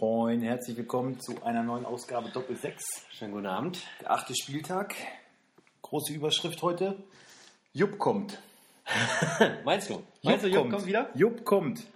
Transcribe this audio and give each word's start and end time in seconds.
Moin, 0.00 0.40
herzlich 0.40 0.78
willkommen 0.78 1.20
zu 1.20 1.42
einer 1.42 1.62
neuen 1.62 1.84
Ausgabe 1.84 2.30
Doppel 2.30 2.56
6. 2.56 2.82
Schönen 3.10 3.32
guten 3.32 3.46
Abend. 3.46 3.86
Der 4.00 4.12
achte 4.12 4.34
Spieltag. 4.34 4.94
Große 5.82 6.14
Überschrift 6.14 6.62
heute. 6.62 6.96
Jupp 7.74 7.98
kommt. 7.98 8.40
Meinst 9.62 9.90
du? 9.90 10.02
Meinst 10.22 10.46
du, 10.46 10.48
Jupp 10.48 10.70
kommt 10.70 10.86
wieder? 10.86 11.10
Jupp 11.14 11.44
kommt. 11.44 11.86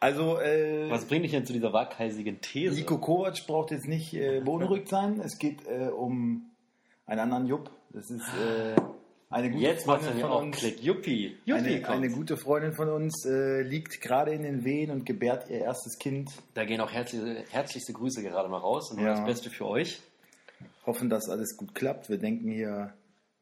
Also, 0.00 0.40
äh, 0.40 0.88
Was 0.90 1.04
bringt 1.04 1.24
dich 1.26 1.32
denn 1.32 1.44
zu 1.44 1.52
dieser 1.52 1.74
waghalsigen 1.74 2.40
These? 2.40 2.76
Nico 2.76 2.96
Kovac 2.96 3.46
braucht 3.46 3.72
jetzt 3.72 3.88
nicht 3.88 4.14
äh, 4.14 4.40
beunruhigt 4.40 4.88
sein. 4.88 5.20
Es 5.20 5.38
geht 5.38 5.66
äh, 5.66 5.88
um 5.88 6.50
einen 7.04 7.20
anderen 7.20 7.46
Jupp. 7.46 7.70
Das 7.90 8.10
ist 8.10 8.26
äh, 8.38 8.74
eine 9.34 9.50
gute 9.50 9.62
Jetzt 9.64 9.86
macht 9.86 10.02
Freundin 10.02 10.16
mir 10.16 10.22
von 10.22 10.30
auch 10.32 10.42
uns. 10.42 10.56
Klick. 10.56 10.82
Juppie. 10.82 11.36
Juppie 11.44 11.84
Eine, 11.84 11.88
eine 11.88 12.08
gute 12.10 12.36
Freundin 12.36 12.72
von 12.72 12.88
uns 12.88 13.24
äh, 13.26 13.62
liegt 13.62 14.00
gerade 14.00 14.32
in 14.32 14.42
den 14.42 14.64
Wehen 14.64 14.90
und 14.90 15.04
gebärt 15.04 15.50
ihr 15.50 15.58
erstes 15.60 15.98
Kind. 15.98 16.30
Da 16.54 16.64
gehen 16.64 16.80
auch 16.80 16.92
herzliche, 16.92 17.44
herzlichste 17.50 17.92
Grüße 17.92 18.22
gerade 18.22 18.48
mal 18.48 18.58
raus 18.58 18.90
und 18.92 19.00
Ja. 19.00 19.10
das 19.14 19.24
Beste 19.24 19.50
für 19.50 19.66
euch. 19.66 20.00
Hoffen, 20.86 21.10
dass 21.10 21.28
alles 21.28 21.56
gut 21.56 21.74
klappt. 21.74 22.08
Wir 22.08 22.18
denken 22.18 22.50
hier 22.50 22.92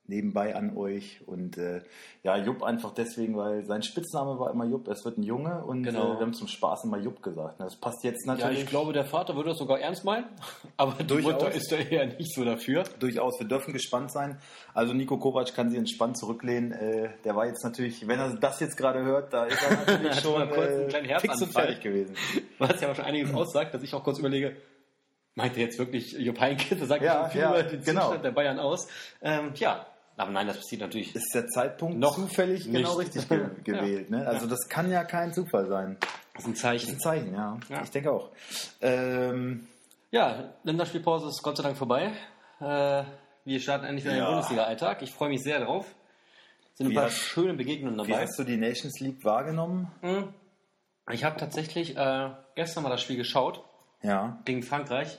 nebenbei 0.07 0.55
an 0.57 0.77
euch. 0.77 1.21
Und 1.27 1.57
äh, 1.59 1.81
ja, 2.23 2.37
Jupp 2.37 2.63
einfach 2.63 2.93
deswegen, 2.93 3.37
weil 3.37 3.65
sein 3.65 3.83
Spitzname 3.83 4.39
war 4.39 4.51
immer 4.51 4.65
Jupp. 4.65 4.89
Es 4.89 5.05
wird 5.05 5.17
ein 5.17 5.23
Junge 5.23 5.65
und 5.65 5.85
Genau. 5.85 6.15
äh, 6.15 6.17
wir 6.17 6.21
haben 6.21 6.35
zum 6.35 6.49
Spaß 6.49 6.85
immer 6.85 6.99
Jupp 6.99 7.23
gesagt. 7.23 7.61
Das 7.61 7.77
passt 7.77 8.03
jetzt 8.05 8.27
Ja, 8.27 8.35
natürlich 8.35 8.61
ich 8.61 8.67
glaube, 8.67 8.93
der 8.93 9.05
Vater 9.05 9.37
würde 9.37 9.51
das 9.51 9.59
sogar 9.59 9.79
ernst 9.81 10.05
meinen, 10.05 10.27
aber 10.77 10.93
die 11.01 11.07
Durchaus. 11.07 11.33
Mutter 11.35 11.53
ist 11.53 11.71
da 11.71 11.77
eher 11.77 12.07
nicht 12.07 12.35
so 12.35 12.45
dafür. 12.45 12.83
durchaus. 12.99 13.39
Wir 13.41 13.47
dürfen 13.49 13.73
gespannt 13.73 14.13
sein. 14.13 14.39
Also 14.75 14.93
Nico 14.93 15.17
Kovac 15.19 15.55
kann 15.55 15.71
sich 15.71 15.79
entspannt 15.79 16.19
zurücklehnen. 16.19 16.73
Äh, 16.73 17.11
der 17.25 17.37
war 17.37 17.47
jetzt 17.47 17.65
natürlich, 17.65 18.07
wenn 18.09 18.19
er 18.19 18.35
das 18.37 18.61
jetzt 18.61 18.77
gerade 18.77 19.03
hört, 19.05 19.33
da 19.33 19.45
ist 19.47 19.63
er 19.63 19.77
natürlich 19.87 20.21
schon 20.21 20.49
kurz 20.51 20.69
einen 20.69 20.83
äh, 20.83 20.89
kleinen 20.89 21.07
fix 21.21 21.23
Herzanfall. 21.35 21.65
fertig 21.67 21.81
gewesen. 21.83 22.17
Was 22.59 22.81
ja 22.81 22.91
auch 22.91 22.95
schon 22.97 23.05
einiges 23.05 23.33
aussagt, 23.33 23.73
dass 23.73 23.83
ich 23.83 23.95
auch 23.95 24.03
kurz 24.05 24.19
überlege, 24.19 24.57
meint 25.35 25.57
er 25.57 25.63
jetzt 25.65 25.79
wirklich 25.79 26.13
Jupp 26.13 26.41
Heynckes? 26.41 26.79
Das 26.79 26.89
sagt 26.89 27.03
Ja, 27.03 27.23
schon 27.23 27.31
viel 27.31 27.41
ja, 27.41 27.51
über 27.51 27.63
den 27.63 27.83
genau. 27.85 28.01
Zustand 28.03 28.25
der 28.25 28.33
Bayern 28.33 28.59
aus. 28.59 28.87
Ähm, 29.23 29.53
ja, 29.55 29.87
aber 30.17 30.31
nein, 30.31 30.47
das 30.47 30.57
passiert 30.59 30.81
natürlich. 30.83 31.15
Ist 31.15 31.35
der 31.35 31.47
Zeitpunkt 31.49 31.99
Noch 31.99 32.15
zufällig 32.17 32.67
nicht. 32.67 32.77
genau 32.77 32.95
richtig 32.95 33.29
ge 33.29 33.47
gewählt. 33.65 34.11
Ne? 34.11 34.27
Also 34.27 34.47
das 34.47 34.69
kann 34.69 34.91
ja 34.91 35.05
kein 35.05 35.33
Zufall 35.33 35.67
sein. 35.67 35.97
Das 36.35 36.45
ist 36.45 36.49
ein 36.49 36.53
Das 36.53 36.57
ist 36.57 36.61
Zeichen. 36.63 36.91
ein 36.95 37.01
Zeichen, 37.01 37.35
ja. 37.35 37.59
Ja. 37.69 37.83
Ich 37.83 37.91
denke 37.91 38.13
auch. 38.13 38.31
Ähm, 38.81 39.67
Ja, 40.11 40.53
Länderspielpause 40.65 41.29
ist 41.29 41.43
Gott 41.43 41.57
sei 41.57 41.63
Dank 41.63 41.77
vorbei. 41.77 42.13
Äh, 42.61 43.05
wir 43.45 43.61
starten 43.61 43.85
endlich 43.87 44.05
wieder 44.05 44.15
in 44.15 44.21
den 44.21 44.25
Ja. 44.27 44.31
Bundesliga-Alltag. 44.31 45.03
Ich 45.03 45.11
freue 45.13 45.31
mich 45.31 45.43
sehr 45.43 45.65
drauf. 45.65 45.87
Sind 46.75 46.87
ein 46.87 46.91
Wie 46.91 46.95
paar 46.95 47.05
hast- 47.07 47.17
schöne 47.19 47.55
Begegnungen 47.55 47.99
wie 48.07 48.11
dabei. 48.13 48.23
hast 48.27 48.39
du 48.39 48.45
die 48.45 48.57
Nations 48.57 49.01
League 49.01 49.25
wahrgenommen? 49.25 49.91
Hm. 50.01 50.33
Ich 51.11 51.25
habe 51.25 51.37
tatsächlich 51.39 51.97
äh, 51.97 52.31
gestern 52.55 52.83
mal 52.85 52.91
das 52.91 53.01
Spiel 53.03 53.17
geschaut 53.17 53.65
Ja. 54.03 54.39
gegen 54.45 54.63
Frankreich. 54.63 55.19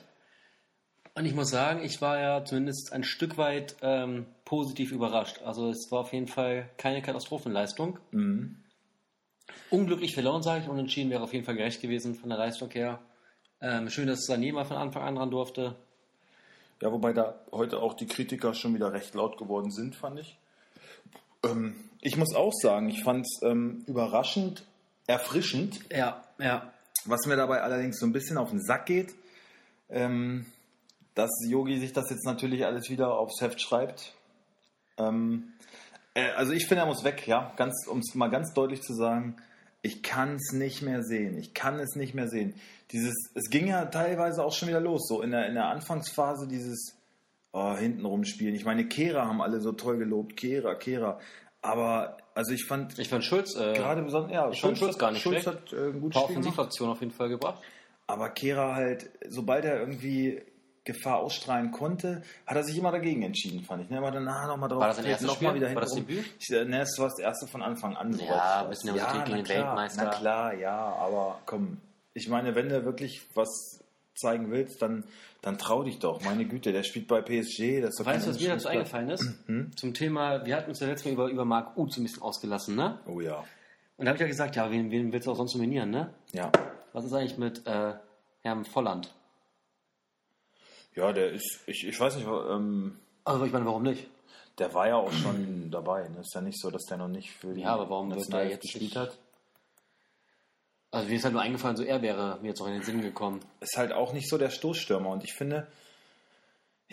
Und 1.16 1.26
ich 1.26 1.34
muss 1.34 1.50
sagen, 1.50 1.84
ich 1.84 2.00
war 2.00 2.18
ja 2.18 2.44
zumindest 2.44 2.92
ein 2.92 3.04
Stück 3.04 3.36
weit 3.36 3.76
ähm, 3.82 4.26
positiv 4.54 4.92
überrascht. 4.92 5.40
Also 5.44 5.68
es 5.70 5.90
war 5.90 6.00
auf 6.00 6.12
jeden 6.12 6.28
Fall 6.28 6.70
keine 6.76 7.02
Katastrophenleistung. 7.02 7.98
Mhm. 8.12 8.56
Unglücklich 9.68 10.14
verloren, 10.14 10.44
sage 10.44 10.62
ich. 10.62 10.68
Unentschieden 10.68 11.10
wäre 11.10 11.24
auf 11.24 11.32
jeden 11.32 11.44
Fall 11.44 11.56
gerecht 11.56 11.82
gewesen 11.82 12.14
von 12.14 12.28
der 12.28 12.38
Leistung 12.38 12.70
her. 12.70 13.00
Ähm, 13.60 13.90
schön, 13.90 14.06
dass 14.06 14.28
Sané 14.28 14.52
mal 14.52 14.64
von 14.64 14.76
Anfang 14.76 15.02
an 15.02 15.16
dran 15.16 15.30
durfte. 15.32 15.74
Ja, 16.80 16.92
wobei 16.92 17.12
da 17.12 17.34
heute 17.50 17.80
auch 17.80 17.94
die 17.94 18.06
Kritiker 18.06 18.54
schon 18.54 18.74
wieder 18.74 18.92
recht 18.92 19.14
laut 19.14 19.38
geworden 19.38 19.72
sind, 19.72 19.96
fand 19.96 20.20
ich. 20.20 20.38
Ähm, 21.44 21.74
ich 22.00 22.16
muss 22.16 22.32
auch 22.34 22.52
sagen, 22.52 22.88
ich 22.88 23.02
fand 23.02 23.26
es 23.26 23.42
ähm, 23.42 23.82
überraschend, 23.86 24.64
erfrischend, 25.08 25.80
Ja, 25.90 26.22
ja. 26.38 26.72
was 27.06 27.26
mir 27.26 27.36
dabei 27.36 27.62
allerdings 27.62 27.98
so 27.98 28.06
ein 28.06 28.12
bisschen 28.12 28.38
auf 28.38 28.50
den 28.50 28.62
Sack 28.62 28.86
geht, 28.86 29.14
ähm, 29.88 30.46
dass 31.14 31.30
Yogi 31.48 31.78
sich 31.78 31.92
das 31.92 32.08
jetzt 32.10 32.24
natürlich 32.24 32.64
alles 32.66 32.88
wieder 32.88 33.18
aufs 33.18 33.40
Heft 33.40 33.60
schreibt. 33.60 34.13
Ähm, 34.98 35.52
äh, 36.14 36.30
also 36.30 36.52
ich 36.52 36.66
finde, 36.66 36.82
er 36.82 36.86
muss 36.86 37.04
weg, 37.04 37.26
ja, 37.26 37.52
ganz, 37.56 37.86
um 37.86 37.98
es 37.98 38.14
mal 38.14 38.28
ganz 38.28 38.54
deutlich 38.54 38.82
zu 38.82 38.94
sagen. 38.94 39.36
Ich 39.82 40.02
kann 40.02 40.36
es 40.36 40.52
nicht 40.52 40.80
mehr 40.80 41.02
sehen. 41.02 41.36
Ich 41.36 41.52
kann 41.52 41.78
es 41.78 41.94
nicht 41.94 42.14
mehr 42.14 42.28
sehen. 42.28 42.54
Dieses, 42.92 43.14
es 43.34 43.50
ging 43.50 43.66
ja 43.66 43.84
teilweise 43.86 44.42
auch 44.42 44.54
schon 44.54 44.68
wieder 44.68 44.80
los, 44.80 45.06
so 45.06 45.20
in 45.20 45.30
der, 45.30 45.46
in 45.46 45.54
der 45.54 45.66
Anfangsphase 45.66 46.48
dieses 46.48 46.96
oh, 47.52 47.76
hintenrum 47.76 48.24
spielen. 48.24 48.54
Ich 48.54 48.64
meine, 48.64 48.86
Kehra 48.86 49.26
haben 49.26 49.42
alle 49.42 49.60
so 49.60 49.72
toll 49.72 49.98
gelobt, 49.98 50.36
Kehra, 50.36 50.74
Kehra. 50.74 51.18
Aber 51.60 52.18
also 52.34 52.52
ich 52.52 52.66
fand 52.66 52.98
Ich 52.98 53.08
fand 53.08 53.24
Schulz, 53.24 53.56
äh, 53.56 53.74
gerade 53.74 54.02
besonders, 54.02 54.32
ja, 54.32 54.50
Ich 54.50 54.60
fand 54.60 54.76
Schulz 54.78 54.98
gar 54.98 55.10
nicht 55.10 55.22
Schulz 55.22 55.42
schlecht. 55.42 55.64
hat 55.64 55.72
äh, 55.72 55.88
ein 55.88 56.00
gutes 56.00 56.20
Spiel 56.20 56.34
gemacht. 56.34 56.46
Offensivaktionen 56.48 56.92
auf 56.92 57.00
jeden 57.00 57.12
Fall 57.12 57.28
gebracht. 57.28 57.62
Aber 58.06 58.28
Kehra 58.30 58.74
halt, 58.74 59.10
sobald 59.28 59.64
er 59.64 59.80
irgendwie 59.80 60.42
Gefahr 60.84 61.18
ausstrahlen 61.18 61.70
konnte, 61.70 62.22
hat 62.46 62.56
er 62.56 62.62
sich 62.62 62.76
immer 62.76 62.92
dagegen 62.92 63.22
entschieden, 63.22 63.64
fand 63.64 63.84
ich. 63.84 63.90
Ne, 63.90 63.98
aber 63.98 64.10
danach 64.10 64.46
nochmal 64.46 64.68
drauf. 64.68 64.80
War 64.80 64.88
das 64.88 64.96
sein 64.98 65.06
erstes 65.06 65.26
noch 65.26 65.36
Spiel? 65.36 65.54
wieder 65.54 65.74
War 65.74 65.80
das. 65.80 65.94
Debüt? 65.94 66.24
Ich, 66.38 66.50
äh, 66.50 66.64
ne, 66.64 66.80
das 66.80 66.98
war 66.98 67.08
das 67.08 67.18
erste 67.18 67.46
von 67.46 67.62
Anfang 67.62 67.96
an. 67.96 68.18
Ja, 68.18 68.62
ein 68.62 68.68
bisschen. 68.68 68.94
Nervosität 68.94 69.24
gegen 69.24 69.30
na 69.30 69.36
den 69.36 69.44
klar, 69.44 69.66
Weltmeister. 69.66 70.04
Na 70.04 70.10
klar, 70.10 70.54
ja, 70.54 70.76
aber 70.76 71.40
komm. 71.46 71.78
Ich 72.12 72.28
meine, 72.28 72.54
wenn 72.54 72.68
du 72.68 72.84
wirklich 72.84 73.22
was 73.34 73.82
zeigen 74.14 74.50
willst, 74.50 74.82
dann, 74.82 75.04
dann 75.40 75.58
trau 75.58 75.82
dich 75.82 75.98
doch. 75.98 76.22
Meine 76.22 76.44
Güte, 76.44 76.72
der 76.72 76.82
spielt 76.82 77.08
bei 77.08 77.22
PSG. 77.22 77.80
Das 77.80 77.98
ist 77.98 78.04
Weißt 78.04 78.26
du, 78.26 78.30
was 78.30 78.40
mir 78.40 78.50
dazu 78.50 78.68
eingefallen 78.68 79.08
ist? 79.08 79.48
Mhm. 79.48 79.76
Zum 79.76 79.94
Thema, 79.94 80.44
wir 80.44 80.54
hatten 80.54 80.68
uns 80.68 80.80
ja 80.80 80.86
letztes 80.86 81.06
Mal 81.06 81.12
über, 81.12 81.26
über 81.28 81.44
Marc 81.44 81.76
Uth 81.76 81.92
so 81.92 82.00
ein 82.00 82.04
bisschen 82.04 82.22
ausgelassen, 82.22 82.76
ne? 82.76 82.98
Oh 83.06 83.20
ja. 83.20 83.42
Und 83.96 84.04
da 84.04 84.10
habe 84.10 84.16
ich 84.16 84.20
ja 84.20 84.26
gesagt, 84.26 84.54
ja, 84.56 84.70
wen, 84.70 84.90
wen 84.90 85.12
willst 85.12 85.26
du 85.26 85.32
auch 85.32 85.36
sonst 85.36 85.54
nominieren, 85.54 85.90
ne? 85.90 86.12
Ja. 86.32 86.52
Was 86.92 87.04
ist 87.04 87.12
eigentlich 87.12 87.38
mit 87.38 87.66
äh, 87.66 87.94
Herrn 88.42 88.64
Volland? 88.64 89.12
Ja, 90.94 91.12
der 91.12 91.32
ist, 91.32 91.60
ich, 91.66 91.86
ich 91.86 91.98
weiß 91.98 92.16
nicht, 92.16 92.26
ähm, 92.26 92.98
Also 93.24 93.44
ich 93.44 93.52
meine, 93.52 93.64
warum 93.66 93.82
nicht? 93.82 94.06
der 94.58 94.72
war 94.72 94.86
ja 94.88 94.96
auch 94.96 95.12
schon 95.12 95.68
dabei. 95.70 96.08
Ne? 96.08 96.20
Ist 96.20 96.34
ja 96.34 96.40
nicht 96.40 96.60
so, 96.60 96.70
dass 96.70 96.84
der 96.84 96.96
noch 96.96 97.08
nicht 97.08 97.30
für 97.30 97.52
die 97.54 97.62
Ja, 97.62 97.74
aber 97.74 97.90
warum 97.90 98.08
wird 98.10 98.18
er 98.18 98.20
Nationalelf 98.20 98.52
jetzt 98.52 98.62
gespielt 98.62 98.96
hat. 98.96 99.18
Also 100.90 101.08
mir 101.08 101.16
ist 101.16 101.24
halt 101.24 101.34
nur 101.34 101.42
eingefallen, 101.42 101.76
so 101.76 101.82
er 101.82 102.02
wäre 102.02 102.38
mir 102.40 102.48
jetzt 102.48 102.60
auch 102.60 102.68
in 102.68 102.74
den 102.74 102.82
Sinn 102.84 103.00
gekommen. 103.02 103.40
ist 103.60 103.76
halt 103.76 103.92
auch 103.92 104.12
nicht 104.12 104.28
so 104.28 104.38
der 104.38 104.50
Stoßstürmer. 104.50 105.10
Und 105.10 105.24
ich 105.24 105.32
finde, 105.34 105.66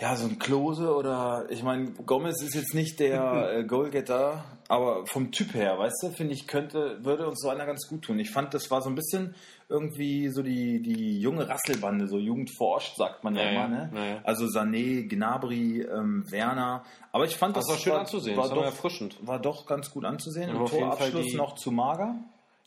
ja, 0.01 0.15
so 0.15 0.27
ein 0.27 0.39
Klose 0.39 0.95
oder, 0.95 1.45
ich 1.49 1.61
meine, 1.61 1.91
Gomez 1.91 2.41
ist 2.41 2.55
jetzt 2.55 2.73
nicht 2.73 2.99
der 2.99 3.51
äh, 3.59 3.63
Goalgetter, 3.63 4.43
aber 4.67 5.05
vom 5.05 5.31
Typ 5.31 5.53
her, 5.53 5.77
weißt 5.77 6.01
du, 6.01 6.09
finde 6.09 6.33
ich, 6.33 6.47
könnte, 6.47 6.97
würde 7.03 7.27
uns 7.27 7.39
so 7.39 7.49
einer 7.49 7.67
ganz 7.67 7.87
gut 7.87 8.01
tun. 8.03 8.17
Ich 8.17 8.31
fand, 8.31 8.53
das 8.55 8.71
war 8.71 8.81
so 8.81 8.89
ein 8.89 8.95
bisschen 8.95 9.35
irgendwie 9.69 10.29
so 10.29 10.41
die, 10.41 10.81
die 10.81 11.19
junge 11.19 11.47
Rasselbande, 11.47 12.07
so 12.07 12.17
Jugend 12.17 12.49
forscht, 12.57 12.95
sagt 12.97 13.23
man 13.23 13.35
ja, 13.35 13.43
Ja, 13.43 13.51
ja, 13.51 13.65
immer, 13.65 13.67
ne? 13.67 13.91
ja, 13.93 14.05
ja. 14.05 14.21
Also 14.23 14.45
Sané, 14.45 15.07
Gnabry, 15.07 15.81
ähm, 15.81 16.25
Werner. 16.31 16.83
Aber 17.11 17.25
ich 17.25 17.37
fand, 17.37 17.55
Das 17.55 17.67
war 17.69 17.77
schön 17.77 17.93
anzusehen, 17.93 18.37
War 18.37 18.45
das 18.45 18.51
war 18.51 18.57
doch, 18.57 18.65
erfrischend. 18.65 19.15
war 19.21 19.39
doch 19.39 19.67
ganz 19.67 19.91
gut 19.91 20.03
anzusehen. 20.03 20.49
Und 20.49 20.61
Im 20.61 20.65
Torabschluss 20.65 21.33
noch 21.35 21.55
zu 21.55 21.71
mager. 21.71 22.15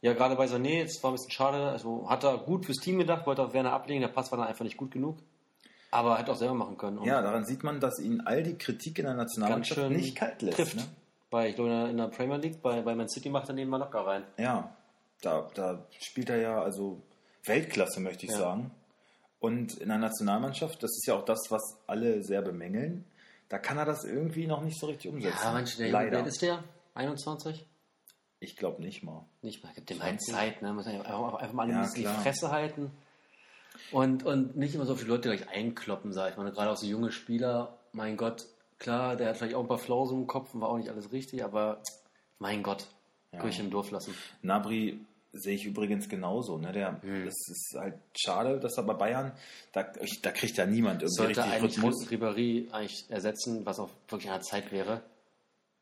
Ja, 0.03 0.13
gerade 0.13 0.37
bei 0.37 0.45
Sané, 0.45 0.79
jetzt 0.79 1.03
war 1.03 1.11
ein 1.11 1.15
bisschen 1.15 1.33
schade. 1.33 1.69
Also 1.71 2.09
hat 2.09 2.23
er 2.23 2.39
gut 2.39 2.65
fürs 2.67 2.77
Team 2.79 2.99
gedacht, 2.99 3.27
wollte 3.27 3.43
auf 3.43 3.55
Werner 3.55 3.73
ablegen, 3.73 4.03
der 4.03 4.09
Pass 4.09 4.31
war 4.31 4.39
dann 4.39 4.47
einfach 4.47 4.65
nicht 4.65 4.77
gut 4.77 4.93
genug. 4.93 5.19
Aber 5.95 6.19
hätte 6.19 6.33
auch 6.33 6.37
selber 6.37 6.55
machen 6.55 6.77
können. 6.77 6.99
Und 6.99 7.07
Ja, 7.07 7.23
daran 7.23 7.45
sieht 7.45 7.63
man, 7.63 7.79
dass 7.81 7.99
ihn 8.01 8.21
all 8.23 8.43
die 8.43 8.59
Kritik 8.59 8.99
in 8.99 9.05
der 9.07 9.15
Nationalmannschaft 9.15 9.91
nicht 9.91 10.17
kalt 10.17 10.43
lässt. 10.43 10.57
trifft. 10.57 10.77
Ne? 10.77 10.85
Bei, 11.31 11.49
ich 11.49 11.55
glaube, 11.55 11.71
in 11.91 11.97
der- 11.97 12.09
Premier 12.09 12.37
League, 12.37 12.61
bei, 12.63 12.83
bei 12.83 12.95
Man 12.95 13.09
City 13.09 13.31
macht 13.31 13.49
er 13.49 13.55
nebenmal 13.55 13.81
locker 13.81 14.01
rein. 14.07 14.25
Ja, 14.37 14.75
da, 15.23 15.49
da 15.55 15.87
spielt 16.01 16.31
er 16.31 16.39
ja 16.39 16.63
also 16.63 17.01
Weltklasse, 17.45 18.01
möchte 18.01 18.27
ich 18.27 18.33
Ja. 18.33 18.39
sagen. 18.39 18.71
Und 19.41 19.75
in 19.79 19.89
der 19.89 19.99
Nationalmannschaft, 19.99 20.83
das 20.83 20.91
ist 20.91 21.07
ja 21.07 21.15
auch 21.15 21.25
das, 21.25 21.39
was 21.51 21.63
alle 21.87 22.23
sehr 22.23 22.43
bemängeln, 22.43 23.05
da 23.49 23.59
kann 23.59 23.77
er 23.79 23.85
das 23.85 24.05
irgendwie 24.05 24.47
noch 24.47 24.63
nicht 24.63 24.79
so 24.81 24.87
richtig 24.87 25.13
umsetzen. 25.13 25.39
Ja, 25.43 25.53
Mensch, 25.53 25.77
der 25.77 25.91
Leider. 25.91 26.17
Junge, 26.19 26.29
ist 26.29 26.43
der? 26.43 26.65
21? 26.95 27.67
Ich 28.41 28.57
glaube 28.57 28.83
nicht 28.83 29.03
mal. 29.03 29.25
Nicht 29.43 29.63
mal, 29.63 29.73
gibt 29.75 29.91
dem 29.91 30.03
halt 30.03 30.21
Zeit, 30.23 30.61
ne? 30.63 30.73
Muss 30.73 30.87
einfach, 30.87 31.35
einfach 31.35 31.53
mal 31.55 31.69
Ja, 31.71 31.87
die. 31.95 32.05
Fresse 32.05 32.51
halten. 32.51 32.91
Und, 33.93 34.25
und 34.25 34.57
nicht 34.57 34.75
immer 34.75 34.87
so 34.87 34.95
die 34.95 35.05
Leute 35.05 35.29
gleich 35.35 35.49
einkloppen, 35.49 36.13
sag 36.13 36.31
ich 36.33 36.37
mal. 36.37 36.51
Gerade 36.51 36.71
auch 36.71 36.77
so 36.77 36.87
junge 36.87 37.13
Spieler, 37.13 37.77
mein 37.93 38.17
Gott, 38.17 38.47
klar, 38.79 39.17
der 39.17 39.29
hat 39.29 39.37
vielleicht 39.37 39.55
auch 39.55 39.61
ein 39.63 39.69
paar 39.69 39.79
Flausen 39.79 40.19
im 40.23 40.27
Kopf 40.27 40.55
und 40.55 40.61
war 40.61 40.69
auch 40.71 40.79
nicht 40.79 40.89
alles 40.91 41.13
richtig, 41.13 41.45
aber 41.45 41.83
mein 42.39 42.63
Gott, 42.63 42.87
Ja. 43.33 43.41
Kirche 43.41 43.63
im 43.63 43.71
Dorf 43.71 43.91
lassen. 43.91 44.15
Nabri 44.43 44.99
sehe 45.33 45.55
ich 45.57 45.65
übrigens 45.65 46.09
genauso. 46.09 46.59
Ne? 46.59 46.73
Der, 46.73 47.03
Hm. 47.03 47.25
Das 47.25 47.35
ist 47.49 47.75
halt 47.77 47.95
schade, 48.17 48.61
dass 48.61 48.77
er 48.77 48.85
bei 48.85 48.95
Bayern, 48.95 49.33
da, 49.73 49.87
ich, 50.01 50.21
da 50.23 50.31
kriegt 50.31 50.57
ja 50.57 50.67
niemand 50.67 51.03
irgendwie 51.03 51.17
Sollte 51.17 51.41
richtig 51.45 51.53
eigentlich 51.55 51.77
Rhythmus. 51.83 52.09
Ribéry 52.09 52.71
eigentlich 52.73 53.05
ersetzen, 53.11 53.67
was 53.67 53.79
auch 53.81 53.91
wirklich 54.09 54.31
an 54.31 54.37
der 54.39 54.43
Zeit 54.43 54.71
wäre. 54.73 55.03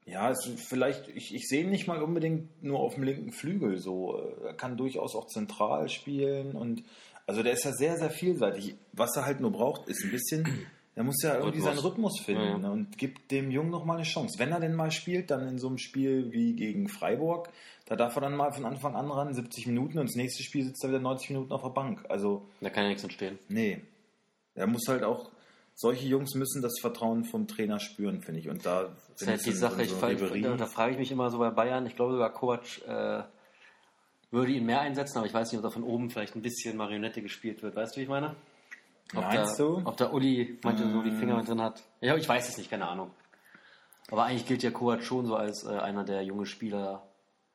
Ja, 0.05 0.31
es, 0.31 0.49
vielleicht, 0.69 1.09
ich, 1.09 1.33
ich 1.35 1.47
sehe 1.49 1.63
ihn 1.63 1.71
nicht 1.71 1.87
mal 1.87 2.03
unbedingt 2.03 2.63
nur 2.63 2.81
auf 2.81 2.95
dem 2.95 3.05
linken 3.05 3.31
Flügel. 3.31 3.79
So, 3.79 4.21
er 4.45 4.55
kann 4.55 4.77
durchaus 4.77 5.15
auch 5.15 5.27
zentral 5.29 5.89
spielen 5.89 6.53
und 6.57 6.83
also 7.27 7.43
der 7.43 7.53
ist 7.53 7.65
ja 7.65 7.73
sehr, 7.73 7.97
sehr 7.99 8.11
vielseitig. 8.11 8.75
Was 8.93 9.17
er 9.17 9.25
halt 9.27 9.41
nur 9.41 9.53
braucht, 9.53 9.89
ist 9.89 10.05
ein 10.05 10.11
bisschen 10.11 10.45
Der 10.95 11.05
muss 11.05 11.23
ja 11.23 11.37
irgendwie 11.37 11.61
Rhythmus. 11.61 11.65
seinen 11.65 11.79
Rhythmus 11.79 12.21
finden 12.21 12.43
Ja, 12.43 12.51
ja. 12.51 12.59
ne, 12.59 12.71
und 12.71 12.99
gibt 12.99 13.31
dem 13.31 13.51
Jungen 13.51 13.71
noch 13.71 13.87
mal 13.87 13.95
eine 13.95 14.03
Chance. 14.03 14.39
Wenn 14.39 14.53
er 14.53 14.61
denn 14.61 14.75
mal 14.75 14.91
spielt, 14.91 15.31
dann 15.31 15.49
in 15.49 15.59
so 15.59 15.69
einem 15.69 15.79
Spiel 15.79 16.31
wie 16.33 16.55
gegen 16.55 16.87
Freiburg, 16.87 17.49
da 17.87 17.97
darf 17.97 18.15
er 18.17 18.21
dann 18.21 18.37
mal 18.37 18.53
von 18.53 18.67
Anfang 18.67 18.95
an 18.95 19.11
ran, 19.11 19.33
70 19.33 19.67
Minuten 19.69 19.99
und 19.99 20.11
das 20.11 20.17
nächste 20.17 20.43
Spiel 20.43 20.65
sitzt 20.67 20.85
er 20.85 20.91
wieder 20.91 21.01
90 21.01 21.31
Minuten 21.31 21.51
auf 21.53 21.63
der 21.63 21.71
Bank. 21.71 22.05
Also, 22.11 22.47
Da 22.61 22.69
kann 22.69 22.83
ja 22.83 22.89
nichts 22.91 23.03
entstehen. 23.05 23.39
nee. 23.49 23.81
Er 24.55 24.67
muss 24.67 24.83
halt 24.87 25.03
auch, 25.03 25.31
solche 25.75 26.07
Jungs 26.07 26.35
müssen 26.35 26.61
das 26.61 26.75
Vertrauen 26.83 27.25
vom 27.25 27.49
Trainer 27.49 27.81
spüren, 27.81 28.21
finde 28.21 28.41
ich. 28.41 28.51
Und 28.51 28.67
da 28.67 28.83
Das 29.13 29.23
ist 29.23 29.27
halt 29.29 29.47
die 29.47 29.53
Sache, 29.53 29.83
ich, 29.85 29.91
frage- 29.93 30.27
ich, 30.37 30.43
da, 30.43 30.57
da 30.57 30.67
frage 30.67 30.93
ich 30.93 30.99
mich 30.99 31.11
immer 31.11 31.31
so 31.31 31.39
bei 31.39 31.49
Bayern, 31.49 31.87
ich 31.87 31.97
glaube 31.97 32.13
sogar 32.13 32.31
Kovac 32.35 32.83
äh, 32.87 33.23
würde 34.33 34.53
ihn 34.53 34.67
mehr 34.67 34.81
einsetzen, 34.81 35.19
aber 35.19 35.27
ich 35.27 35.35
weiß 35.35 35.53
nicht, 35.53 35.59
ob 35.59 35.65
da 35.65 35.71
von 35.71 35.85
oben 35.85 36.11
vielleicht 36.11 36.35
ein 36.35 36.43
bisschen 36.43 36.77
Marionette 36.77 37.23
gespielt 37.23 37.63
wird. 37.63 37.77
Weißt 37.77 37.95
du, 37.95 38.01
wie 38.01 38.05
ich 38.05 38.09
meine? 38.09 38.35
Ob 39.15 39.25
Meinst 39.25 39.59
der, 39.59 39.67
du? 39.67 39.83
Ob 39.85 39.97
der 39.97 40.13
Uli 40.13 40.59
manche 40.63 40.89
so 40.91 41.03
die 41.03 41.11
Finger 41.11 41.37
mit 41.37 41.47
drin 41.47 41.61
hat. 41.61 41.83
Ja, 42.01 42.17
ich 42.17 42.29
weiß 42.29 42.49
es 42.49 42.57
nicht, 42.57 42.71
keine 42.71 42.89
Ahnung. 42.89 43.11
Aber 44.11 44.25
eigentlich 44.25 44.47
gilt 44.47 44.63
ja 44.63 44.71
Kovac 44.71 45.03
schon 45.03 45.27
so 45.27 45.37
als 45.37 45.65
äh, 45.65 45.71
einer, 45.71 46.05
der 46.05 46.23
junge 46.23 46.47
Spieler 46.47 47.07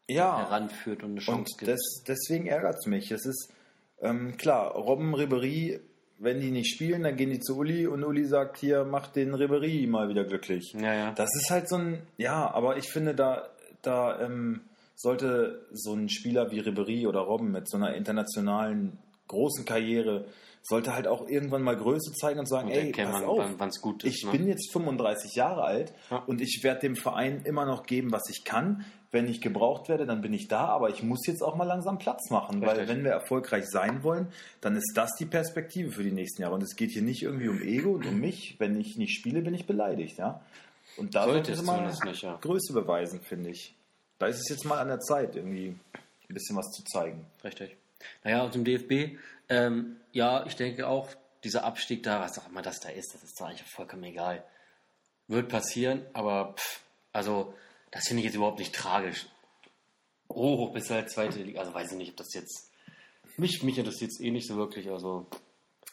ja. 0.07 0.37
heranführt 0.37 1.03
und 1.03 1.11
eine 1.11 1.19
Und 1.19 1.23
Chance 1.23 1.55
gibt. 1.57 1.71
des, 1.71 2.03
deswegen 2.07 2.47
ärgert 2.47 2.75
es 2.79 2.85
mich. 2.85 3.11
Es 3.11 3.25
ist 3.25 3.51
ähm, 3.99 4.37
klar, 4.37 4.71
Robben, 4.75 5.13
Ribery, 5.15 5.79
wenn 6.19 6.39
die 6.39 6.51
nicht 6.51 6.71
spielen, 6.73 7.03
dann 7.03 7.15
gehen 7.15 7.29
die 7.31 7.39
zu 7.39 7.57
Uli 7.57 7.87
und 7.87 8.03
Uli 8.03 8.25
sagt, 8.25 8.57
hier, 8.57 8.85
mach 8.85 9.07
den 9.07 9.33
Ribery 9.33 9.87
mal 9.87 10.09
wieder 10.09 10.23
glücklich. 10.23 10.73
ja, 10.73 10.93
ja. 10.93 11.11
Das 11.11 11.29
ist 11.35 11.49
halt 11.49 11.69
so 11.69 11.77
ein, 11.77 12.01
ja, 12.17 12.49
aber 12.51 12.77
ich 12.77 12.89
finde, 12.89 13.13
da, 13.15 13.49
da 13.81 14.19
ähm, 14.21 14.61
sollte 14.99 15.65
so 15.71 15.93
ein 15.93 16.09
Spieler 16.09 16.49
wie 16.51 16.59
Ribery 16.59 17.05
oder 17.07 17.19
Robben 17.21 17.51
mit 17.51 17.69
so 17.69 17.77
einer 17.77 17.93
internationalen 17.95 18.97
großen 19.27 19.63
Karriere, 19.63 20.25
sollte 20.63 20.93
halt 20.93 21.07
auch 21.07 21.27
irgendwann 21.29 21.61
mal 21.61 21.77
Größe 21.77 22.11
zeigen 22.13 22.39
und 22.39 22.45
sagen, 22.47 22.67
Und 22.69 22.73
ey, 22.73 22.91
pass 22.91 23.13
wann- 23.13 23.23
auf, 23.25 23.43
wann- 23.57 23.69
ist, 23.69 24.03
ich 24.03 24.23
ne? 24.25 24.31
bin 24.31 24.47
jetzt 24.47 24.71
35 24.73 25.35
Jahre 25.35 25.63
alt 25.63 25.93
Ja. 26.09 26.23
und 26.27 26.41
ich 26.41 26.61
werde 26.63 26.81
dem 26.81 26.95
Verein 26.95 27.41
immer 27.45 27.65
noch 27.65 27.83
geben, 27.85 28.11
was 28.11 28.23
ich 28.29 28.43
kann. 28.43 28.83
Wenn 29.11 29.27
ich 29.29 29.39
gebraucht 29.39 29.87
werde, 29.87 30.05
dann 30.05 30.19
bin 30.19 30.33
ich 30.33 30.49
da, 30.49 30.65
aber 30.65 30.89
ich 30.89 31.03
muss 31.03 31.25
jetzt 31.27 31.41
auch 31.41 31.55
mal 31.55 31.63
langsam 31.63 31.97
Platz 31.99 32.29
machen, 32.29 32.59
weil 32.61 32.71
Richtig. 32.79 32.89
wenn 32.89 33.03
wir 33.05 33.11
erfolgreich 33.11 33.65
sein 33.65 34.03
wollen, 34.03 34.27
dann 34.59 34.75
ist 34.75 34.91
das 34.95 35.11
die 35.17 35.25
Perspektive 35.25 35.91
für 35.91 36.03
die 36.03 36.11
nächsten 36.11 36.41
Jahre. 36.41 36.55
Und 36.55 36.63
es 36.63 36.75
geht 36.75 36.91
hier 36.91 37.01
nicht 37.03 37.23
irgendwie 37.23 37.47
um 37.47 37.61
Ego 37.61 37.91
und 37.91 38.05
um 38.05 38.19
mich. 38.19 38.55
Wenn 38.59 38.77
ich 38.79 38.97
nicht 38.97 39.13
spiele, 39.13 39.41
bin 39.41 39.53
ich 39.53 39.65
beleidigt, 39.67 40.17
ja. 40.17 40.41
Und 40.97 41.15
da 41.15 41.23
Sollte 41.25 41.55
sollte 41.55 41.65
zumindest 41.71 42.03
nicht, 42.03 42.23
ja. 42.23 42.37
Größe 42.41 42.73
beweisen, 42.73 43.21
finde 43.21 43.51
ich. 43.51 43.73
Da 44.19 44.27
ist 44.27 44.39
es 44.39 44.49
jetzt 44.49 44.65
mal 44.65 44.79
an 44.79 44.87
der 44.87 44.99
Zeit, 44.99 45.35
irgendwie 45.35 45.77
ein 46.29 46.33
bisschen 46.33 46.55
was 46.55 46.71
zu 46.71 46.83
zeigen. 46.83 47.25
Richtig. 47.43 47.75
Naja, 48.23 48.43
und 48.43 48.55
im 48.55 48.63
DFB, 48.63 49.17
ähm, 49.49 49.97
ja, 50.11 50.45
ich 50.45 50.55
denke 50.55 50.87
auch, 50.87 51.09
dieser 51.43 51.63
Abstieg 51.63 52.03
da, 52.03 52.19
was 52.19 52.37
auch 52.39 52.49
immer 52.49 52.61
das 52.61 52.79
da 52.79 52.89
ist, 52.89 53.13
das 53.13 53.23
ist 53.23 53.39
doch 53.39 53.47
eigentlich 53.47 53.67
vollkommen 53.69 54.03
egal. 54.03 54.43
Wird 55.27 55.49
passieren, 55.49 56.05
aber 56.13 56.53
pff, 56.53 56.81
also, 57.13 57.53
das 57.91 58.07
finde 58.07 58.21
ich 58.21 58.25
jetzt 58.25 58.35
überhaupt 58.35 58.59
nicht 58.59 58.73
tragisch. 58.73 59.27
Oh, 60.27 60.67
bis 60.69 60.89
halt 60.89 61.09
zweite 61.09 61.41
Liga, 61.41 61.61
also 61.61 61.73
weiß 61.73 61.91
ich 61.91 61.97
nicht, 61.97 62.11
ob 62.11 62.17
das 62.17 62.33
jetzt. 62.33 62.71
Mich, 63.37 63.61
mich 63.63 63.77
interessiert 63.77 64.11
es 64.11 64.19
eh 64.19 64.31
nicht 64.31 64.47
so 64.47 64.57
wirklich, 64.57 64.89
also. 64.89 65.27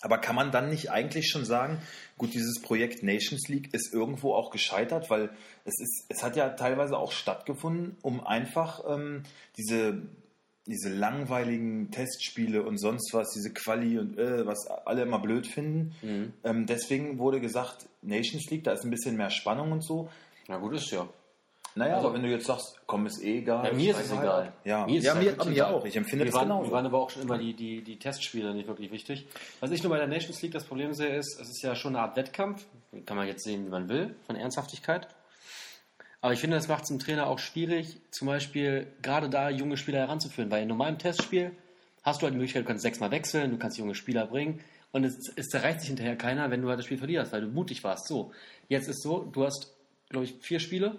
Aber 0.04 0.18
kann 0.18 0.36
man 0.36 0.52
dann 0.52 0.68
nicht 0.68 0.90
eigentlich 0.90 1.30
schon 1.30 1.46
sagen, 1.46 1.78
gut, 2.18 2.34
dieses 2.34 2.60
Projekt 2.60 3.02
Nations 3.02 3.48
League 3.48 3.72
ist 3.72 3.92
irgendwo 3.92 4.34
auch 4.34 4.50
gescheitert, 4.50 5.08
weil 5.08 5.30
es 5.64 5.80
ist, 5.80 6.04
es 6.10 6.22
hat 6.22 6.36
ja 6.36 6.50
teilweise 6.50 6.98
auch 6.98 7.10
stattgefunden, 7.10 7.96
um 8.02 8.24
einfach 8.24 8.84
ähm, 8.86 9.22
diese, 9.56 10.02
diese 10.66 10.90
langweiligen 10.90 11.90
Testspiele 11.90 12.62
und 12.62 12.76
sonst 12.76 13.14
was, 13.14 13.32
diese 13.32 13.52
Quali 13.52 13.98
und 13.98 14.18
äh, 14.18 14.46
was 14.46 14.66
alle 14.66 15.02
immer 15.02 15.18
blöd 15.18 15.46
finden. 15.46 15.94
Ähm, 16.44 16.66
deswegen 16.66 17.18
wurde 17.18 17.40
gesagt, 17.40 17.86
Nations 18.02 18.50
League, 18.50 18.64
da 18.64 18.72
ist 18.72 18.84
ein 18.84 18.90
bisschen 18.90 19.16
mehr 19.16 19.30
Spannung 19.30 19.72
und 19.72 19.82
so. 19.82 20.10
Na 20.48 20.58
gut, 20.58 20.74
ist 20.74 20.90
ja. 20.90 21.08
Naja, 21.76 21.96
Also- 21.96 22.06
aber 22.06 22.16
wenn 22.16 22.22
du 22.22 22.30
jetzt 22.30 22.46
sagst, 22.46 22.80
komm, 22.86 23.06
ist 23.06 23.20
eh 23.22 23.38
egal. 23.38 23.66
Ja, 23.66 23.72
mir 23.72 23.90
ist 23.90 24.00
es 24.00 24.12
egal. 24.12 24.52
Ja, 24.64 24.86
Mir 24.86 24.98
ist 24.98 25.04
ja, 25.04 25.12
es 25.12 25.18
mir, 25.18 25.44
mir 25.44 25.50
egal. 25.52 25.74
auch. 25.74 25.84
Ich 25.84 25.96
empfinde 25.96 26.24
wir 26.24 26.30
das 26.30 26.34
waren, 26.40 26.48
genauso. 26.48 26.68
Wir 26.68 26.72
waren 26.72 26.86
aber 26.86 27.00
auch 27.00 27.10
schon 27.10 27.22
immer 27.22 27.36
die, 27.36 27.52
die, 27.54 27.82
die 27.82 27.98
Testspiele 27.98 28.54
nicht 28.54 28.68
wirklich 28.68 28.92
wichtig. 28.92 29.26
Was 29.60 29.72
ich 29.72 29.82
nur 29.82 29.90
bei 29.90 29.98
der 29.98 30.06
Nations 30.06 30.40
League 30.40 30.52
das 30.52 30.64
Problem 30.64 30.92
sehe, 30.94 31.16
ist, 31.16 31.40
es 31.40 31.48
ist 31.50 31.62
ja 31.62 31.74
schon 31.74 31.96
eine 31.96 32.04
Art 32.04 32.16
Wettkampf. 32.16 32.64
Kann 33.06 33.16
man 33.16 33.26
jetzt 33.26 33.42
sehen, 33.42 33.66
wie 33.66 33.70
man 33.70 33.88
will, 33.88 34.14
von 34.26 34.36
Ernsthaftigkeit. 34.36 35.08
Aber 36.20 36.32
ich 36.32 36.38
finde, 36.40 36.56
das 36.56 36.68
macht 36.68 36.84
es 36.84 36.88
dem 36.88 37.00
Trainer 37.00 37.26
auch 37.26 37.38
schwierig, 37.38 37.98
zum 38.10 38.28
Beispiel 38.28 38.86
gerade 39.02 39.28
da 39.28 39.50
junge 39.50 39.76
Spieler 39.76 39.98
heranzuführen. 39.98 40.50
Weil 40.50 40.62
in 40.62 40.68
normalem 40.68 40.96
Testspiel 40.98 41.50
hast 42.04 42.22
du 42.22 42.24
halt 42.26 42.34
die 42.34 42.38
Möglichkeit, 42.38 42.62
du 42.62 42.66
kannst 42.68 42.82
sechsmal 42.82 43.10
wechseln, 43.10 43.50
du 43.50 43.58
kannst 43.58 43.78
junge 43.78 43.94
Spieler 43.94 44.26
bringen. 44.26 44.60
Und 44.92 45.02
es, 45.04 45.16
es 45.34 45.48
zerreißt 45.48 45.80
sich 45.80 45.88
hinterher 45.88 46.14
keiner, 46.16 46.50
wenn 46.52 46.62
du 46.62 46.68
halt 46.68 46.78
das 46.78 46.86
Spiel 46.86 46.98
verlierst, 46.98 47.32
weil 47.32 47.40
du 47.40 47.48
mutig 47.48 47.82
warst. 47.82 48.06
So, 48.06 48.30
jetzt 48.68 48.88
ist 48.88 49.02
so, 49.02 49.24
du 49.24 49.44
hast, 49.44 49.74
glaube 50.08 50.24
ich, 50.24 50.34
vier 50.40 50.60
Spiele. 50.60 50.96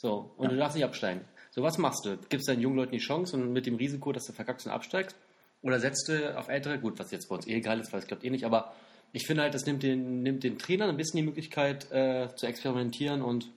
So, 0.00 0.32
und 0.36 0.52
du 0.52 0.56
darfst 0.56 0.76
nicht 0.76 0.84
absteigen. 0.84 1.22
So, 1.50 1.64
was 1.64 1.76
machst 1.76 2.04
du? 2.04 2.16
Gibst 2.28 2.48
deinen 2.48 2.60
jungen 2.60 2.76
Leuten 2.76 2.92
die 2.92 2.98
Chance 2.98 3.36
und 3.36 3.52
mit 3.52 3.66
dem 3.66 3.74
Risiko, 3.74 4.12
dass 4.12 4.26
du 4.26 4.32
verkackst 4.32 4.64
und 4.66 4.72
absteigst? 4.72 5.16
Oder 5.60 5.80
setzt 5.80 6.08
du 6.08 6.38
auf 6.38 6.48
ältere, 6.48 6.78
gut, 6.78 7.00
was 7.00 7.10
jetzt 7.10 7.28
bei 7.28 7.34
uns 7.34 7.48
eh 7.48 7.56
egal 7.56 7.80
ist, 7.80 7.92
weil 7.92 7.98
es 7.98 8.06
klappt 8.06 8.22
eh 8.22 8.30
nicht, 8.30 8.44
aber 8.44 8.72
ich 9.12 9.26
finde 9.26 9.42
halt, 9.42 9.54
das 9.54 9.66
nimmt 9.66 9.82
den, 9.82 10.22
nimmt 10.22 10.44
den 10.44 10.56
Trainern 10.56 10.88
ein 10.88 10.96
bisschen 10.96 11.16
die 11.16 11.26
Möglichkeit 11.26 11.90
äh, 11.90 12.28
zu 12.36 12.46
experimentieren 12.46 13.22
und 13.22 13.50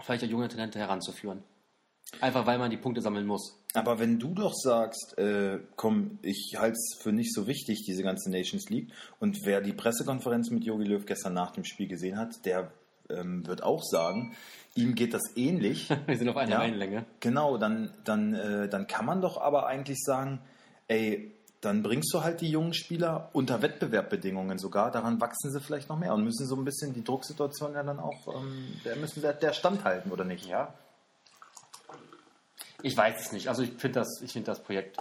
vielleicht 0.00 0.22
auch 0.22 0.28
junge 0.28 0.46
Talente 0.46 0.78
heranzuführen. 0.78 1.42
Einfach 2.20 2.46
weil 2.46 2.58
man 2.58 2.70
die 2.70 2.76
Punkte 2.76 3.00
sammeln 3.00 3.26
muss. 3.26 3.58
Aber 3.74 3.98
wenn 3.98 4.20
du 4.20 4.34
doch 4.34 4.54
sagst, 4.54 5.18
äh, 5.18 5.58
komm, 5.74 6.20
ich 6.22 6.54
halte 6.56 6.76
es 6.76 6.96
für 7.02 7.10
nicht 7.10 7.34
so 7.34 7.48
wichtig, 7.48 7.82
diese 7.84 8.04
ganze 8.04 8.30
Nations 8.30 8.70
League, 8.70 8.92
und 9.18 9.44
wer 9.44 9.60
die 9.60 9.72
Pressekonferenz 9.72 10.50
mit 10.50 10.64
Jogi 10.64 10.84
Löw 10.84 11.04
gestern 11.04 11.34
nach 11.34 11.50
dem 11.50 11.64
Spiel 11.64 11.88
gesehen 11.88 12.16
hat, 12.16 12.44
der 12.44 12.70
ähm, 13.10 13.46
wird 13.46 13.62
auch 13.62 13.82
sagen, 13.82 14.34
ihm 14.74 14.94
geht 14.94 15.14
das 15.14 15.22
ähnlich. 15.36 15.88
Wir 16.06 16.16
sind 16.18 16.28
auf 16.28 16.36
einer 16.36 16.50
Ja. 16.52 16.60
Wellenlänge. 16.60 17.04
genau, 17.20 17.56
dann, 17.58 17.92
dann, 18.04 18.34
äh, 18.34 18.68
dann 18.68 18.86
kann 18.86 19.04
man 19.06 19.20
doch 19.20 19.40
aber 19.40 19.66
eigentlich 19.66 19.98
sagen, 20.02 20.40
ey, 20.88 21.32
dann 21.62 21.82
bringst 21.82 22.12
du 22.12 22.22
halt 22.22 22.42
die 22.42 22.50
jungen 22.50 22.74
Spieler 22.74 23.30
unter 23.32 23.62
Wettbewerbbedingungen 23.62 24.58
sogar, 24.58 24.90
daran 24.90 25.20
wachsen 25.20 25.50
sie 25.50 25.60
vielleicht 25.60 25.88
noch 25.88 25.98
mehr 25.98 26.12
und 26.14 26.22
müssen 26.22 26.46
so 26.46 26.54
ein 26.54 26.64
bisschen 26.64 26.92
die 26.92 27.02
Drucksituation 27.02 27.72
ja 27.74 27.82
dann 27.82 27.98
auch, 27.98 28.28
ähm, 28.36 28.68
der 28.84 28.96
müssen 28.96 29.22
der, 29.22 29.32
der 29.32 29.52
standhalten, 29.52 30.12
oder 30.12 30.24
nicht? 30.24 30.46
Ja. 30.46 30.74
Ich 32.82 32.96
weiß 32.96 33.20
es 33.20 33.32
nicht. 33.32 33.48
Also 33.48 33.62
ich 33.62 33.72
finde 33.72 34.00
das, 34.00 34.20
ich 34.22 34.32
finde 34.32 34.46
das 34.50 34.62
Projekt. 34.62 34.98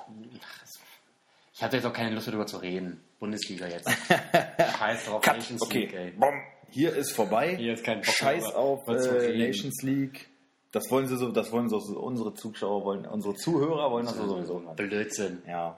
Ich 1.53 1.61
habe 1.61 1.75
jetzt 1.75 1.85
auch 1.85 1.93
keine 1.93 2.15
Lust 2.15 2.27
darüber 2.27 2.47
zu 2.47 2.57
reden. 2.57 3.01
Bundesliga 3.19 3.67
jetzt. 3.67 3.89
Scheiß 4.79 5.05
drauf, 5.05 5.21
Cut. 5.21 5.35
Nations 5.37 5.61
Okay, 5.61 5.79
League, 5.81 5.93
ey. 5.93 6.11
Bom. 6.11 6.33
Hier 6.69 6.93
ist 6.95 7.11
vorbei. 7.11 7.55
Hier 7.55 7.73
ist 7.73 7.83
kein 7.83 7.99
Bock 8.01 8.05
Scheiß 8.05 8.43
mehr, 8.43 8.57
auf 8.57 8.87
äh. 8.87 9.37
Nations 9.37 9.81
League. 9.81 10.29
Das 10.71 10.91
wollen 10.91 11.07
sie 11.07 11.17
so, 11.17 11.31
das 11.31 11.51
wollen 11.51 11.69
so 11.69 11.77
unsere 11.77 12.33
Zuschauer 12.33 12.83
wollen, 12.83 13.05
unsere 13.05 13.33
Zuhörer 13.35 13.91
wollen 13.91 14.05
das 14.05 14.15
so 14.15 14.27
sowieso. 14.27 14.59
Blödsinn. 14.75 15.41
Ja. 15.47 15.77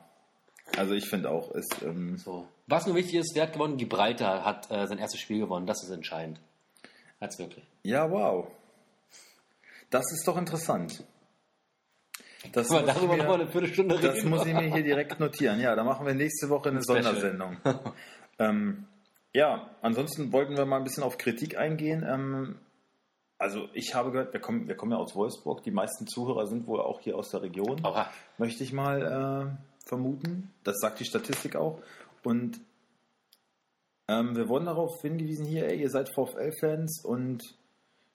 Also 0.76 0.94
ich 0.96 1.08
finde 1.08 1.30
auch, 1.30 1.52
ist 1.52 1.84
ähm, 1.84 2.18
So. 2.18 2.48
Was 2.66 2.88
nur 2.88 2.96
wichtig 2.96 3.16
ist, 3.16 3.32
wer 3.36 3.44
hat 3.44 3.54
gewonnen? 3.54 3.78
Gibraltar 3.78 4.44
hat 4.44 4.70
äh, 4.72 4.88
sein 4.88 4.98
erstes 4.98 5.22
Spiel 5.22 5.40
gewonnen. 5.40 5.68
Das 5.68 5.84
ist 5.84 5.92
entscheidend. 5.92 6.40
Hat's 7.22 7.40
wirklich. 7.40 7.64
ja 7.84 8.10
wow. 8.10 8.48
Das 9.90 10.12
ist 10.12 10.28
doch 10.28 10.38
interessant. 10.38 11.04
Das 12.52 12.70
ich 12.70 12.82
darüber 12.86 13.18
noch 13.18 13.26
mal 13.26 13.38
mir, 13.38 13.44
eine 13.44 13.52
Viertelstunde 13.52 14.00
das 14.00 14.18
reden. 14.18 14.30
muss 14.30 14.46
ich 14.46 14.54
mir 14.54 14.74
hier 14.74 14.84
direkt 14.84 15.20
notieren. 15.20 15.60
Ja, 15.60 15.76
da 15.76 15.84
machen 15.84 16.06
wir 16.06 16.14
nächste 16.14 16.50
Woche 16.50 16.70
eine 16.70 16.82
Special. 16.82 17.04
Sondersendung. 17.04 17.58
ähm, 18.40 18.86
ja, 19.38 19.70
ansonsten 19.84 20.32
wollten 20.32 20.58
wir 20.58 20.66
mal 20.66 20.78
ein 20.78 20.84
bisschen 20.84 21.04
auf 21.04 21.20
Kritik 21.20 21.60
eingehen. 21.60 22.04
Ähm, 22.04 22.56
also 23.38 23.70
ich 23.74 23.94
habe 23.94 24.12
gehört, 24.12 24.34
wir 24.34 24.40
kommen, 24.40 24.68
wir 24.68 24.76
kommen 24.76 24.94
ja 24.94 24.98
aus 24.98 25.16
Wolfsburg. 25.16 25.62
Die 25.62 25.70
meisten 25.70 26.08
Zuhörer 26.08 26.48
sind 26.48 26.66
wohl 26.66 26.82
auch 26.82 27.02
hier 27.02 27.16
aus 27.16 27.30
der 27.30 27.44
Region. 27.44 27.86
Oha. 27.86 28.10
möchte 28.40 28.64
ich 28.64 28.74
mal 28.74 29.04
äh, 29.04 29.88
vermuten. 29.88 30.52
Das 30.64 30.80
sagt 30.80 31.00
die 31.00 31.06
Statistik 31.06 31.56
auch. 31.56 31.80
Und 32.24 32.60
ähm, 34.08 34.36
wir 34.36 34.50
wurden 34.50 34.66
darauf 34.66 35.00
hingewiesen 35.04 35.46
hier, 35.46 35.68
ey, 35.68 35.82
ihr 35.82 35.92
seid 35.92 36.10
VfL-Fans 36.10 37.06
und 37.06 37.44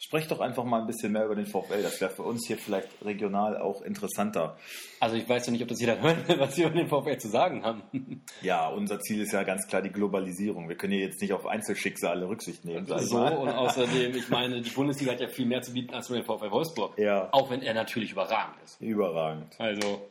sprecht 0.02 0.32
doch 0.32 0.40
einfach 0.40 0.64
mal 0.64 0.80
ein 0.80 0.86
bisschen 0.86 1.12
mehr 1.12 1.24
über 1.24 1.36
den 1.36 1.46
VfL. 1.46 1.80
Das 1.80 2.00
wäre 2.00 2.10
für 2.10 2.22
uns 2.24 2.44
hier 2.46 2.58
vielleicht 2.58 2.88
regional 3.04 3.56
auch 3.56 3.82
interessanter. 3.82 4.56
Also 4.98 5.14
ich 5.14 5.28
weiß 5.28 5.46
ja 5.46 5.52
nicht, 5.52 5.62
ob 5.62 5.68
das 5.68 5.80
jeder 5.80 6.00
hören 6.02 6.18
will, 6.26 6.40
was 6.40 6.56
wir 6.56 6.66
über 6.66 6.76
den 6.76 6.88
VfL 6.88 7.18
zu 7.18 7.28
sagen 7.28 7.64
haben. 7.64 7.82
Ja, 8.40 8.68
unser 8.68 8.98
Ziel 8.98 9.20
ist 9.20 9.32
ja 9.32 9.44
ganz 9.44 9.68
klar 9.68 9.82
die 9.82 9.90
Globalisierung. 9.90 10.68
Wir 10.68 10.76
können 10.76 10.92
hier 10.92 11.02
jetzt 11.02 11.20
nicht 11.20 11.32
auf 11.32 11.46
Einzelschicksale 11.46 12.28
Rücksicht 12.28 12.64
nehmen. 12.64 12.86
so, 12.86 13.18
mal. 13.18 13.36
und 13.36 13.48
außerdem, 13.50 14.16
ich 14.16 14.28
meine, 14.28 14.60
die 14.60 14.70
Bundesliga 14.70 15.12
hat 15.12 15.20
ja 15.20 15.28
viel 15.28 15.46
mehr 15.46 15.62
zu 15.62 15.72
bieten 15.72 15.94
als 15.94 16.08
nur 16.08 16.18
den 16.18 16.24
VfL 16.24 16.50
Wolfsburg. 16.50 16.98
Ja. 16.98 17.28
Auch 17.30 17.50
wenn 17.50 17.62
er 17.62 17.74
natürlich 17.74 18.12
überragend 18.12 18.56
ist. 18.64 18.80
Überragend. 18.80 19.54
Also, 19.58 20.08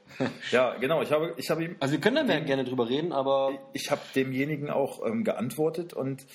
Ja, 0.52 0.76
genau. 0.76 1.02
Ich 1.02 1.12
habe, 1.12 1.34
ich 1.38 1.50
habe 1.50 1.64
ihm 1.66 1.76
also 1.80 1.94
wir 1.94 2.00
können 2.00 2.16
da 2.16 2.24
mehr 2.24 2.42
gerne 2.42 2.64
drüber 2.64 2.88
reden, 2.88 3.12
aber 3.12 3.52
ich 3.74 3.92
habe 3.92 4.02
demjenigen 4.16 4.70
auch 4.70 5.06
ähm, 5.06 5.24
geantwortet 5.24 5.94
und 5.94 6.26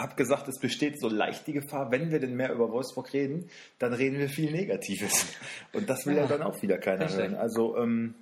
habe 0.00 0.14
gesagt, 0.16 0.48
es 0.48 0.58
besteht 0.58 1.00
so 1.00 1.08
leicht 1.08 1.46
die 1.46 1.52
Gefahr, 1.52 1.90
wenn 1.90 2.10
wir 2.10 2.20
denn 2.20 2.34
mehr 2.34 2.52
über 2.52 2.70
Wolfsburg 2.70 3.12
reden, 3.12 3.48
dann 3.78 3.92
reden 3.92 4.18
wir 4.18 4.28
viel 4.28 4.50
Negatives. 4.52 5.26
Und 5.72 5.88
das 5.90 6.06
will 6.06 6.16
ja, 6.16 6.22
Ja. 6.22 6.26
dann 6.28 6.42
auch 6.42 6.60
wieder 6.62 6.78
keiner 6.78 7.04
Richtig. 7.06 7.18
hören. 7.20 7.34
Also, 7.34 7.76
ähm, 7.76 8.14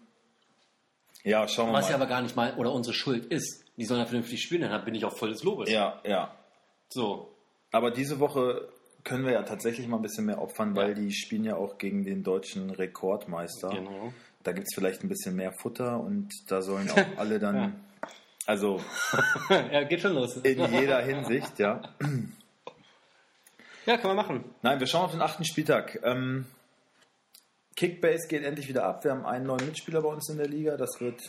ja, 1.25 1.49
schauen 1.49 1.69
wir 1.71 1.75
was 1.75 1.89
ja 1.89 1.97
mal. 1.99 2.03
aber 2.05 2.11
gar 2.11 2.23
nicht 2.23 2.37
mal 2.37 2.55
oder 2.57 2.73
unsere 2.73 2.95
Schuld 2.95 3.27
ist. 3.27 3.65
Die 3.77 3.85
sollen 3.85 4.01
ja 4.01 4.07
vernünftig 4.07 4.41
spielen, 4.43 4.63
dann 4.63 4.85
bin 4.85 4.95
ich 4.95 5.05
auch 5.05 5.17
voll 5.17 5.31
des 5.31 5.43
Lobes. 5.43 5.71
Ja, 5.71 6.01
ja. 6.05 6.35
So. 6.89 7.31
Aber 7.73 7.91
diese 7.91 8.21
Woche 8.21 8.69
können 9.05 9.25
wir 9.25 9.33
ja 9.33 9.43
tatsächlich 9.43 9.87
mal 9.89 9.97
ein 9.97 10.03
bisschen 10.03 10.27
mehr 10.27 10.41
opfern, 10.41 10.75
weil 10.77 10.91
Ja. 10.91 10.95
die 10.95 11.13
spielen 11.13 11.45
ja 11.45 11.57
auch 11.57 11.79
gegen 11.79 12.05
den 12.05 12.23
deutschen 12.23 12.71
Rekordmeister. 12.71 13.69
Genau. 13.71 14.13
Da 14.45 14.53
gibt 14.53 14.69
es 14.69 14.75
vielleicht 14.75 15.03
ein 15.03 15.09
bisschen 15.09 15.35
mehr 15.37 15.53
Futter 15.61 16.01
und 16.01 16.31
da 16.49 16.63
sollen 16.63 16.89
auch 16.91 16.97
alle 17.19 17.39
dann, 17.39 17.57
Ja. 17.57 17.73
Also 18.47 18.81
ja, 19.51 19.83
geht 19.85 20.01
schon 20.01 20.15
los. 20.15 20.37
in 20.39 20.73
jeder 20.73 21.03
Hinsicht, 21.03 21.59
ja. 21.59 21.83
Ja, 23.87 23.97
kann 23.99 24.09
man 24.09 24.17
machen. 24.17 24.45
Nein, 24.63 24.81
wir 24.81 24.87
schauen 24.87 25.05
auf 25.05 25.13
den 25.13 25.23
achten 25.23 25.45
Spieltag. 25.45 26.01
Ähm, 26.03 26.47
Kickbase 27.77 28.27
geht 28.29 28.43
endlich 28.43 28.69
wieder 28.69 28.85
ab. 28.85 29.05
Wir 29.05 29.13
haben 29.13 29.25
einen 29.27 29.47
neuen 29.47 29.67
Mitspieler 29.67 30.03
bei 30.03 30.09
uns 30.09 30.29
in 30.29 30.39
der 30.39 30.49
Liga. 30.49 30.77
Das 30.77 31.01
wird, 31.01 31.21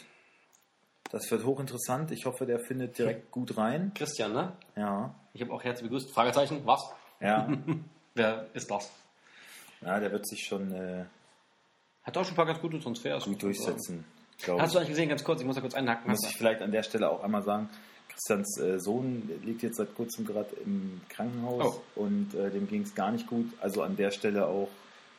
das 1.12 1.30
wird 1.30 1.44
hochinteressant. 1.46 2.12
Ich 2.12 2.26
hoffe, 2.26 2.46
der 2.46 2.60
findet 2.60 2.98
direkt 2.98 3.32
gut 3.32 3.58
rein. 3.58 3.92
Christian, 3.94 4.34
ne? 4.34 4.54
Ja, 4.76 5.14
Ich 5.34 5.42
habe 5.42 5.52
auch 5.54 5.64
herzlich 5.64 5.90
begrüßt. 5.90 6.12
Fragezeichen, 6.12 6.62
was? 6.66 6.82
ja, 7.20 7.48
Wer 8.16 8.48
ist 8.54 8.72
das? 8.72 8.92
ja 9.82 10.00
der 10.00 10.12
wird 10.12 10.28
sich 10.28 10.44
schon 10.48 10.72
äh, 10.72 11.06
Hat 12.04 12.18
auch 12.18 12.24
schon 12.24 12.34
ein 12.34 12.36
paar 12.38 12.48
ganz 12.48 12.60
gute 12.60 12.80
Transfers. 12.80 13.26
gut 13.26 13.44
durchsetzen. 13.44 14.06
Glaub 14.44 14.60
Hast 14.62 14.74
du 14.74 14.78
eigentlich 14.80 14.90
gesehen, 14.90 15.10
ganz 15.10 15.24
kurz, 15.24 15.40
ich 15.42 15.46
muss 15.48 15.56
da 15.56 15.62
kurz 15.62 15.74
einhaken. 15.76 16.10
Muss 16.12 16.26
ich 16.28 16.36
vielleicht 16.38 16.62
an 16.62 16.72
der 16.72 16.84
Stelle 16.84 17.10
auch 17.10 17.24
einmal 17.24 17.44
sagen, 17.44 17.70
Christians 18.10 18.60
äh, 18.60 18.80
Sohn 18.80 19.30
liegt 19.44 19.62
jetzt 19.64 19.78
seit 19.78 19.94
kurzem 19.96 20.26
gerade 20.26 20.50
im 20.66 21.02
Krankenhaus 21.10 21.76
Oh. 21.96 22.02
und 22.02 22.34
äh, 22.34 22.50
dem 22.50 22.68
ging 22.68 22.82
es 22.84 22.96
gar 22.96 23.12
nicht 23.12 23.28
gut. 23.28 23.46
Also 23.62 23.84
an 23.84 23.96
der 23.96 24.12
Stelle 24.12 24.48
auch 24.48 24.70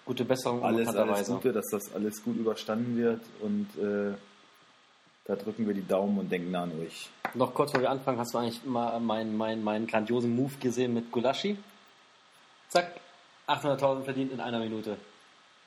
Gute 0.04 0.24
Besserung 0.24 0.62
alles, 0.64 0.88
alles. 0.96 1.28
Gute, 1.28 1.52
dass 1.52 1.66
das 1.70 1.92
alles 1.94 2.22
gut 2.24 2.36
überstanden 2.36 2.96
wird 2.96 3.20
und 3.42 3.66
äh, 3.76 4.14
da 5.26 5.36
drücken 5.36 5.66
wir 5.66 5.74
die 5.74 5.86
Daumen 5.86 6.18
und 6.18 6.32
denken 6.32 6.54
an 6.56 6.72
euch. 6.80 7.10
Noch 7.34 7.52
kurz 7.52 7.72
vor 7.72 7.80
wir 7.82 7.90
anfangen, 7.90 8.18
hast 8.18 8.32
du 8.32 8.38
eigentlich 8.38 8.64
mal 8.64 8.98
meinen, 9.00 9.36
meinen, 9.36 9.62
meinen 9.62 9.86
grandiosen 9.86 10.34
Move 10.34 10.54
gesehen 10.58 10.94
mit 10.94 11.10
Gulaschi? 11.12 11.58
Zack, 12.68 12.92
800.000 13.46 14.04
verdient 14.04 14.32
in 14.32 14.40
einer 14.40 14.58
Minute. 14.58 14.96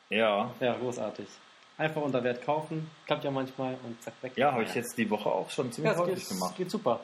Ja, 0.09 0.51
Ja, 0.59 0.75
großartig. 0.75 1.27
Einfach 1.81 2.01
unter 2.03 2.23
Wert 2.23 2.45
kaufen, 2.45 2.89
klappt 3.07 3.23
ja 3.23 3.31
manchmal 3.31 3.75
und 3.83 4.01
zack, 4.03 4.13
weg. 4.21 4.33
ja, 4.35 4.51
habe 4.51 4.63
ich 4.63 4.75
jetzt 4.75 4.95
die 4.97 5.09
Woche 5.09 5.29
auch 5.29 5.49
schon 5.49 5.65
ja, 5.67 5.71
ziemlich 5.71 5.91
das 5.93 6.01
häufig 6.01 6.15
geht, 6.19 6.29
gemacht. 6.29 6.55
geht 6.57 6.69
super. 6.71 6.99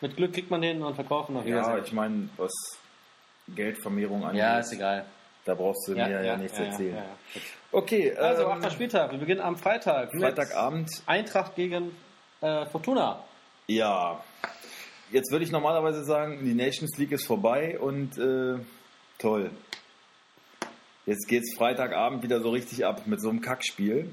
Mit 0.00 0.16
Glück 0.16 0.32
kriegt 0.32 0.48
man 0.50 0.62
den 0.62 0.80
und 0.82 0.94
verkaufen 0.94 1.36
auf 1.36 1.44
Ja, 1.46 1.76
ich 1.78 1.92
meine, 1.92 2.28
was 2.36 2.52
Geldvermehrung 3.48 4.24
angeht, 4.24 4.38
Ja, 4.40 4.58
ist 4.60 4.72
egal. 4.72 5.04
da 5.44 5.54
brauchst 5.54 5.88
du 5.88 5.92
mir 5.92 6.08
ja, 6.24 6.36
nichts 6.36 6.56
ja, 6.58 6.64
erzählen. 6.66 6.94
ja, 6.94 7.02
ja. 7.02 7.40
Okay, 7.72 8.14
Also, 8.16 8.42
ähm, 8.44 8.48
achter 8.50 8.70
Spieltag. 8.70 9.10
Wir 9.12 9.18
beginnen 9.18 9.40
am 9.40 9.56
Freitag. 9.56 10.12
mit 10.14 10.22
Freitagabend 10.22 10.88
Eintracht 11.06 11.56
gegen 11.56 11.94
äh, 12.40 12.66
Fortuna. 12.66 13.24
Ja, 13.66 14.22
jetzt 15.10 15.30
würde 15.32 15.44
ich 15.44 15.50
normalerweise 15.50 16.04
sagen, 16.04 16.44
die 16.44 16.54
Nations 16.54 16.96
League 16.98 17.12
ist 17.12 17.26
vorbei 17.26 17.78
und 17.78 18.18
äh, 18.18 18.58
toll. 19.18 19.50
Jetzt 21.06 21.26
geht's 21.28 21.56
Freitagabend 21.56 22.22
wieder 22.22 22.40
so 22.40 22.50
richtig 22.50 22.84
ab 22.86 23.06
mit 23.06 23.20
so 23.20 23.28
einem 23.28 23.40
Kackspiel. 23.40 24.12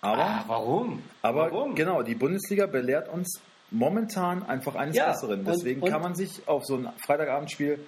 Aber, 0.00 0.22
Ah, 0.24 0.44
warum? 0.46 1.02
aber 1.22 1.50
warum? 1.52 1.74
genau, 1.74 2.02
die 2.02 2.14
Bundesliga 2.14 2.66
belehrt 2.66 3.08
uns 3.08 3.40
momentan 3.70 4.42
einfach 4.44 4.74
eines 4.76 4.96
Ja, 4.96 5.08
Besseren. 5.12 5.40
und- 5.40 5.46
Deswegen 5.48 5.82
und- 5.82 5.90
kann 5.90 6.00
man 6.02 6.14
sich 6.14 6.46
auf 6.46 6.64
so 6.64 6.76
ein 6.76 6.88
Freitagabendspiel 7.04 7.84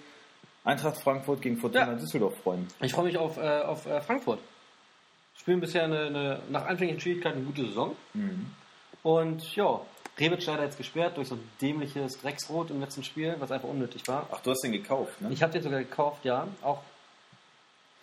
Eintracht 0.63 0.99
Frankfurt 0.99 1.41
gegen 1.41 1.57
Fortuna 1.57 1.87
Ja. 1.93 1.95
Düsseldorf 1.95 2.37
freuen. 2.43 2.69
Ich 2.83 2.93
freue 2.93 3.07
mich 3.07 3.17
auf, 3.17 3.39
äh, 3.39 3.61
auf 3.63 3.87
äh, 3.87 4.01
Frankfurt. 4.03 4.41
Spielen 5.39 5.59
bisher 5.61 5.85
eine, 5.85 6.01
eine, 6.07 6.41
nach 6.51 6.67
anfänglichen 6.67 7.01
Schwierigkeiten 7.01 7.39
eine 7.39 7.47
gute 7.47 7.65
Saison. 7.67 7.97
Und 9.03 9.57
ja, 9.57 9.81
Rebic 10.19 10.45
leider 10.45 10.65
jetzt 10.65 10.77
gesperrt 10.77 11.17
durch 11.17 11.29
so 11.29 11.37
ein 11.37 11.49
dämliches 11.63 12.19
Drecksrot 12.21 12.71
im 12.71 12.81
letzten 12.81 13.03
Spiel, 13.05 13.37
was 13.39 13.51
einfach 13.51 13.69
unnötig 13.71 14.07
war. 14.07 14.29
Ach, 14.31 14.41
du 14.43 14.51
hast 14.51 14.61
den 14.63 14.73
gekauft, 14.73 15.19
ne? 15.23 15.31
Ich 15.33 15.43
habe 15.43 15.51
den 15.53 15.63
sogar 15.63 15.79
gekauft, 15.79 16.25
ja. 16.27 16.47
Auch. 16.61 16.83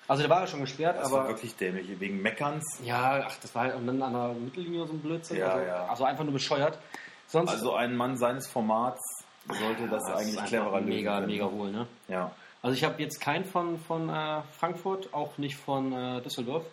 Also 0.07 0.23
der 0.23 0.29
war 0.29 0.41
ja 0.41 0.47
schon 0.47 0.61
gesperrt, 0.61 0.97
das 0.97 1.07
aber. 1.07 1.23
war 1.23 1.27
wirklich 1.27 1.55
dämlich. 1.55 1.99
Wegen 1.99 2.21
Meckerns. 2.21 2.79
Ja, 2.83 3.25
ach, 3.27 3.37
das 3.41 3.53
war 3.53 3.63
halt 3.63 3.75
und 3.75 3.87
dann 3.87 4.01
an 4.01 4.13
der 4.13 4.33
Mittellinie 4.33 4.85
so 4.87 4.93
ein 4.93 4.99
Blödsinn. 4.99 5.37
Ja, 5.37 5.53
also, 5.53 5.65
ja. 5.65 5.85
also 5.87 6.03
einfach 6.05 6.23
nur 6.23 6.33
bescheuert. 6.33 6.79
Sonst 7.27 7.51
Also 7.51 7.75
ein 7.75 7.95
Mann 7.95 8.15
seines 8.17 8.47
Formats 8.47 9.01
sollte 9.47 9.87
das 9.87 10.03
ist 10.03 10.09
eigentlich 10.09 10.37
einfach 10.37 10.47
cleverer 10.47 10.79
lösen 10.79 10.89
mega, 10.89 11.15
können. 11.15 11.27
mega 11.27 11.45
hohl, 11.45 11.71
ne? 11.71 11.87
Ja. 12.07 12.31
Also 12.61 12.75
ich 12.75 12.83
habe 12.83 13.01
jetzt 13.01 13.19
keinen 13.19 13.45
von, 13.45 13.79
von 13.79 14.09
äh, 14.09 14.41
Frankfurt, 14.57 15.13
auch 15.13 15.37
nicht 15.37 15.57
von 15.57 15.91
äh, 15.93 16.21
Düsseldorf. 16.21 16.65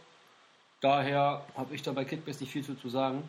Daher 0.80 1.44
habe 1.56 1.74
ich 1.74 1.82
da 1.82 1.92
bei 1.92 2.04
Kickbase 2.04 2.40
nicht 2.40 2.52
viel 2.52 2.64
zu, 2.64 2.74
zu 2.74 2.88
sagen. 2.88 3.28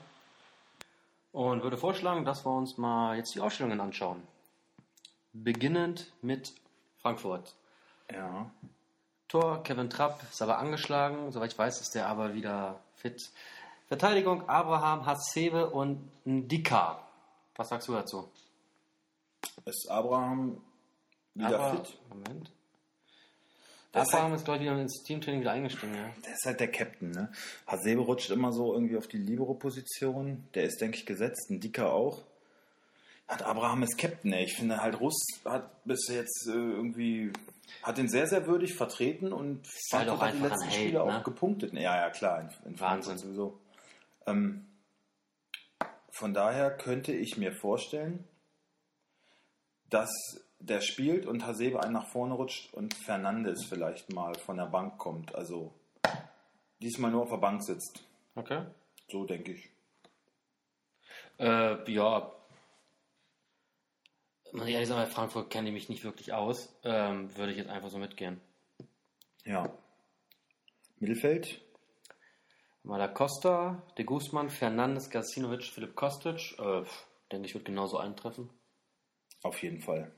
Und 1.31 1.63
würde 1.63 1.77
vorschlagen, 1.77 2.25
dass 2.25 2.45
wir 2.45 2.51
uns 2.51 2.77
mal 2.77 3.17
jetzt 3.17 3.35
die 3.35 3.41
Ausstellungen 3.41 3.81
anschauen. 3.81 4.21
Beginnend 5.33 6.11
mit 6.21 6.53
Frankfurt. 7.01 7.53
Ja. 8.11 8.49
Tor, 9.27 9.63
Kevin 9.63 9.89
Trapp 9.89 10.21
ist 10.31 10.41
aber 10.41 10.59
angeschlagen. 10.59 11.31
Soweit 11.31 11.51
ich 11.51 11.57
weiß, 11.57 11.81
ist 11.81 11.95
der 11.95 12.07
aber 12.07 12.33
wieder 12.33 12.79
fit. 12.95 13.31
Verteidigung, 13.87 14.47
Abraham, 14.49 15.05
Hasebe 15.05 15.69
und 15.69 16.09
Ndika. 16.25 16.99
Was 17.55 17.69
sagst 17.69 17.87
du 17.87 17.93
dazu? 17.93 18.29
Ist 19.65 19.89
Abraham 19.89 20.61
wieder 21.33 21.59
Aber- 21.59 21.77
fit? 21.83 21.97
Moment. 22.09 22.51
Das 23.91 24.09
Abraham 24.13 24.33
ist, 24.33 24.43
glaube 24.43 24.57
ich, 24.59 24.65
wieder 24.69 24.77
ins 24.79 25.03
Teamtraining 25.03 25.39
wieder 25.39 25.51
eingestiegen. 25.53 25.95
Ja. 25.95 26.09
Der 26.25 26.33
ist 26.33 26.45
halt 26.45 26.59
der 26.59 26.69
Captain, 26.69 27.11
ne? 27.11 27.31
Hasebe 27.65 28.01
rutscht 28.01 28.29
immer 28.29 28.51
so 28.51 28.73
irgendwie 28.73 28.97
auf 28.97 29.07
die 29.07 29.17
Libero-Position. 29.17 30.49
Der 30.53 30.63
ist, 30.65 30.81
denke 30.81 30.97
ich, 30.97 31.05
gesetzt. 31.05 31.49
Ein 31.49 31.61
Dicker 31.61 31.93
auch. 31.93 32.21
Hat 33.27 33.41
Abraham 33.41 33.83
ist 33.83 33.97
Captain, 33.97 34.33
ey. 34.33 34.43
Ich 34.43 34.55
finde 34.55 34.81
halt, 34.81 34.99
Russ 34.99 35.19
hat 35.45 35.83
bis 35.83 36.07
jetzt 36.09 36.47
äh, 36.47 36.51
irgendwie, 36.51 37.33
hat 37.81 37.97
den 37.97 38.07
sehr, 38.07 38.27
sehr 38.27 38.45
würdig 38.45 38.75
vertreten 38.75 39.33
und 39.33 39.67
halt 39.91 40.07
Frankfurt 40.07 40.09
auch 40.09 40.21
hat 40.21 40.33
die 40.33 40.39
letzten 40.39 40.67
Held, 40.67 40.73
Spiele 40.73 41.05
ne? 41.05 41.17
auch 41.17 41.23
gepunktet. 41.23 41.73
Ja, 41.73 41.95
ja, 41.95 42.09
klar. 42.11 42.41
In, 42.41 42.71
in 42.71 42.79
Wahnsinn. 42.79 43.17
Sowieso. 43.17 43.59
Ähm, 44.27 44.67
von 46.11 46.33
daher 46.33 46.71
könnte 46.71 47.13
ich 47.13 47.37
mir 47.37 47.51
vorstellen, 47.51 48.27
dass 49.89 50.11
der 50.59 50.81
spielt 50.81 51.25
und 51.25 51.45
Hasebe 51.45 51.81
einen 51.81 51.93
nach 51.93 52.07
vorne 52.07 52.35
rutscht 52.35 52.73
und 52.73 52.93
Fernandes 52.93 53.65
vielleicht 53.65 54.13
mal 54.13 54.35
von 54.35 54.57
der 54.57 54.65
Bank 54.65 54.97
kommt. 54.97 55.35
Also 55.35 55.73
diesmal 56.81 57.11
nur 57.11 57.23
auf 57.23 57.29
der 57.29 57.37
Bank 57.37 57.63
sitzt. 57.63 58.03
Okay. 58.35 58.65
So 59.09 59.25
denke 59.25 59.53
ich. 59.53 59.69
Äh, 61.39 61.91
ja. 61.91 62.31
Muss 64.55 64.67
ich 64.67 64.73
ehrlich 64.73 64.87
sagen, 64.87 65.01
bei 65.01 65.09
Frankfurt 65.09 65.49
kenne 65.49 65.67
ich 65.67 65.73
mich 65.73 65.89
nicht 65.89 66.03
wirklich 66.03 66.31
aus. 66.33 66.73
Ähm, 66.83 67.35
würde 67.35 67.51
ich 67.51 67.57
jetzt 67.57 67.69
einfach 67.69 67.89
so 67.89 67.97
mitgehen. 67.97 68.39
Ja. 69.43 69.69
Mittelfeld? 70.99 71.61
Mal 72.83 73.13
Costa, 73.13 73.83
De 73.97 74.05
Guzman, 74.05 74.49
Fernandes, 74.49 75.09
Gacinovic, 75.09 75.63
Philipp 75.63 75.95
Kostic. 75.95 76.57
Äh, 76.59 76.83
denke 77.31 77.47
ich, 77.47 77.53
wird 77.53 77.65
genauso 77.65 77.97
eintreffen. 77.97 78.49
Auf 79.43 79.61
jeden 79.61 79.81
Fall. 79.81 80.11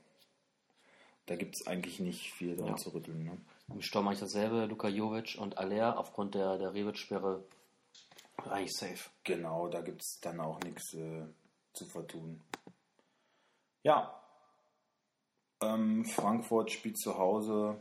Da 1.26 1.36
gibt 1.36 1.56
es 1.56 1.66
eigentlich 1.66 1.98
nicht 1.98 2.32
viel 2.32 2.56
dran 2.56 2.68
Ja. 2.68 2.76
zu 2.76 2.90
rütteln. 2.90 3.24
Ne? 3.24 3.38
Im 3.68 3.82
Sturm 3.82 4.04
mache 4.04 4.14
ich 4.14 4.20
dasselbe. 4.20 4.66
Luka 4.66 4.88
Jovic 4.88 5.36
und 5.38 5.58
Aller 5.58 5.98
aufgrund 5.98 6.34
der, 6.34 6.58
der 6.58 6.72
Rebic-Sperre 6.72 7.44
eigentlich 8.48 8.72
safe. 8.76 9.10
Genau, 9.24 9.68
da 9.68 9.80
gibt 9.80 10.00
es 10.00 10.20
dann 10.22 10.40
auch 10.40 10.60
nichts 10.60 10.94
äh, 10.94 11.26
zu 11.72 11.86
vertun. 11.86 12.40
Ja. 13.82 14.14
Ähm, 15.60 16.04
Frankfurt 16.04 16.70
spielt 16.70 16.98
zu 16.98 17.18
Hause. 17.18 17.76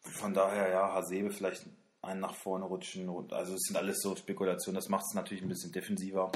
Von 0.00 0.34
daher, 0.34 0.68
ja, 0.70 0.92
Hasebe 0.92 1.30
vielleicht 1.30 1.66
einen 2.02 2.20
nach 2.20 2.34
vorne 2.34 2.64
rutschen. 2.64 3.08
Also 3.32 3.54
es 3.54 3.62
sind 3.62 3.76
alles 3.76 4.00
so 4.00 4.14
Spekulationen. 4.14 4.76
Das 4.76 4.88
macht 4.88 5.04
es 5.08 5.14
natürlich 5.14 5.42
ein 5.42 5.48
bisschen 5.48 5.72
defensiver. 5.72 6.30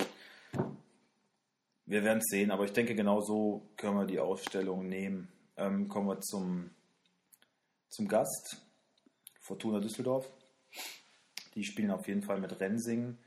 Wir 1.86 2.04
werden 2.04 2.18
es 2.18 2.30
sehen, 2.30 2.50
aber 2.50 2.64
ich 2.64 2.72
denke, 2.72 2.94
genau 2.94 3.20
so 3.20 3.68
können 3.76 3.96
wir 3.96 4.06
die 4.06 4.20
Ausstellung 4.20 4.88
nehmen. 4.88 5.28
Ähm, 5.56 5.88
kommen 5.88 6.08
wir 6.08 6.20
zum, 6.20 6.70
zum 7.88 8.08
Gast. 8.08 8.58
Fortuna 9.40 9.80
Düsseldorf. 9.80 10.30
Die 11.54 11.64
spielen 11.64 11.90
auf 11.90 12.06
jeden 12.06 12.22
Fall 12.22 12.40
mit 12.40 12.60
Rensing, 12.60 13.18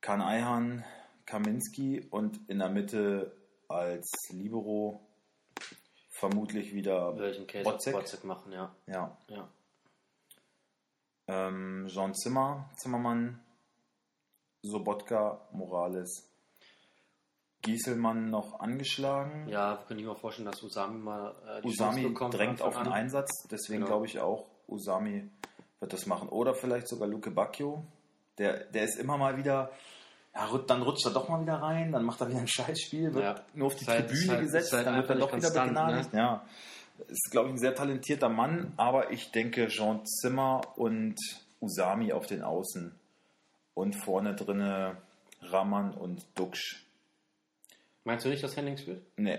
Kan 0.00 0.20
Eihan, 0.20 0.84
Kaminski 1.26 2.08
und 2.10 2.40
in 2.48 2.58
der 2.58 2.70
Mitte 2.70 3.36
als 3.68 4.10
Libero 4.30 5.00
vermutlich 6.20 6.74
wieder 6.74 7.18
Welchen 7.18 7.46
Case 7.46 7.64
Botzek. 7.64 7.94
Botzek 7.94 8.24
machen, 8.24 8.52
ja. 8.52 8.74
Ja. 8.86 9.16
ja. 9.28 9.48
Ähm, 11.26 11.86
Jean 11.88 12.14
Zimmer, 12.14 12.68
Zimmermann, 12.76 13.40
Sobotka, 14.62 15.40
Morales, 15.52 16.28
Gieselmann 17.62 18.30
noch 18.30 18.60
angeschlagen. 18.60 19.48
Ja, 19.48 19.82
könnte 19.86 20.02
ich 20.02 20.08
mir 20.08 20.16
vorstellen, 20.16 20.50
dass 20.50 20.62
Usami 20.62 20.98
mal 20.98 21.34
äh, 21.46 21.62
die 21.62 21.68
Usami 21.68 22.02
bekommt. 22.08 22.34
drängt 22.34 22.62
auf 22.62 22.74
den 22.76 22.86
an. 22.86 22.92
Einsatz, 22.92 23.46
deswegen 23.50 23.80
Genau. 23.80 23.86
glaube 23.86 24.06
ich 24.06 24.20
auch, 24.20 24.46
Usami 24.68 25.28
wird 25.78 25.92
das 25.92 26.06
machen. 26.06 26.28
Oder 26.28 26.54
vielleicht 26.54 26.88
sogar 26.88 27.08
Luke 27.08 27.30
Bacchio. 27.30 27.84
Der, 28.38 28.64
der 28.64 28.84
ist 28.84 28.98
immer 28.98 29.16
mal 29.18 29.36
wieder 29.36 29.70
ja, 30.34 30.58
dann 30.66 30.82
rutscht 30.82 31.04
er 31.06 31.12
doch 31.12 31.28
mal 31.28 31.40
wieder 31.42 31.56
rein, 31.56 31.92
dann 31.92 32.04
macht 32.04 32.20
er 32.20 32.28
wieder 32.28 32.38
ein 32.40 32.48
Scheißspiel, 32.48 33.12
wird 33.14 33.24
Ja. 33.24 33.44
nur 33.54 33.66
auf 33.68 33.74
die 33.74 33.82
Ist 33.82 33.88
halt- 33.88 34.06
Tribüne 34.08 34.22
ist 34.24 34.28
halt- 34.30 34.40
gesetzt, 34.42 34.66
ist 34.68 34.72
halt 34.74 34.86
dann 34.86 34.96
wird 34.96 35.10
er 35.10 35.16
doch 35.16 35.36
wieder 35.36 35.50
begnadigt. 35.50 36.12
Ja. 36.12 36.44
Ist, 37.08 37.30
glaube 37.30 37.48
ich, 37.48 37.54
ein 37.54 37.58
sehr 37.58 37.74
talentierter 37.74 38.28
Mann, 38.28 38.72
aber 38.76 39.10
ich 39.10 39.30
denke 39.32 39.68
Jean 39.68 40.04
Zimmer 40.04 40.60
und 40.76 41.16
Usami 41.60 42.12
auf 42.12 42.26
den 42.26 42.42
Außen. 42.42 42.94
Und 43.74 43.94
vorne 43.96 44.34
drinne 44.34 44.98
Raman 45.40 45.94
und 45.94 46.26
Duxch. 46.34 46.84
Meinst 48.04 48.24
du 48.26 48.28
nicht, 48.28 48.42
dass 48.42 48.56
Henning 48.56 48.76
spielt? 48.76 49.00
Nee, 49.16 49.38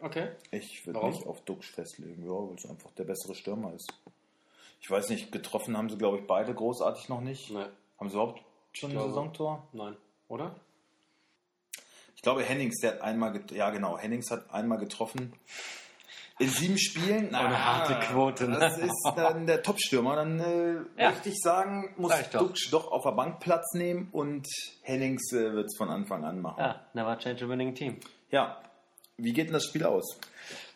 Okay. 0.00 0.28
ich 0.50 0.86
würde 0.86 1.06
nicht 1.06 1.26
auf 1.26 1.40
Duxch 1.42 1.70
festlegen, 1.70 2.22
ja, 2.24 2.30
weil 2.30 2.54
es 2.56 2.68
einfach 2.68 2.90
der 2.92 3.04
bessere 3.04 3.34
Stürmer 3.34 3.72
ist. 3.74 3.90
Ich 4.80 4.90
weiß 4.90 5.08
nicht, 5.08 5.32
getroffen 5.32 5.76
haben 5.76 5.88
sie, 5.88 5.96
glaube 5.96 6.18
ich, 6.18 6.26
beide 6.26 6.54
großartig 6.54 7.08
noch 7.08 7.20
nicht. 7.20 7.50
Nee. 7.50 7.64
Haben 7.98 8.08
sie 8.10 8.14
überhaupt 8.16 8.42
schon 8.72 8.90
ein 8.90 8.98
Saisontor? 8.98 9.66
Nein. 9.72 9.96
Oder? 10.28 10.54
Ich 12.16 12.22
glaube, 12.22 12.42
Hennings, 12.42 12.80
der 12.80 12.92
hat 12.94 13.00
einmal, 13.00 13.32
get- 13.32 13.50
ja 13.52 13.70
genau, 13.70 13.96
Hennings 13.98 14.30
hat 14.30 14.52
einmal 14.52 14.78
getroffen. 14.78 15.32
In 16.40 16.48
sieben 16.50 16.78
Spielen, 16.78 17.28
na, 17.32 17.40
Eine 17.46 17.64
harte 17.64 17.94
Quote, 18.06 18.46
ne? 18.48 18.58
Das 18.60 18.78
ist 18.78 19.12
dann 19.16 19.46
der 19.46 19.60
Topstürmer. 19.62 20.14
Dann 20.14 20.38
äh, 20.38 20.74
Ja. 21.02 21.10
möchte 21.10 21.30
ich 21.30 21.40
sagen, 21.40 21.92
muss 21.96 22.12
ich 22.20 22.26
doch. 22.28 22.40
Duxch 22.46 22.70
doch 22.70 22.92
auf 22.92 23.02
der 23.02 23.10
Bank 23.12 23.40
Platz 23.40 23.74
nehmen 23.74 24.08
und 24.12 24.46
Hennings 24.82 25.32
äh, 25.32 25.52
wird 25.52 25.66
es 25.66 25.76
von 25.76 25.88
Anfang 25.90 26.24
an 26.24 26.40
machen. 26.40 26.60
Ja, 26.60 26.86
never 26.94 27.18
change 27.18 27.44
a 27.44 27.48
winning 27.48 27.74
team. 27.74 27.98
Ja, 28.30 28.62
wie 29.16 29.32
geht 29.32 29.46
denn 29.48 29.54
das 29.54 29.64
Spiel 29.64 29.84
aus? 29.84 30.18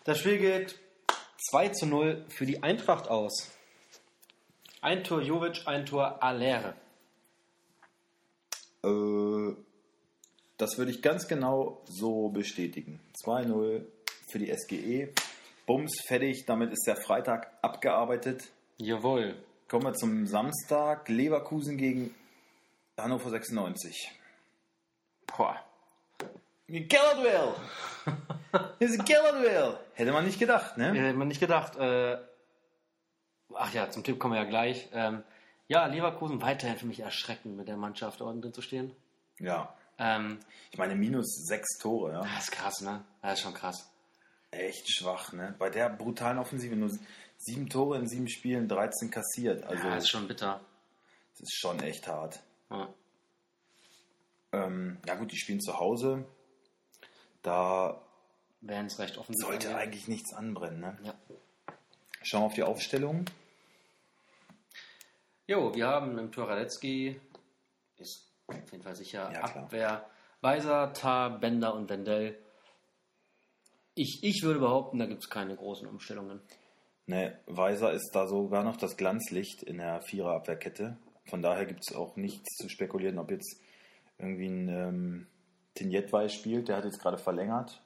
Das 0.05 0.19
Spiel 0.19 0.39
geht 0.39 0.77
2 1.51 1.69
zu 1.69 1.87
0 1.87 2.25
für 2.29 2.47
die 2.47 2.61
Eintracht 2.65 3.09
aus. 3.09 3.53
Ein 4.81 5.05
Tor 5.05 5.21
Jovic, 5.21 5.63
ein 5.67 5.87
Tor 5.87 6.21
Alere. 6.25 6.75
Äh, 8.85 9.55
das 10.57 10.79
würde 10.79 10.91
ich 10.91 11.03
ganz 11.03 11.29
genau 11.29 11.83
so 11.85 12.29
bestätigen. 12.29 13.01
2-0 13.25 13.85
für 14.31 14.39
die 14.39 14.53
SGE. 14.55 15.13
Bums, 15.67 15.93
fertig. 16.07 16.45
Damit 16.47 16.73
ist 16.73 16.87
der 16.87 16.97
Freitag 16.97 17.53
abgearbeitet. 17.63 18.51
Jawohl. 18.79 19.37
Kommen 19.69 19.85
wir 19.85 19.95
zum 19.95 20.27
Samstag. 20.27 21.09
Leverkusen 21.09 21.77
gegen 21.77 22.15
Hannover 22.99 23.31
96. 23.31 24.13
Boah. 25.27 25.57
Kellerduell! 26.69 27.55
Das 28.79 28.91
ist 28.91 29.01
ein 29.01 29.05
Kellerduell! 29.05 29.79
Hätte 29.95 30.13
man 30.13 30.25
nicht 30.25 30.39
gedacht, 30.39 30.77
ne? 30.77 30.93
Hätte 30.93 31.19
man 31.19 31.29
nicht 31.29 31.41
gedacht. 31.41 31.77
Äh, 31.77 32.19
ach 33.55 33.73
ja, 33.75 33.91
zum 33.91 34.05
Tipp 34.05 34.19
kommen 34.19 34.35
wir 34.35 34.43
ja 34.43 34.49
gleich. 34.49 34.89
Ähm, 34.93 35.23
ja, 35.69 35.87
Leverkusen 35.87 36.41
weiterhin 36.43 36.77
für 36.77 36.87
mich 36.87 37.01
erschreckend, 37.01 37.57
mit 37.57 37.69
der 37.69 37.77
Mannschaft 37.77 38.21
da 38.21 38.25
unten 38.27 38.43
drin 38.43 38.53
zu 38.55 38.63
stehen. 38.63 38.95
Ja. 39.39 39.75
Ähm, 39.99 40.39
Ich 40.71 40.79
meine, 40.79 40.95
minus 40.95 41.47
sechs 41.47 41.79
Tore, 41.79 42.13
ja. 42.13 42.21
das 42.23 42.45
ist 42.45 42.53
krass, 42.53 42.81
ne? 42.81 43.05
Das 43.23 43.35
ist 43.35 43.41
schon 43.41 43.55
krass. 43.55 43.91
Echt 44.51 44.91
schwach, 44.91 45.33
ne? 45.33 45.55
Bei 45.59 45.71
der 45.71 45.89
brutalen 45.89 46.39
Offensive 46.39 46.77
nur 46.77 46.91
sieben 47.39 47.69
Tore 47.71 47.99
in 47.99 48.07
sieben 48.07 48.29
Spielen, 48.29 48.69
13 48.69 49.11
kassiert. 49.11 49.65
Also, 49.65 49.83
Ja, 49.85 49.95
das 49.95 50.05
ist 50.05 50.11
schon 50.11 50.29
bitter. 50.29 50.61
das 51.33 51.41
ist 51.41 51.55
schon 51.59 51.81
echt 51.81 52.07
hart. 52.07 52.41
Ja. 52.71 52.89
Ähm, 54.53 54.99
ja, 55.07 55.15
gut, 55.15 55.33
die 55.33 55.37
spielen 55.39 55.61
zu 55.61 55.79
Hause. 55.79 56.27
Da 57.43 58.01
Werden 58.61 58.87
es 58.87 58.99
recht 58.99 59.17
offensiv. 59.19 59.45
sollte 59.47 59.69
angehen. 59.69 59.83
eigentlich 59.83 60.09
nichts 60.09 60.33
anbrennen, 60.35 60.81
ne? 60.81 60.99
Ja. 61.03 61.15
Schauen 62.23 62.43
wir 62.43 62.47
auf 62.47 62.55
die 62.55 62.63
Aufstellung. 62.63 63.25
Jo, 65.47 65.75
wir 65.75 65.87
haben 65.87 66.19
im 66.19 66.31
Tor 66.31 66.49
Radetzky, 66.49 67.21
ist 67.99 68.33
auf 68.47 68.73
jeden 68.73 68.83
Fall 68.85 68.97
sicher, 68.97 69.31
Ja. 69.33 69.41
Abwehr, 69.43 70.07
Weiser, 70.41 70.93
Tar, 70.93 71.39
Bender 71.39 71.75
und 71.75 71.89
Wendell. 71.91 72.39
Ich, 73.95 74.21
ich 74.23 74.43
würde 74.43 74.61
behaupten, 74.61 74.99
da 74.99 75.07
gibt 75.07 75.23
es 75.23 75.29
keine 75.31 75.55
großen 75.57 75.87
Umstellungen. 75.87 76.41
Ne, 77.07 77.39
Weiser 77.47 77.93
ist 77.93 78.11
da 78.15 78.27
sogar 78.27 78.65
noch 78.65 78.77
das 78.77 78.97
Glanzlicht 78.97 79.63
in 79.63 79.79
der 79.79 80.01
Viererabwehrkette. 80.03 80.97
Von 81.29 81.43
daher 81.43 81.67
gibt 81.67 81.81
es 81.89 81.95
auch 81.95 82.17
nichts 82.17 82.57
zu 82.57 82.69
spekulieren, 82.69 83.19
ob 83.19 83.31
jetzt 83.31 83.61
irgendwie 84.19 84.47
ein 84.47 84.69
ähm, 84.69 85.27
Tinjetwei 85.75 86.29
spielt. 86.29 86.69
Der 86.69 86.77
hat 86.77 86.85
jetzt 86.85 87.01
gerade 87.01 87.19
verlängert. 87.19 87.83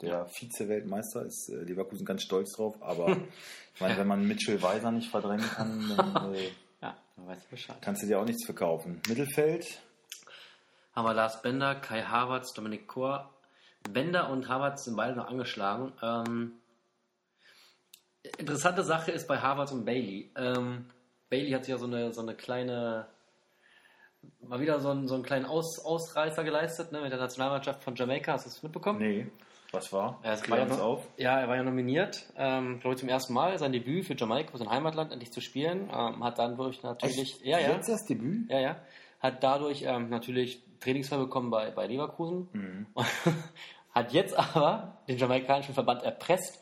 Der 0.00 0.26
Vize-Weltmeister 0.26 1.24
ist 1.26 1.50
äh, 1.50 1.62
Leverkusen 1.62 2.04
ganz 2.06 2.22
stolz 2.22 2.52
drauf. 2.52 2.80
Aber 2.80 3.16
ich 3.74 3.80
meine, 3.80 3.96
wenn 3.98 4.06
man 4.06 4.26
Mitchell 4.26 4.62
Weiser 4.62 4.90
nicht 4.92 5.10
verdrängen 5.10 5.46
kann, 5.46 5.92
dann 5.96 6.34
äh, 6.34 6.48
Ja, 6.84 6.94
dann 7.16 7.26
weißt 7.26 7.46
du 7.46 7.48
Bescheid. 7.50 7.76
kannst 7.80 8.02
du 8.02 8.06
dir 8.06 8.20
auch 8.20 8.24
nichts 8.26 8.44
verkaufen. 8.44 9.00
Mittelfeld, 9.08 9.80
Haben 10.94 11.06
wir 11.06 11.14
Lars 11.14 11.40
Bender, 11.40 11.74
Kai 11.76 12.02
Havertz, 12.02 12.52
Dominik 12.52 12.86
Kor. 12.86 13.30
Bender 13.90 14.28
und 14.28 14.48
Havertz 14.48 14.84
sind 14.84 14.94
beide 14.96 15.16
noch 15.16 15.26
angeschlagen. 15.28 15.92
Ähm, 16.02 16.52
interessante 18.38 18.82
Sache 18.84 19.12
ist 19.12 19.26
bei 19.26 19.38
Havertz 19.38 19.72
und 19.72 19.84
Bailey. 19.86 20.30
Ähm, 20.36 20.86
Bailey 21.30 21.50
hat 21.52 21.64
sich 21.64 21.72
ja 21.72 21.78
so 21.78 21.86
eine, 21.86 22.12
so 22.12 22.20
eine 22.20 22.34
kleine, 22.34 23.06
mal 24.40 24.60
wieder 24.60 24.78
so 24.80 24.90
einen, 24.90 25.08
so 25.08 25.14
einen 25.14 25.24
kleinen 25.24 25.46
Aus, 25.46 25.78
Ausreißer 25.84 26.44
geleistet 26.44 26.92
ne, 26.92 27.00
mit 27.00 27.12
der 27.12 27.18
Nationalmannschaft 27.18 27.82
von 27.82 27.94
Jamaika. 27.96 28.32
Hast 28.32 28.44
du 28.46 28.50
das 28.50 28.62
mitbekommen? 28.62 28.98
nee, 28.98 29.26
was 29.74 29.92
war? 29.92 30.18
Er 30.22 30.34
ist 30.34 30.42
Klär 30.44 30.62
uns 30.62 30.76
noch- 30.76 30.84
auf. 30.84 31.06
Ja, 31.16 31.40
er 31.40 31.48
war 31.48 31.56
ja 31.56 31.62
nominiert, 31.62 32.24
ähm, 32.36 32.80
glaube 32.80 32.94
ich, 32.94 33.00
zum 33.00 33.08
ersten 33.08 33.32
Mal 33.34 33.58
sein 33.58 33.72
Debüt 33.72 34.06
für 34.06 34.14
Jamaika, 34.16 34.56
sein 34.56 34.70
Heimatland, 34.70 35.12
endlich 35.12 35.32
zu 35.32 35.40
spielen. 35.40 35.90
Ähm, 35.92 36.22
hat 36.24 36.38
dann 36.38 36.56
durch 36.56 36.82
natürlich, 36.82 37.40
ja, 37.42 37.58
ja, 37.58 37.72
Jetzt 37.72 37.88
das 37.88 38.04
Debüt? 38.04 38.50
ja, 38.50 38.60
ja, 38.60 38.76
hat 39.20 39.42
dadurch 39.42 39.82
ähm, 39.86 40.08
natürlich 40.10 40.62
Trainingsfall 40.80 41.18
bekommen 41.20 41.50
bei, 41.50 41.70
bei 41.70 41.86
Leverkusen. 41.86 42.48
Mhm. 42.52 42.86
hat 43.94 44.12
jetzt 44.12 44.36
aber 44.38 44.98
den 45.08 45.18
jamaikanischen 45.18 45.74
Verband 45.74 46.02
erpresst, 46.02 46.60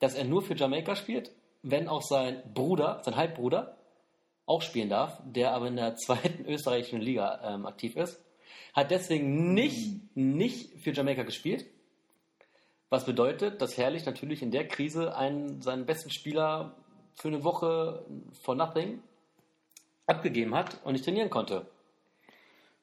dass 0.00 0.14
er 0.14 0.24
nur 0.24 0.42
für 0.42 0.54
Jamaika 0.54 0.96
spielt, 0.96 1.30
wenn 1.62 1.88
auch 1.88 2.02
sein 2.02 2.42
Bruder, 2.52 3.00
sein 3.04 3.16
Halbbruder, 3.16 3.76
auch 4.46 4.60
spielen 4.60 4.90
darf, 4.90 5.18
der 5.24 5.52
aber 5.52 5.68
in 5.68 5.76
der 5.76 5.96
zweiten 5.96 6.44
österreichischen 6.48 7.00
Liga 7.00 7.40
ähm, 7.54 7.64
aktiv 7.66 7.96
ist. 7.96 8.20
Hat 8.74 8.90
deswegen 8.90 9.54
nicht, 9.54 10.14
nicht 10.16 10.82
für 10.82 10.92
Jamaika 10.92 11.22
gespielt. 11.22 11.64
Was 12.94 13.06
bedeutet, 13.06 13.60
dass 13.60 13.76
Herrlich 13.76 14.06
natürlich 14.06 14.40
in 14.40 14.52
der 14.52 14.68
Krise 14.68 15.16
einen, 15.16 15.60
seinen 15.62 15.84
besten 15.84 16.10
Spieler 16.10 16.76
für 17.16 17.26
eine 17.26 17.42
Woche 17.42 18.06
vor 18.40 18.54
Nothing 18.54 19.02
abgegeben 20.06 20.54
hat 20.54 20.78
und 20.84 20.92
nicht 20.92 21.04
trainieren 21.04 21.28
konnte. 21.28 21.66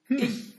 Ich 0.09 0.53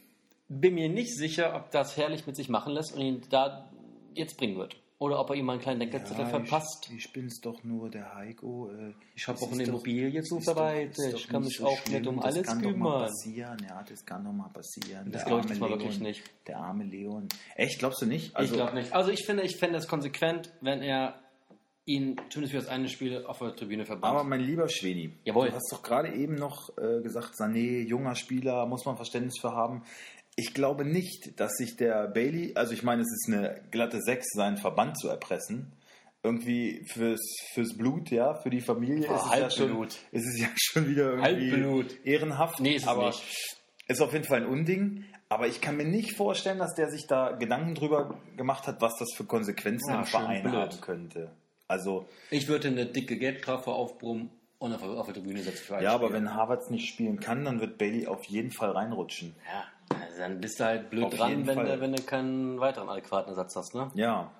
bin 0.49 0.73
mir 0.73 0.89
nicht 0.89 1.15
sicher, 1.15 1.55
ob 1.55 1.71
das 1.71 1.99
Herrlich 1.99 2.27
mit 2.27 2.35
sich 2.35 2.49
machen 2.49 2.73
lässt 2.73 2.95
und 2.95 3.03
ihn 3.03 3.21
da 3.29 3.69
jetzt 4.15 4.39
bringen 4.39 4.57
wird. 4.57 4.77
Oder 5.03 5.19
ob 5.19 5.31
er 5.31 5.37
ihm 5.37 5.47
mal 5.47 5.55
einen 5.55 5.63
kleinen 5.63 5.81
Deckelzettel 5.81 6.27
verpasst. 6.27 6.89
Ich, 6.91 7.07
ich 7.07 7.13
bin's 7.13 7.41
doch 7.41 7.65
nur, 7.65 7.91
der 7.91 8.15
Heiko. 8.15 8.71
Äh, 8.71 8.95
Ich 9.17 9.27
habe 9.27 9.37
das 9.39 9.49
auch 9.49 9.53
eine 9.53 9.65
Immobilie 9.65 10.23
zu 10.23 10.39
verwalten. 10.41 11.15
Ich 11.17 11.27
kann 11.29 11.43
mich 11.43 11.61
auch 11.61 11.77
schlimm. 11.79 11.99
nicht 12.03 12.07
um 12.09 12.17
das 12.17 12.25
alles 12.27 12.47
kann 12.47 12.59
Doch 12.59 12.65
mal 12.71 12.73
kümmern. 12.73 13.01
passieren. 13.07 13.67
Ja, 13.69 13.83
das 13.89 14.07
kann 14.07 14.25
doch 14.25 14.33
mal 14.33 14.49
passieren. 14.51 15.11
Das 15.11 15.25
glaube 15.25 15.41
ich 15.41 15.47
diesmal 15.47 15.71
wirklich 15.71 15.99
nicht. 15.99 16.23
Der 16.47 16.59
arme 16.59 16.85
Leon. 16.85 17.29
Echt, 17.57 17.81
glaubst 17.81 18.01
du 18.01 18.07
nicht? 18.07 18.33
ich 18.39 18.53
glaube 18.53 18.75
nicht. 18.75 18.93
Also 18.93 19.11
ich 19.11 19.27
finde, 19.27 19.43
ich 19.43 19.57
fände 19.57 19.77
es 19.79 19.89
konsequent, 19.89 20.53
wenn 20.61 20.83
er 20.83 21.19
ihn 21.85 22.15
zumindest 22.31 22.53
für 22.55 22.61
das 22.61 22.69
eine 22.69 22.89
Spiel 22.89 23.25
auf 23.27 23.41
der 23.41 23.57
Tribüne 23.57 23.85
verbannt. 23.85 24.15
Aber 24.15 24.23
mein 24.23 24.41
lieber 24.41 24.69
Schweni, 24.69 25.19
Jawohl. 25.25 25.49
du 25.49 25.55
hast 25.57 25.73
doch 25.73 25.83
gerade 25.83 26.15
eben 26.15 26.37
noch 26.37 26.71
äh, 26.79 27.03
gesagt, 27.03 27.35
Sané, 27.35 27.81
junger 27.85 28.15
Spieler, 28.15 28.67
muss 28.67 28.85
man 28.85 28.95
Verständnis 28.97 29.35
für 29.41 29.51
haben. 29.51 29.83
Ich 30.37 30.55
glaube 30.55 30.85
nicht, 30.85 31.39
dass 31.39 31.53
sich 31.57 31.77
der 31.77 32.09
Bailey, 32.09 32.53
also 32.55 32.73
ich 32.73 32.83
meine, 32.83 33.03
es 33.03 33.13
ist 33.13 33.29
eine 33.29 33.61
glatte 33.71 34.01
Sechs, 34.01 34.29
seinen 34.35 34.57
Verband 34.57 34.99
zu 34.99 35.09
erpressen. 35.09 35.73
Irgendwie 36.23 36.85
fürs, 36.87 37.21
fürs 37.53 37.77
Blut, 37.77 38.11
ja, 38.11 38.35
für 38.35 38.49
die 38.49 38.61
Familie 38.61 39.09
Oh, 39.11 39.15
ist, 39.17 39.27
es 39.33 39.39
ja 39.41 39.51
schon, 39.51 39.83
ist 40.13 40.27
es 40.27 40.41
ja 40.41 40.47
schon 40.57 40.89
wieder 40.89 41.15
irgendwie 41.15 41.51
Halbblut. 41.53 42.07
ehrenhaft. 42.07 42.61
Nee, 42.61 42.77
ist 42.77 42.83
es 42.83 42.89
aber 42.89 43.07
nicht. 43.09 43.57
ist 43.89 44.01
auf 44.01 44.13
jeden 44.13 44.25
Fall 44.25 44.43
ein 44.43 44.47
Unding. 44.47 45.05
Aber 45.29 45.49
ich 45.49 45.61
kann 45.61 45.77
mir 45.77 45.85
nicht 45.85 46.17
vorstellen, 46.17 46.59
dass 46.59 46.75
der 46.75 46.91
sich 46.91 47.07
da 47.09 47.33
Gedanken 47.33 47.75
drüber 47.75 48.21
gemacht 48.37 48.67
hat, 48.69 48.81
was 48.81 48.97
das 48.99 49.13
für 49.17 49.25
Konsequenzen 49.25 49.91
Ja, 49.91 50.01
im 50.01 50.05
Verein 50.07 50.43
blöd. 50.43 50.55
haben 50.55 50.81
könnte. 50.81 51.31
Also, 51.67 52.07
Ich 52.31 52.47
würde 52.49 52.69
eine 52.69 52.87
dicke 52.87 53.17
Geldstrafe 53.17 53.71
aufbrummen 53.73 54.31
und 54.59 54.75
auf, 54.75 54.83
auf 54.83 55.07
der 55.07 55.15
Tribüne 55.15 55.41
setzen 55.43 55.75
Ja, 55.81 55.93
aber 55.95 56.13
wenn 56.13 56.35
Harvards 56.35 56.71
nicht 56.71 56.87
spielen 56.89 57.19
kann, 57.19 57.45
dann 57.47 57.61
wird 57.61 57.79
Bailey 57.79 58.07
auf 58.07 58.25
jeden 58.27 58.53
Fall 58.53 58.71
reinrutschen. 58.71 59.35
Ja, 59.51 59.65
dann 60.19 60.41
bist 60.41 60.61
du 60.61 60.65
halt 60.65 60.91
blöd 60.91 61.05
Auf 61.05 61.15
dran, 61.15 61.47
wenn 61.47 61.59
du, 61.59 61.81
wenn 61.81 61.93
du 61.93 62.03
keinen 62.03 62.61
weiteren 62.61 62.89
adäquaten 62.89 63.31
Ersatz 63.31 63.57
hast, 63.57 63.75
ne? 63.75 63.91
Ja. 63.95 64.31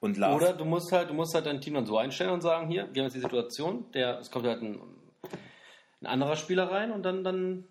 Und 0.00 0.16
Lars, 0.16 0.34
Oder 0.34 0.52
du 0.54 0.64
musst 0.64 0.92
halt, 0.92 1.10
du 1.10 1.14
musst 1.14 1.34
halt 1.34 1.46
dein 1.46 1.60
Team 1.60 1.74
dann 1.74 1.86
so 1.86 1.98
einstellen 1.98 2.30
und 2.30 2.40
sagen, 2.40 2.68
hier, 2.68 2.88
wir 2.92 3.02
haben 3.02 3.06
jetzt 3.08 3.16
die 3.16 3.20
Situation, 3.20 3.90
der, 3.92 4.18
es 4.18 4.30
kommt 4.30 4.46
halt 4.46 4.62
ein, 4.62 4.80
ein 6.00 6.06
anderer 6.06 6.36
Spieler 6.36 6.70
rein 6.70 6.90
und 6.90 7.02
dann, 7.02 7.22
dann 7.22 7.68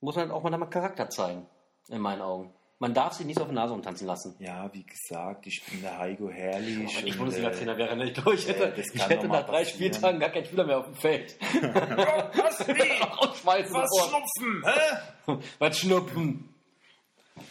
muss 0.00 0.16
man 0.16 0.26
halt 0.26 0.34
auch 0.34 0.42
mal, 0.42 0.56
mal 0.56 0.66
Charakter 0.66 1.08
zeigen, 1.08 1.46
in 1.88 2.00
meinen 2.00 2.20
Augen. 2.20 2.52
Man 2.82 2.94
darf 2.94 3.12
sich 3.12 3.24
nicht 3.24 3.36
so 3.36 3.44
auf 3.44 3.48
die 3.48 3.54
Nase 3.54 3.72
umtanzen 3.72 4.08
lassen. 4.08 4.34
Ja, 4.40 4.68
wie 4.72 4.82
gesagt, 4.82 5.46
die 5.46 5.52
spielen 5.52 5.82
der 5.82 5.98
Heiko 5.98 6.28
Herrlich. 6.28 6.78
Wenn 6.78 7.06
ich 7.06 7.12
und, 7.12 7.18
Bundesliga-Trainer 7.18 7.78
wäre, 7.78 7.96
ne, 7.96 8.06
ich 8.06 8.14
glaube, 8.14 8.34
ich 8.34 8.48
hätte, 8.48 8.64
äh, 8.64 8.76
das 8.76 8.86
ich 8.92 9.08
hätte 9.08 9.28
nach 9.28 9.46
drei 9.46 9.62
passieren. 9.62 9.92
Spieltagen 9.92 10.18
gar 10.18 10.30
keinen 10.30 10.46
Spieler 10.46 10.64
mehr 10.64 10.78
auf 10.78 10.86
dem 10.86 10.96
Feld. 10.96 11.36
Was? 11.62 12.68
Rausschmeißen 12.68 13.72
Was 13.72 13.88
sofort. 13.88 14.10
schnupfen? 14.10 14.64
Hä? 14.66 15.36
Was 15.60 15.78
schnupfen? 15.78 16.48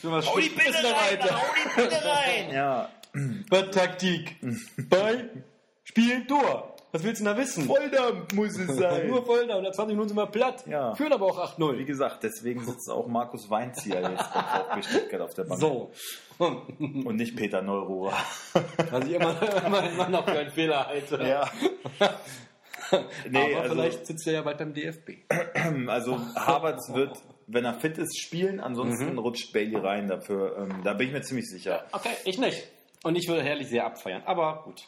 Hau 0.04 0.40
die 0.40 0.50
der 0.50 0.66
rein, 0.92 1.20
hau 1.24 1.54
die 1.56 1.82
Binde 1.82 2.06
rein. 2.06 2.52
Ja, 2.54 2.90
Was 3.50 3.72
Taktik? 3.72 4.36
Bei 4.90 5.30
Spiel 5.86 6.28
Tor. 6.28 6.71
Was 6.94 7.04
willst 7.04 7.22
du 7.22 7.26
denn 7.26 7.36
da 7.36 7.42
wissen? 7.42 7.66
Volldampf 7.66 8.34
muss 8.34 8.58
es 8.58 8.76
sein. 8.76 9.08
Nur 9.10 9.26
Volldampf, 9.26 9.58
und 9.60 9.64
nach 9.64 9.72
20 9.72 9.94
Minuten 9.94 10.10
sind 10.10 10.18
wir 10.18 10.28
platt. 10.28 10.64
Ja. 10.68 10.94
Führen 10.96 11.14
aber 11.14 11.26
auch 11.28 11.58
Wie 11.58 11.64
8-0. 11.64 11.86
gesagt, 11.86 12.24
deswegen 12.24 12.66
sitzt 12.66 12.90
auch 12.90 13.08
Markus 13.08 13.50
Weinzieher 13.50 14.02
jetzt 14.02 14.90
Stuttgart 14.90 15.22
auf 15.22 15.34
der 15.34 15.44
Bank. 15.46 15.62
So. 15.62 15.92
Und 16.40 17.16
nicht 17.16 17.36
Peter 17.36 17.62
Neururer. 17.62 18.14
Was 18.92 19.06
ich 19.06 19.14
immer, 19.14 19.36
immer, 19.66 19.90
immer 19.90 20.10
noch 20.10 20.26
für 20.26 20.40
einen 20.40 20.52
Fehler 20.52 20.88
halte. 20.88 21.18
Ja. 21.24 21.50
Nee, 23.30 23.54
aber 23.54 23.62
also, 23.62 23.76
vielleicht 23.76 24.06
sitzt 24.06 24.28
er 24.28 24.34
ja 24.34 24.42
bald 24.42 24.58
beim 24.58 24.74
DFB. 24.74 25.12
also 25.88 26.20
Havertz 26.36 26.92
wird, 26.94 27.16
wenn 27.48 27.64
er 27.64 27.76
fit 27.76 27.98
ist, 27.98 28.20
spielen. 28.20 28.60
Ansonsten 28.60 29.14
Mhm. 29.14 29.20
rutscht 29.20 29.54
Bailey 29.54 29.78
rein. 29.78 30.08
Dafür, 30.08 30.58
ähm, 30.58 30.82
da 30.84 30.94
bin 30.94 31.08
ich 31.08 31.14
mir 31.14 31.22
ziemlich 31.22 31.50
sicher. 31.50 31.86
Okay, 31.94 32.10
ich 32.26 32.38
nicht. 32.38 32.68
Und 33.04 33.16
ich 33.16 33.28
würde 33.30 33.44
herrlich 33.44 33.70
sehr 33.70 33.86
abfeiern. 33.86 34.24
Aber 34.26 34.64
gut. 34.66 34.82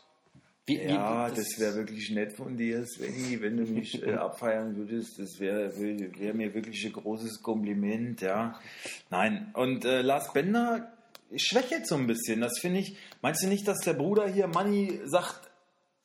Wie, 0.65 0.79
wie- 0.79 0.83
Ja, 0.85 1.29
das 1.29 1.59
wäre 1.59 1.75
wirklich 1.75 2.09
nett 2.11 2.33
von 2.37 2.55
dir, 2.55 2.85
Svenny, 2.85 3.41
wenn 3.41 3.57
du 3.57 3.63
mich 3.63 4.01
äh, 4.01 4.13
abfeiern 4.13 4.75
würdest. 4.77 5.19
Das 5.19 5.39
wäre 5.39 5.71
wär 5.77 6.33
mir 6.33 6.53
wirklich 6.53 6.85
ein 6.85 6.93
großes 6.93 7.41
Kompliment, 7.41 8.21
ja. 8.21 8.59
Nein, 9.09 9.51
und 9.55 9.83
äh, 9.85 10.01
Lars 10.01 10.31
Bender 10.31 10.93
schwächelt 11.35 11.85
so 11.87 11.95
ein 11.95 12.07
bisschen. 12.07 12.39
Das 12.41 12.59
finde 12.59 12.79
ich. 12.79 12.95
Meinst 13.21 13.43
du 13.43 13.47
nicht, 13.47 13.67
dass 13.67 13.79
der 13.79 13.93
Bruder 13.93 14.27
hier 14.27 14.47
Manni 14.47 14.99
sagt, 15.05 15.49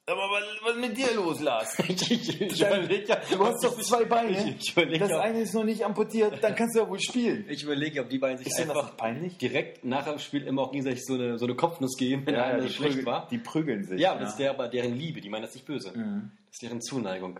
aber 0.08 0.22
was, 0.30 0.44
was 0.62 0.74
ist 0.74 0.80
mit 0.80 0.96
dir 0.96 1.14
los, 1.14 1.40
Lars? 1.40 1.78
ich, 1.88 2.10
ich, 2.10 2.40
ich 2.40 2.60
überlege 2.60 3.04
ja, 3.08 3.20
Du 3.30 3.44
hast 3.44 3.62
doch 3.64 3.78
zwei 3.80 4.04
Beine. 4.04 4.56
Ich, 4.58 4.72
überlege 4.72 4.98
Das 5.00 5.10
ja, 5.10 5.20
eine 5.20 5.40
ist 5.40 5.54
noch 5.54 5.64
nicht 5.64 5.84
amputiert, 5.84 6.42
dann 6.42 6.54
kannst 6.54 6.74
du 6.76 6.80
ja 6.80 6.88
wohl 6.88 6.98
spielen. 7.00 7.44
ich 7.48 7.62
überlege, 7.62 8.00
ob 8.00 8.08
die 8.08 8.18
beiden 8.18 8.38
sich 8.38 8.46
Ist 8.46 8.60
einfach 8.60 8.96
peinlich? 8.96 9.38
direkt 9.38 9.84
nach 9.84 10.04
dem 10.06 10.18
Spiel 10.18 10.46
immer 10.46 10.62
auch 10.62 10.72
gegenseitig 10.72 11.04
so 11.04 11.14
eine, 11.14 11.38
so 11.38 11.44
eine 11.44 11.54
Kopfnuss 11.54 11.96
geben, 11.96 12.26
wenn 12.26 12.36
einer 12.36 12.60
die, 12.62 12.68
schlecht 12.70 12.90
prügeln, 12.94 13.06
war. 13.06 13.28
die 13.30 13.38
prügeln 13.38 13.84
sich. 13.84 14.00
Ja, 14.00 14.16
das 14.16 14.30
ist 14.30 14.38
der, 14.38 14.50
aber 14.50 14.68
deren 14.68 14.94
Liebe, 14.94 15.20
die 15.20 15.28
meinen 15.28 15.42
das 15.42 15.54
nicht 15.54 15.66
böse. 15.66 15.92
Das 15.92 16.52
ist 16.52 16.62
deren 16.62 16.80
Zuneigung. 16.80 17.38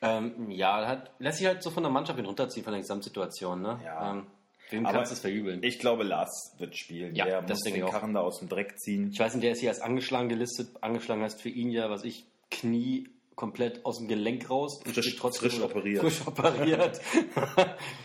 Ähm, 0.00 0.50
ja, 0.50 0.86
hat, 0.86 1.10
lässt 1.18 1.38
sich 1.38 1.46
halt 1.46 1.62
so 1.62 1.70
von 1.70 1.82
der 1.82 1.90
Mannschaft 1.90 2.18
runterziehen, 2.24 2.62
von 2.62 2.72
der 2.72 2.80
Gesamtsituation. 2.82 3.60
Ne? 3.60 3.80
Ja. 3.84 4.12
Ähm, 4.12 4.26
wem 4.70 4.86
Aber 4.86 4.98
kannst 4.98 5.12
du 5.12 5.14
es 5.14 5.20
verübeln? 5.20 5.62
Ich, 5.62 5.74
Ich 5.74 5.78
glaube, 5.80 6.04
Lars 6.04 6.54
wird 6.58 6.76
spielen. 6.76 7.14
Ja, 7.14 7.24
der 7.26 7.42
das 7.42 7.58
muss 7.58 7.62
den 7.62 7.76
ich. 7.84 7.90
Karren 7.90 8.14
da 8.14 8.20
aus 8.20 8.38
dem 8.40 8.48
Dreck 8.48 8.78
ziehen. 8.78 9.12
weiß 9.18 9.34
nicht, 9.34 9.44
der 9.44 9.52
ist 9.52 9.60
hier 9.60 9.70
als 9.70 9.80
angeschlagen 9.80 10.28
gelistet. 10.28 10.68
Angeschlagen 10.82 11.22
heißt 11.22 11.40
für 11.42 11.48
ihn 11.50 11.70
ja, 11.70 11.90
was 11.90 12.04
ich, 12.04 12.26
Knie 12.50 13.08
komplett 13.34 13.84
aus 13.86 13.98
dem 13.98 14.08
Gelenk 14.08 14.50
raus. 14.50 14.80
und 14.84 14.92
Frisch- 14.94 15.14
trotzdem 15.16 15.50
frisch 15.50 15.62
operiert. 15.62 16.00
Frisch 16.00 16.26
operiert. 16.26 17.00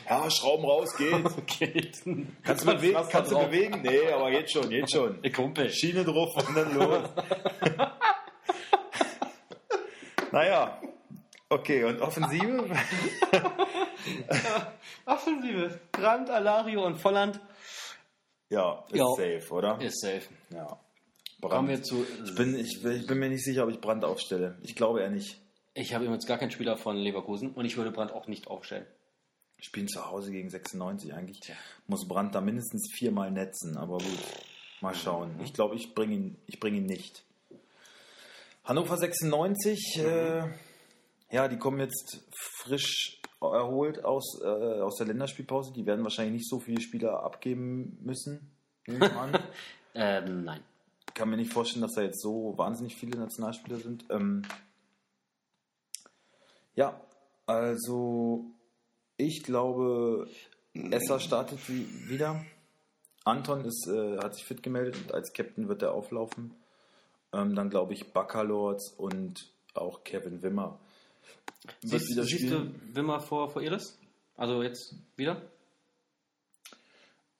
Ja, 0.09 0.29
Schrauben 0.29 0.65
raus, 0.65 0.95
geht. 0.95 1.23
Geht. 1.59 2.01
Kannst 2.43 2.67
du, 2.67 2.71
bewegen, 2.71 2.97
kannst 3.09 3.31
du 3.31 3.39
bewegen? 3.39 3.81
Nee, 3.81 4.07
aber 4.13 4.29
jetzt 4.31 4.51
schon, 4.51 4.69
jetzt 4.69 4.91
schon. 4.91 5.17
Ey, 5.23 5.31
Kumpel. 5.31 5.71
Schiene 5.71 6.03
drauf 6.03 6.35
und 6.35 6.55
dann 6.55 6.75
los. 6.75 7.09
naja, 10.31 10.79
okay, 11.53 11.83
und 11.83 12.01
Offensive? 12.01 12.65
Offensive. 15.05 15.79
Brandt, 15.91 16.29
Alario 16.29 16.85
und 16.85 16.97
Volland 16.97 17.39
Ja, 18.49 18.85
ist 18.89 18.95
Ja. 18.97 19.05
safe, 19.17 19.53
oder? 19.53 19.79
ist 19.81 19.99
safe. 20.01 20.23
Ja. 20.51 20.79
Kommen 21.41 21.67
wir 21.69 21.83
zu. 21.83 22.05
Ich 22.25 22.35
bin, 22.35 22.55
ich, 22.57 22.83
ich 22.85 23.05
bin 23.07 23.19
mir 23.19 23.27
nicht 23.29 23.43
sicher, 23.43 23.63
ob 23.65 23.69
ich 23.69 23.81
Brand 23.81 24.05
aufstelle. 24.05 24.57
Ich 24.61 24.75
glaube 24.75 25.01
eher 25.01 25.09
nicht. 25.09 25.41
Ich 25.73 25.93
habe 25.93 26.05
jetzt 26.05 26.25
gar 26.27 26.37
keinen 26.37 26.51
Spieler 26.51 26.77
von 26.77 26.95
Leverkusen 26.95 27.51
und 27.51 27.65
ich 27.65 27.75
würde 27.75 27.91
Brandt 27.91 28.13
auch 28.13 28.27
nicht 28.27 28.47
aufstellen. 28.47 28.85
Spielen 29.59 29.87
zu 29.89 30.09
Hause 30.09 30.31
gegen 30.31 30.49
96 30.49 31.13
eigentlich. 31.13 31.39
Muss 31.87 32.07
Brand 32.07 32.33
da 32.35 32.41
mindestens 32.41 32.89
viermal 32.93 33.31
netzen, 33.31 33.77
aber 33.77 33.97
gut. 33.97 34.19
Mal 34.81 34.93
schauen. 34.95 35.37
Ich 35.43 35.53
glaube, 35.53 35.75
ich 35.75 35.93
bringe 35.95 36.13
ihn, 36.15 36.37
ich 36.47 36.59
bring 36.59 36.75
ihn 36.75 36.85
nicht. 36.85 37.23
Hannover 38.63 38.95
96, 38.97 39.97
äh, 39.99 40.43
ja, 41.33 41.47
die 41.47 41.57
kommen 41.57 41.79
jetzt 41.79 42.23
frisch 42.31 43.19
erholt 43.41 44.05
aus, 44.05 44.39
äh, 44.43 44.81
aus 44.81 44.97
der 44.97 45.07
Länderspielpause. 45.07 45.73
Die 45.73 45.85
werden 45.85 46.03
wahrscheinlich 46.03 46.41
nicht 46.41 46.49
so 46.49 46.59
viele 46.59 46.79
Spieler 46.79 47.23
abgeben 47.23 47.97
müssen. 48.01 48.51
ich. 48.85 48.99
Ähm, 49.95 50.45
nein. 50.45 50.61
kann 51.13 51.29
mir 51.29 51.37
nicht 51.37 51.53
vorstellen, 51.53 51.83
dass 51.83 51.93
da 51.93 52.01
jetzt 52.01 52.19
so 52.19 52.57
wahnsinnig 52.57 52.95
viele 52.95 53.15
Nationalspieler 53.15 53.77
sind. 53.77 54.05
Ähm, 54.09 54.41
ja, 56.73 56.99
also 57.45 58.45
ich 59.17 59.43
glaube, 59.43 60.27
Esser 60.73 61.19
startet 61.19 61.59
wie, 61.69 62.09
wieder. 62.09 62.43
Anton 63.23 63.65
ist, 63.65 63.87
äh, 63.87 64.17
hat 64.17 64.33
sich 64.33 64.45
fit 64.45 64.63
gemeldet 64.63 64.97
und 65.03 65.13
als 65.13 65.31
Captain 65.31 65.67
wird 65.67 65.83
er 65.83 65.93
auflaufen. 65.93 66.55
Ähm, 67.31 67.53
dann 67.53 67.69
glaube 67.69 67.93
ich 67.93 68.11
Baccalords 68.11 68.95
und 68.97 69.53
auch 69.75 70.03
Kevin 70.03 70.41
Wimmer. 70.41 70.79
Siehst, 71.81 72.09
wieder 72.09 72.23
siehst 72.23 72.51
du. 72.51 72.73
Wimmer 72.93 73.19
vor, 73.19 73.49
vor 73.49 73.61
Elis? 73.61 73.97
Also 74.35 74.63
jetzt 74.63 74.95
wieder? 75.15 75.41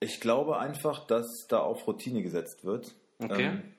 Ich 0.00 0.20
glaube 0.20 0.58
einfach, 0.58 1.06
dass 1.06 1.46
da 1.48 1.60
auf 1.60 1.86
Routine 1.86 2.22
gesetzt 2.22 2.64
wird. 2.64 2.94
Okay. 3.18 3.46
Ähm, 3.46 3.74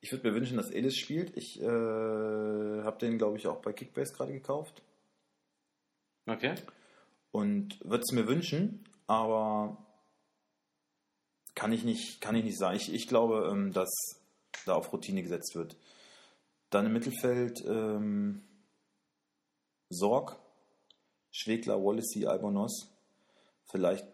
ich 0.00 0.12
würde 0.12 0.28
mir 0.28 0.34
wünschen, 0.34 0.56
dass 0.56 0.70
Elis 0.70 0.96
spielt. 0.96 1.36
Ich 1.36 1.60
äh, 1.60 1.64
habe 1.64 2.98
den, 3.00 3.18
glaube 3.18 3.36
ich, 3.36 3.46
auch 3.46 3.60
bei 3.60 3.72
Kickbase 3.72 4.12
gerade 4.14 4.32
gekauft. 4.32 4.82
Okay. 6.26 6.54
Und 7.32 7.78
würde 7.84 8.04
es 8.06 8.12
mir 8.12 8.26
wünschen, 8.26 8.84
aber 9.06 9.76
kann 11.54 11.72
ich 11.72 11.84
nicht, 11.84 12.20
kann 12.20 12.36
ich 12.36 12.44
nicht 12.44 12.58
sagen. 12.58 12.76
Ich, 12.76 12.92
ich 12.92 13.08
glaube, 13.08 13.48
ähm, 13.50 13.72
dass 13.72 13.90
da 14.64 14.74
auf 14.74 14.92
Routine 14.92 15.22
gesetzt 15.22 15.54
wird. 15.54 15.76
Dann 16.70 16.86
im 16.86 16.92
Mittelfeld 16.92 17.64
ähm, 17.66 18.42
Sorg, 19.90 20.36
Schwegler, 21.30 21.82
Wallacey, 21.82 22.26
Albonos. 22.26 22.88
Vielleicht, 23.66 24.06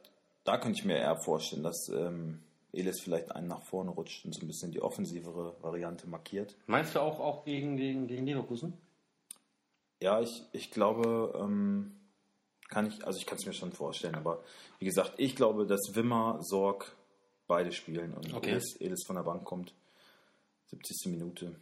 da 0.44 0.58
könnte 0.58 0.78
ich 0.78 0.84
mir 0.84 0.96
eher 0.96 1.16
vorstellen, 1.16 1.62
dass 1.62 1.88
ähm, 1.88 2.42
Elis 2.72 3.00
vielleicht 3.00 3.32
einen 3.32 3.48
nach 3.48 3.62
vorne 3.62 3.90
rutscht 3.90 4.24
und 4.24 4.34
so 4.34 4.42
ein 4.42 4.48
bisschen 4.48 4.72
die 4.72 4.82
offensivere 4.82 5.56
Variante 5.62 6.08
markiert. 6.08 6.56
Meinst 6.66 6.94
du 6.94 7.00
auch, 7.00 7.20
auch 7.20 7.44
gegen, 7.44 7.76
gegen, 7.76 8.06
gegen 8.06 8.26
Leverkusen? 8.26 8.74
Ja, 10.00 10.20
ich, 10.20 10.42
ich 10.52 10.70
glaube, 10.70 11.38
ähm, 11.40 11.92
kann 12.68 12.86
ich, 12.86 13.06
also 13.06 13.18
ich 13.18 13.26
kann 13.26 13.38
es 13.38 13.46
mir 13.46 13.52
schon 13.52 13.72
vorstellen, 13.72 14.16
aber 14.16 14.42
wie 14.78 14.84
gesagt, 14.84 15.14
ich 15.18 15.36
glaube, 15.36 15.66
dass 15.66 15.94
Wimmer, 15.94 16.38
Sorg 16.42 16.94
beide 17.46 17.72
spielen 17.72 18.12
und 18.14 18.34
Okay. 18.34 18.50
Elis, 18.50 18.76
Elis 18.80 19.04
von 19.06 19.16
der 19.16 19.22
Bank 19.22 19.44
kommt. 19.44 19.74
70. 20.66 21.12
Minute. 21.12 21.54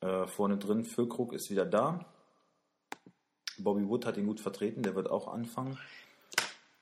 Äh, 0.00 0.26
vorne 0.26 0.58
drin, 0.58 0.84
Füllkrug 0.84 1.32
ist 1.32 1.50
wieder 1.50 1.64
da. 1.64 2.11
Bobby 3.58 3.88
Wood 3.88 4.06
hat 4.06 4.16
ihn 4.16 4.26
gut 4.26 4.40
vertreten, 4.40 4.82
der 4.82 4.94
wird 4.94 5.10
auch 5.10 5.28
anfangen. 5.28 5.78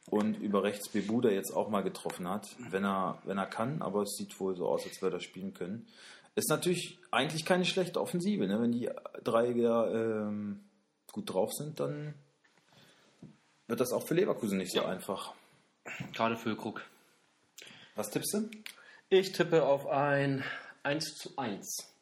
Und 0.09 0.39
über 0.39 0.63
rechts 0.65 0.89
Bebu, 0.89 1.21
der 1.21 1.33
jetzt 1.33 1.53
auch 1.53 1.69
mal 1.69 1.83
getroffen 1.83 2.29
hat, 2.29 2.49
wenn 2.71 2.85
er, 2.85 3.19
wenn 3.25 3.39
er 3.39 3.47
kann, 3.47 3.81
aber 3.81 4.03
es 4.03 4.17
sieht 4.17 4.39
wohl 4.41 4.57
so 4.57 4.69
aus, 4.69 4.85
als 4.85 5.01
würde 5.03 5.19
er 5.19 5.21
spielen 5.21 5.55
können. 5.55 5.87
Ist 6.35 6.49
natürlich 6.49 6.99
eigentlich 7.11 7.45
keine 7.45 7.65
schlechte 7.65 8.01
Offensive, 8.01 8.47
ne? 8.47 8.61
wenn 8.61 8.73
die 8.73 8.89
drei 9.23 9.51
ja, 9.51 9.87
ähm, 9.89 10.61
gut 11.13 11.33
drauf 11.33 11.53
sind, 11.53 11.79
dann 11.79 12.15
wird 13.67 13.81
das 13.81 13.93
auch 13.93 14.05
für 14.05 14.15
Leverkusen 14.15 14.59
nicht 14.59 14.73
so 14.73 14.85
einfach. 14.85 15.33
Gerade 16.13 16.37
Füllkrug. 16.37 16.83
Was 17.95 18.11
tippst 18.11 18.35
du? 18.35 18.51
Ich 19.11 19.33
tippe 19.33 19.65
auf 19.65 19.87
ein 19.87 20.45
1 20.83 21.17
zu 21.17 21.37
1. 21.37 21.95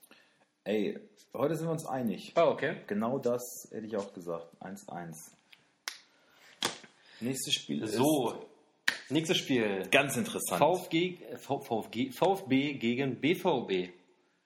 Ey, 0.64 0.98
heute 1.38 1.56
sind 1.56 1.66
wir 1.66 1.72
uns 1.72 1.86
einig. 1.86 2.32
Ah, 2.34 2.48
okay. 2.48 2.76
Genau 2.86 3.18
das 3.18 3.68
hätte 3.72 3.86
ich 3.86 3.96
auch 3.96 4.12
gesagt. 4.12 4.46
1-1. 4.60 5.14
Nächstes 7.20 7.54
Spiel 7.54 7.86
So, 7.86 8.44
nächstes 9.08 9.38
Spiel. 9.38 9.64
ist 9.82 9.90
ganz 9.90 10.16
interessant. 10.16 10.58
VfG, 10.60 11.18
äh, 11.32 11.36
VfG, 11.38 12.10
VfB 12.12 12.74
gegen 12.74 13.20
BVB. 13.20 13.90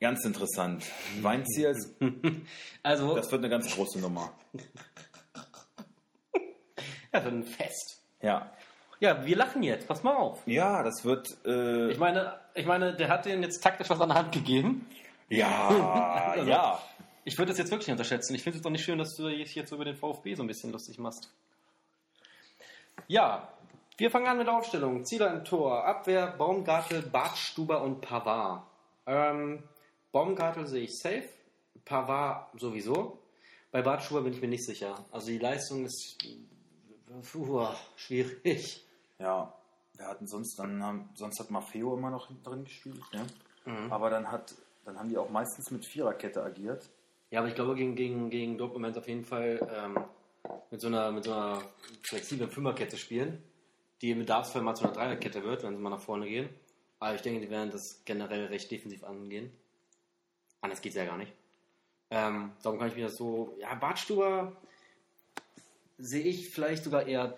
Ganz 0.00 0.24
interessant. 0.24 0.84
Weinzieher, 1.22 1.70
ist- 1.72 1.94
Also, 2.82 3.14
das 3.16 3.30
wird 3.30 3.40
eine 3.40 3.50
ganz 3.50 3.74
große 3.74 3.98
Nummer. 4.00 4.32
ja, 7.12 7.22
so 7.22 7.28
ein 7.28 7.44
Fest. 7.44 8.02
Ja. 8.22 8.50
Ja, 9.00 9.26
wir 9.26 9.36
lachen 9.36 9.62
jetzt. 9.64 9.88
Pass 9.88 10.02
mal 10.02 10.16
auf. 10.16 10.46
Ja, 10.46 10.82
das 10.82 11.04
wird. 11.04 11.28
Äh, 11.44 11.90
Ich 11.90 11.98
meine, 11.98 12.38
ich 12.54 12.66
meine, 12.66 12.94
der 12.94 13.08
hat 13.08 13.24
denen 13.26 13.42
jetzt 13.42 13.62
taktisch 13.62 13.90
was 13.90 14.00
an 14.00 14.08
der 14.10 14.18
Hand 14.18 14.32
gegeben. 14.32 14.86
Ja, 15.36 15.68
Also- 16.36 16.48
ja. 16.50 16.82
Ich 17.24 17.38
würde 17.38 17.50
das 17.52 17.58
jetzt 17.58 17.70
wirklich 17.70 17.86
nicht 17.86 17.92
unterschätzen. 17.92 18.34
Ich 18.34 18.42
finde 18.42 18.56
es 18.58 18.62
doch 18.62 18.70
nicht 18.70 18.82
schön, 18.84 18.98
dass 18.98 19.14
du 19.14 19.28
dich 19.28 19.54
jetzt 19.54 19.70
über 19.70 19.84
den 19.84 19.94
VfB 19.96 20.34
so 20.34 20.42
ein 20.42 20.48
bisschen 20.48 20.72
lustig 20.72 20.98
machst. 20.98 21.32
Ja, 23.06 23.48
Wir 23.98 24.10
fangen 24.10 24.26
an 24.26 24.38
mit 24.38 24.46
der 24.48 24.56
Aufstellung. 24.56 25.04
Zieler 25.04 25.32
im 25.32 25.44
Tor, 25.44 25.84
Abwehr, 25.84 26.28
Baumgartel, 26.36 27.02
Bartstuber 27.02 27.82
und 27.82 28.00
Pavard. 28.00 28.64
Ähm, 29.06 29.62
Baumgartel 30.10 30.66
sehe 30.66 30.82
ich 30.84 30.98
safe, 30.98 31.28
Pavard 31.84 32.48
sowieso. 32.58 33.18
Bei 33.70 33.82
Bartstuber 33.82 34.22
bin 34.22 34.32
ich 34.32 34.40
mir 34.40 34.48
nicht 34.48 34.64
sicher. 34.64 35.04
Also 35.12 35.28
die 35.28 35.38
Leistung 35.38 35.84
ist 35.84 36.16
puh, 37.30 37.66
schwierig. 37.96 38.84
Ja, 39.20 39.52
wir 39.96 40.06
hatten 40.08 40.26
sonst, 40.26 40.58
dann 40.58 41.08
sonst 41.14 41.38
hat 41.38 41.50
Maffeo 41.50 41.94
immer 41.96 42.10
noch 42.10 42.26
hinten 42.28 42.42
drin 42.42 42.64
gespielt, 42.64 43.02
ne? 43.12 43.26
Aber 43.90 44.10
dann 44.10 44.32
hat, 44.32 44.54
dann 44.84 44.98
haben 44.98 45.08
die 45.08 45.18
auch 45.18 45.30
meistens 45.30 45.70
mit 45.70 45.84
Viererkette 45.84 46.42
agiert. 46.42 46.88
Ja, 47.30 47.40
aber 47.40 47.48
ich 47.48 47.54
glaube, 47.54 47.74
gegen, 47.74 47.94
gegen, 47.94 48.30
gegen 48.30 48.58
Dortmund 48.58 48.96
auf 48.98 49.08
jeden 49.08 49.24
Fall 49.24 49.66
ähm, 49.74 49.98
mit, 50.70 50.80
so 50.80 50.88
einer, 50.88 51.10
mit 51.12 51.24
so 51.24 51.32
einer 51.32 51.62
flexiblen 52.02 52.50
Fünferkette 52.50 52.96
spielen, 52.96 53.42
die 54.00 54.10
im 54.10 54.18
Bedarfsfall 54.18 54.62
mal 54.62 54.74
zu 54.74 54.84
einer 54.84 54.92
Dreierkette 54.92 55.42
wird, 55.42 55.62
wenn 55.62 55.76
sie 55.76 55.82
mal 55.82 55.90
nach 55.90 56.00
vorne 56.00 56.26
gehen. 56.28 56.48
Aber 56.98 57.14
ich 57.14 57.22
denke, 57.22 57.40
die 57.40 57.50
werden 57.50 57.70
das 57.70 58.02
generell 58.04 58.46
recht 58.46 58.70
defensiv 58.70 59.02
angehen. 59.04 59.50
Anders 60.60 60.80
geht 60.80 60.90
es 60.90 60.96
ja 60.96 61.04
gar 61.04 61.16
nicht. 61.16 61.32
Ähm, 62.10 62.52
darum 62.62 62.78
kann 62.78 62.88
ich 62.88 62.96
mir 62.96 63.04
das 63.04 63.16
so. 63.16 63.56
Ja, 63.58 63.74
Bartstuber 63.74 64.52
sehe 65.98 66.24
ich 66.24 66.50
vielleicht 66.50 66.84
sogar 66.84 67.06
eher 67.06 67.36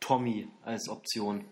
Tommy 0.00 0.48
als 0.62 0.88
Option. 0.88 1.44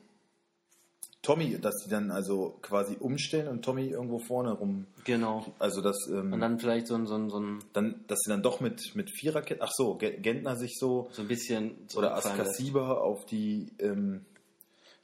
Tommy, 1.23 1.57
dass 1.61 1.77
die 1.85 1.89
dann 1.91 2.11
also 2.11 2.59
quasi 2.63 2.97
umstellen 2.99 3.47
und 3.49 3.65
Tommy 3.65 3.87
irgendwo 3.87 4.19
vorne 4.19 4.53
rum. 4.53 4.87
Genau. 5.05 5.47
Also 5.61 5.81
das, 5.81 5.97
ähm, 6.11 6.33
Und 6.33 6.41
dann 6.41 6.59
vielleicht 6.59 6.89
so 6.89 6.97
ein, 6.97 7.07
so 7.07 7.15
ein, 7.15 7.31
so 7.31 7.39
ein, 7.39 7.61
dann, 7.73 8.05
dass 8.09 8.19
sie 8.25 8.31
dann 8.31 8.43
doch 8.43 8.59
mit, 8.61 8.97
mit 8.97 9.09
Viererkette, 9.11 9.63
ach 9.63 9.71
so, 9.73 9.95
Ge- 9.95 10.19
Gentner 10.21 10.57
sich 10.57 10.77
so 10.79 11.09
so 11.13 11.23
ein 11.23 11.29
bisschen. 11.29 11.77
oder. 11.95 12.17
Askasiba 12.17 12.95
auf 12.95 13.25
die 13.27 13.71
ähm, 13.79 14.25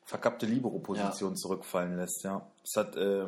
verkappte 0.04 0.46
Libero-Position 0.46 1.37
zurückfallen 1.37 1.96
lässt, 1.96 2.24
ja. 2.24 2.44
Das 2.64 2.85
hat 2.87 2.96
äh, 2.96 3.26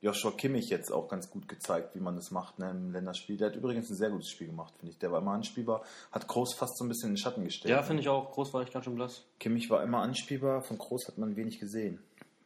Joshua 0.00 0.30
Kimmich 0.30 0.68
jetzt 0.68 0.92
auch 0.92 1.08
ganz 1.08 1.28
gut 1.30 1.48
gezeigt, 1.48 1.96
wie 1.96 2.00
man 2.00 2.14
das 2.14 2.30
macht 2.30 2.60
ne, 2.60 2.70
im 2.70 2.92
Länderspiel. 2.92 3.36
Der 3.36 3.48
hat 3.48 3.56
übrigens 3.56 3.90
ein 3.90 3.96
sehr 3.96 4.10
gutes 4.10 4.28
Spiel 4.28 4.46
gemacht, 4.46 4.74
finde 4.78 4.92
ich. 4.92 4.98
Der 4.98 5.10
war 5.10 5.20
immer 5.20 5.32
anspielbar, 5.32 5.82
hat 6.12 6.28
Groß 6.28 6.54
fast 6.54 6.76
so 6.78 6.84
ein 6.84 6.88
bisschen 6.88 7.08
in 7.08 7.14
den 7.14 7.18
Schatten 7.18 7.42
gestellt. 7.42 7.72
Ja, 7.72 7.82
finde 7.82 8.02
ich 8.02 8.08
auch. 8.08 8.30
Groß 8.30 8.54
war 8.54 8.62
ich 8.62 8.70
ganz 8.70 8.84
schön 8.84 8.94
blass. 8.94 9.24
Kimmich 9.40 9.68
war 9.70 9.82
immer 9.82 10.02
anspielbar, 10.02 10.62
von 10.62 10.78
Groß 10.78 11.08
hat 11.08 11.18
man 11.18 11.34
wenig 11.34 11.58
gesehen. 11.58 11.98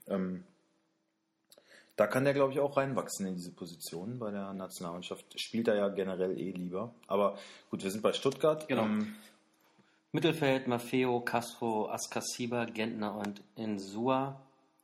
Ähm, 0.08 0.44
da 1.96 2.06
kann 2.06 2.24
der, 2.24 2.32
glaube 2.34 2.52
ich, 2.52 2.60
auch 2.60 2.76
reinwachsen 2.76 3.26
in 3.26 3.34
diese 3.34 3.52
Position 3.52 4.18
bei 4.18 4.30
der 4.30 4.52
Nationalmannschaft. 4.54 5.38
Spielt 5.40 5.68
er 5.68 5.74
ja 5.76 5.88
generell 5.88 6.38
eh 6.38 6.50
lieber. 6.52 6.94
Aber 7.06 7.38
gut, 7.70 7.82
wir 7.84 7.90
sind 7.90 8.02
bei 8.02 8.12
Stuttgart. 8.12 8.66
Genau. 8.66 8.84
Ähm, 8.84 9.14
Mittelfeld, 10.10 10.66
Maffeo, 10.68 11.20
Castro, 11.20 11.88
Askasiba, 11.90 12.64
Gentner 12.66 13.14
und 13.16 13.42
Insua. 13.56 14.40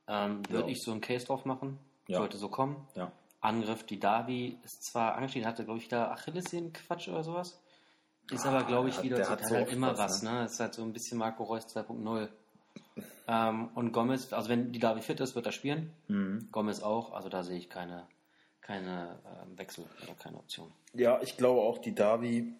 Ähm, 0.06 0.42
Würde 0.48 0.64
Ja. 0.66 0.72
ich 0.72 0.82
so 0.82 0.90
einen 0.92 1.00
Case 1.00 1.26
drauf 1.26 1.44
machen. 1.44 1.78
Ja. 2.06 2.18
Sollte 2.18 2.38
so 2.38 2.48
kommen. 2.48 2.86
ja. 2.94 3.12
Angriff, 3.40 3.84
die 3.84 4.00
Davi 4.00 4.58
ist 4.64 4.82
zwar 4.82 5.14
angestiegen, 5.14 5.46
hatte, 5.46 5.64
glaube 5.64 5.78
ich, 5.78 5.86
da 5.86 6.10
Achillessehnen-Quatsch 6.10 7.08
oder 7.08 7.22
sowas. 7.22 7.60
Ist 8.32 8.44
aber, 8.44 8.64
glaube 8.64 8.88
ich, 8.88 8.96
hat- 8.96 9.04
wieder, 9.04 9.16
der 9.16 9.30
hat 9.30 9.40
hat 9.42 9.48
so 9.48 9.54
halt 9.54 9.66
oft 9.68 9.72
immer 9.72 9.92
was, 9.96 9.98
was, 9.98 10.22
ne? 10.24 10.44
Ist 10.44 10.58
halt 10.58 10.74
so 10.74 10.82
ein 10.82 10.92
bisschen 10.92 11.18
Marco 11.18 11.44
Reus 11.44 11.64
2.0. 11.68 12.28
Ähm, 13.30 13.68
und 13.74 13.92
Gomez, 13.92 14.32
also 14.32 14.48
wenn 14.48 14.72
die 14.72 14.78
Davi 14.78 15.02
fit 15.02 15.20
ist, 15.20 15.34
wird 15.34 15.44
er 15.46 15.52
spielen. 15.52 15.92
Mhm. 16.08 16.48
Gomez 16.50 16.80
auch, 16.82 17.12
also 17.12 17.28
da 17.28 17.42
sehe 17.42 17.58
ich 17.58 17.68
keine, 17.68 18.06
keine 18.62 19.18
ähm, 19.42 19.58
Wechsel 19.58 19.84
oder 20.02 20.14
keine 20.14 20.38
Option. 20.38 20.72
Ja, 20.94 21.20
ich 21.22 21.36
glaube 21.36 21.60
auch, 21.60 21.78
die 21.78 21.94
Davi, 21.94 22.54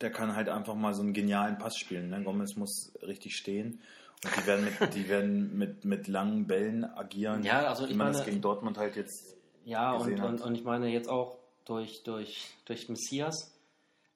der 0.00 0.10
kann 0.12 0.36
halt 0.36 0.48
einfach 0.50 0.74
mal 0.74 0.92
so 0.92 1.02
einen 1.02 1.14
genialen 1.14 1.56
Pass 1.58 1.76
spielen. 1.78 2.10
Ne? 2.10 2.22
Gomez 2.22 2.54
muss 2.56 2.92
richtig 3.02 3.34
stehen. 3.36 3.80
Und 4.24 4.36
die 4.36 4.46
werden 4.46 4.64
mit, 4.64 4.94
die 4.94 5.08
werden 5.08 5.56
mit, 5.58 5.84
mit 5.86 6.06
langen 6.06 6.46
Bällen 6.46 6.84
agieren. 6.84 7.42
Ja, 7.42 7.66
also 7.66 7.86
wie 7.86 7.92
ich 7.92 7.96
man 7.96 8.08
meine- 8.08 8.18
das 8.18 8.26
gegen 8.26 8.40
Dortmund 8.42 8.76
halt 8.76 8.96
jetzt. 8.96 9.36
Ja, 9.64 9.92
und, 9.94 10.20
und, 10.20 10.40
und 10.42 10.54
ich 10.54 10.64
meine 10.64 10.88
jetzt 10.88 11.08
auch 11.08 11.38
durch, 11.64 12.02
durch, 12.02 12.50
durch 12.66 12.88
Messias, 12.88 13.56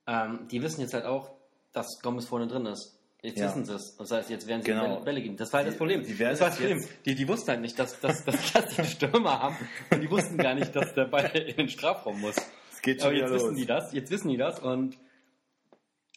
ähm, 0.07 0.49
die 0.51 0.61
wissen 0.61 0.81
jetzt 0.83 0.93
halt 0.93 1.05
auch, 1.07 1.31
dass 1.73 2.01
Gomez 2.03 2.27
vorne 2.27 2.47
drin 2.47 2.67
ist. 2.67 2.96
Jetzt 3.23 3.39
Ja. 3.39 3.47
wissen 3.47 3.65
sie 3.65 3.75
es. 3.75 3.97
Das 3.97 4.11
heißt, 4.11 4.31
jetzt 4.31 4.47
werden 4.47 4.63
sie 4.63 4.71
Genau. 4.71 5.01
Bälle, 5.01 5.21
geben. 5.23 5.37
Das 5.37 5.53
war 5.53 5.59
halt 5.59 5.69
das 5.69 5.77
Problem. 5.77 6.05
die 6.05 6.17
das 6.17 6.41
war 6.41 6.49
das 6.49 6.59
Problem. 6.59 6.85
Die, 7.05 7.15
die 7.15 7.27
wussten 7.29 7.51
halt 7.51 7.61
nicht, 7.61 7.79
dass, 7.79 7.99
dass, 8.01 8.25
dass, 8.25 8.37
dass 8.53 8.77
die 8.77 8.85
Stürmer 8.85 9.41
haben. 9.41 9.57
Und 9.91 10.01
die 10.01 10.11
wussten 10.11 10.37
gar 10.37 10.55
nicht, 10.55 10.75
dass 10.77 10.95
der 10.95 11.07
Ball 11.07 11.27
in 11.37 11.57
den 11.57 11.69
Strafraum 11.69 12.21
muss. 12.21 12.37
Es 12.73 12.83
geht 12.83 13.03
Aber 13.03 13.13
jetzt 13.15 13.33
wissen 13.33 13.57
die 13.57 13.67
das. 13.67 13.93
Jetzt 13.93 14.11
wissen 14.11 14.29
die 14.29 14.37
das. 14.37 14.61
Und 14.61 14.97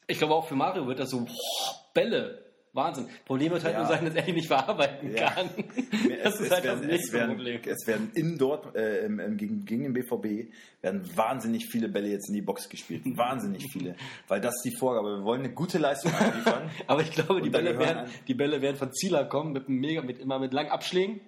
ich 0.07 0.17
glaube 0.17 0.35
auch 0.35 0.47
für 0.47 0.55
Mario 0.55 0.87
wird 0.87 0.99
das 0.99 1.09
so, 1.09 1.21
boah, 1.21 1.89
Bälle. 1.93 2.45
Wahnsinn. 2.73 3.07
Problem 3.25 3.51
wird 3.51 3.63
halt 3.63 3.73
Ja. 3.73 3.79
nur 3.79 3.87
sein, 3.87 4.05
dass 4.05 4.13
er 4.15 4.21
die 4.21 4.33
nicht 4.33 4.47
verarbeiten 4.47 5.15
Ja. 5.15 5.31
kann. 5.31 5.49
Es, 5.57 6.23
Das 6.23 6.33
ist 6.35 6.41
es, 6.41 6.51
halt 6.51 6.51
das 6.51 6.63
werden, 6.63 6.79
es, 6.81 6.87
nächste 6.87 7.13
werden, 7.13 7.35
Problem. 7.35 7.61
es 7.65 7.87
werden 7.87 8.11
in 8.13 8.37
Dort, 8.37 8.75
äh, 8.75 9.09
gegen, 9.35 9.65
gegen 9.65 9.83
den 9.83 9.93
BVB, 9.93 10.51
werden 10.81 11.09
wahnsinnig 11.17 11.65
viele 11.71 11.89
Bälle 11.89 12.09
jetzt 12.09 12.29
in 12.29 12.35
die 12.35 12.41
Box 12.41 12.69
gespielt. 12.69 13.01
Wahnsinnig 13.17 13.65
viele. 13.71 13.95
Weil 14.27 14.39
das 14.39 14.53
ist 14.55 14.65
die 14.65 14.75
Vorgabe. 14.77 15.17
Wir 15.17 15.23
wollen 15.23 15.41
eine 15.43 15.53
gute 15.53 15.77
Leistung 15.79 16.13
abliefern. 16.13 16.69
Aber 16.87 17.01
ich 17.01 17.11
glaube, 17.11 17.41
die 17.41 17.49
Bälle, 17.49 17.77
werden, 17.79 17.97
an- 18.05 18.09
die 18.27 18.33
Bälle 18.35 18.61
werden 18.61 18.77
von 18.77 18.93
Zieler 18.93 19.25
kommen, 19.25 19.51
mit 19.53 19.67
einem 19.67 19.79
mega, 19.79 20.01
mit, 20.01 20.19
immer 20.19 20.37
mit 20.39 20.53
langen 20.53 20.69
Abschlägen. 20.69 21.21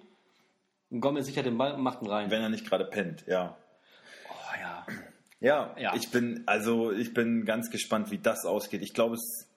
Und 0.90 1.00
Gomez 1.00 1.26
sichert 1.26 1.46
den 1.46 1.58
Ball 1.58 1.72
und 1.74 1.82
macht 1.82 2.02
ihn 2.02 2.08
rein. 2.08 2.30
wenn 2.30 2.42
er 2.42 2.50
nicht 2.50 2.66
gerade 2.68 2.84
pennt, 2.84 3.24
ja. 3.26 3.56
oh 4.30 4.60
ja. 4.60 4.86
Ja, 5.40 5.74
Ja. 5.78 5.94
ich 5.96 6.10
bin, 6.10 6.44
also 6.46 6.92
ich 6.92 7.14
bin 7.14 7.44
ganz 7.46 7.70
gespannt, 7.70 8.10
wie 8.12 8.18
das 8.18 8.44
ausgeht. 8.44 8.82
Ich 8.82 8.94
glaube, 8.94 9.14
es 9.16 9.48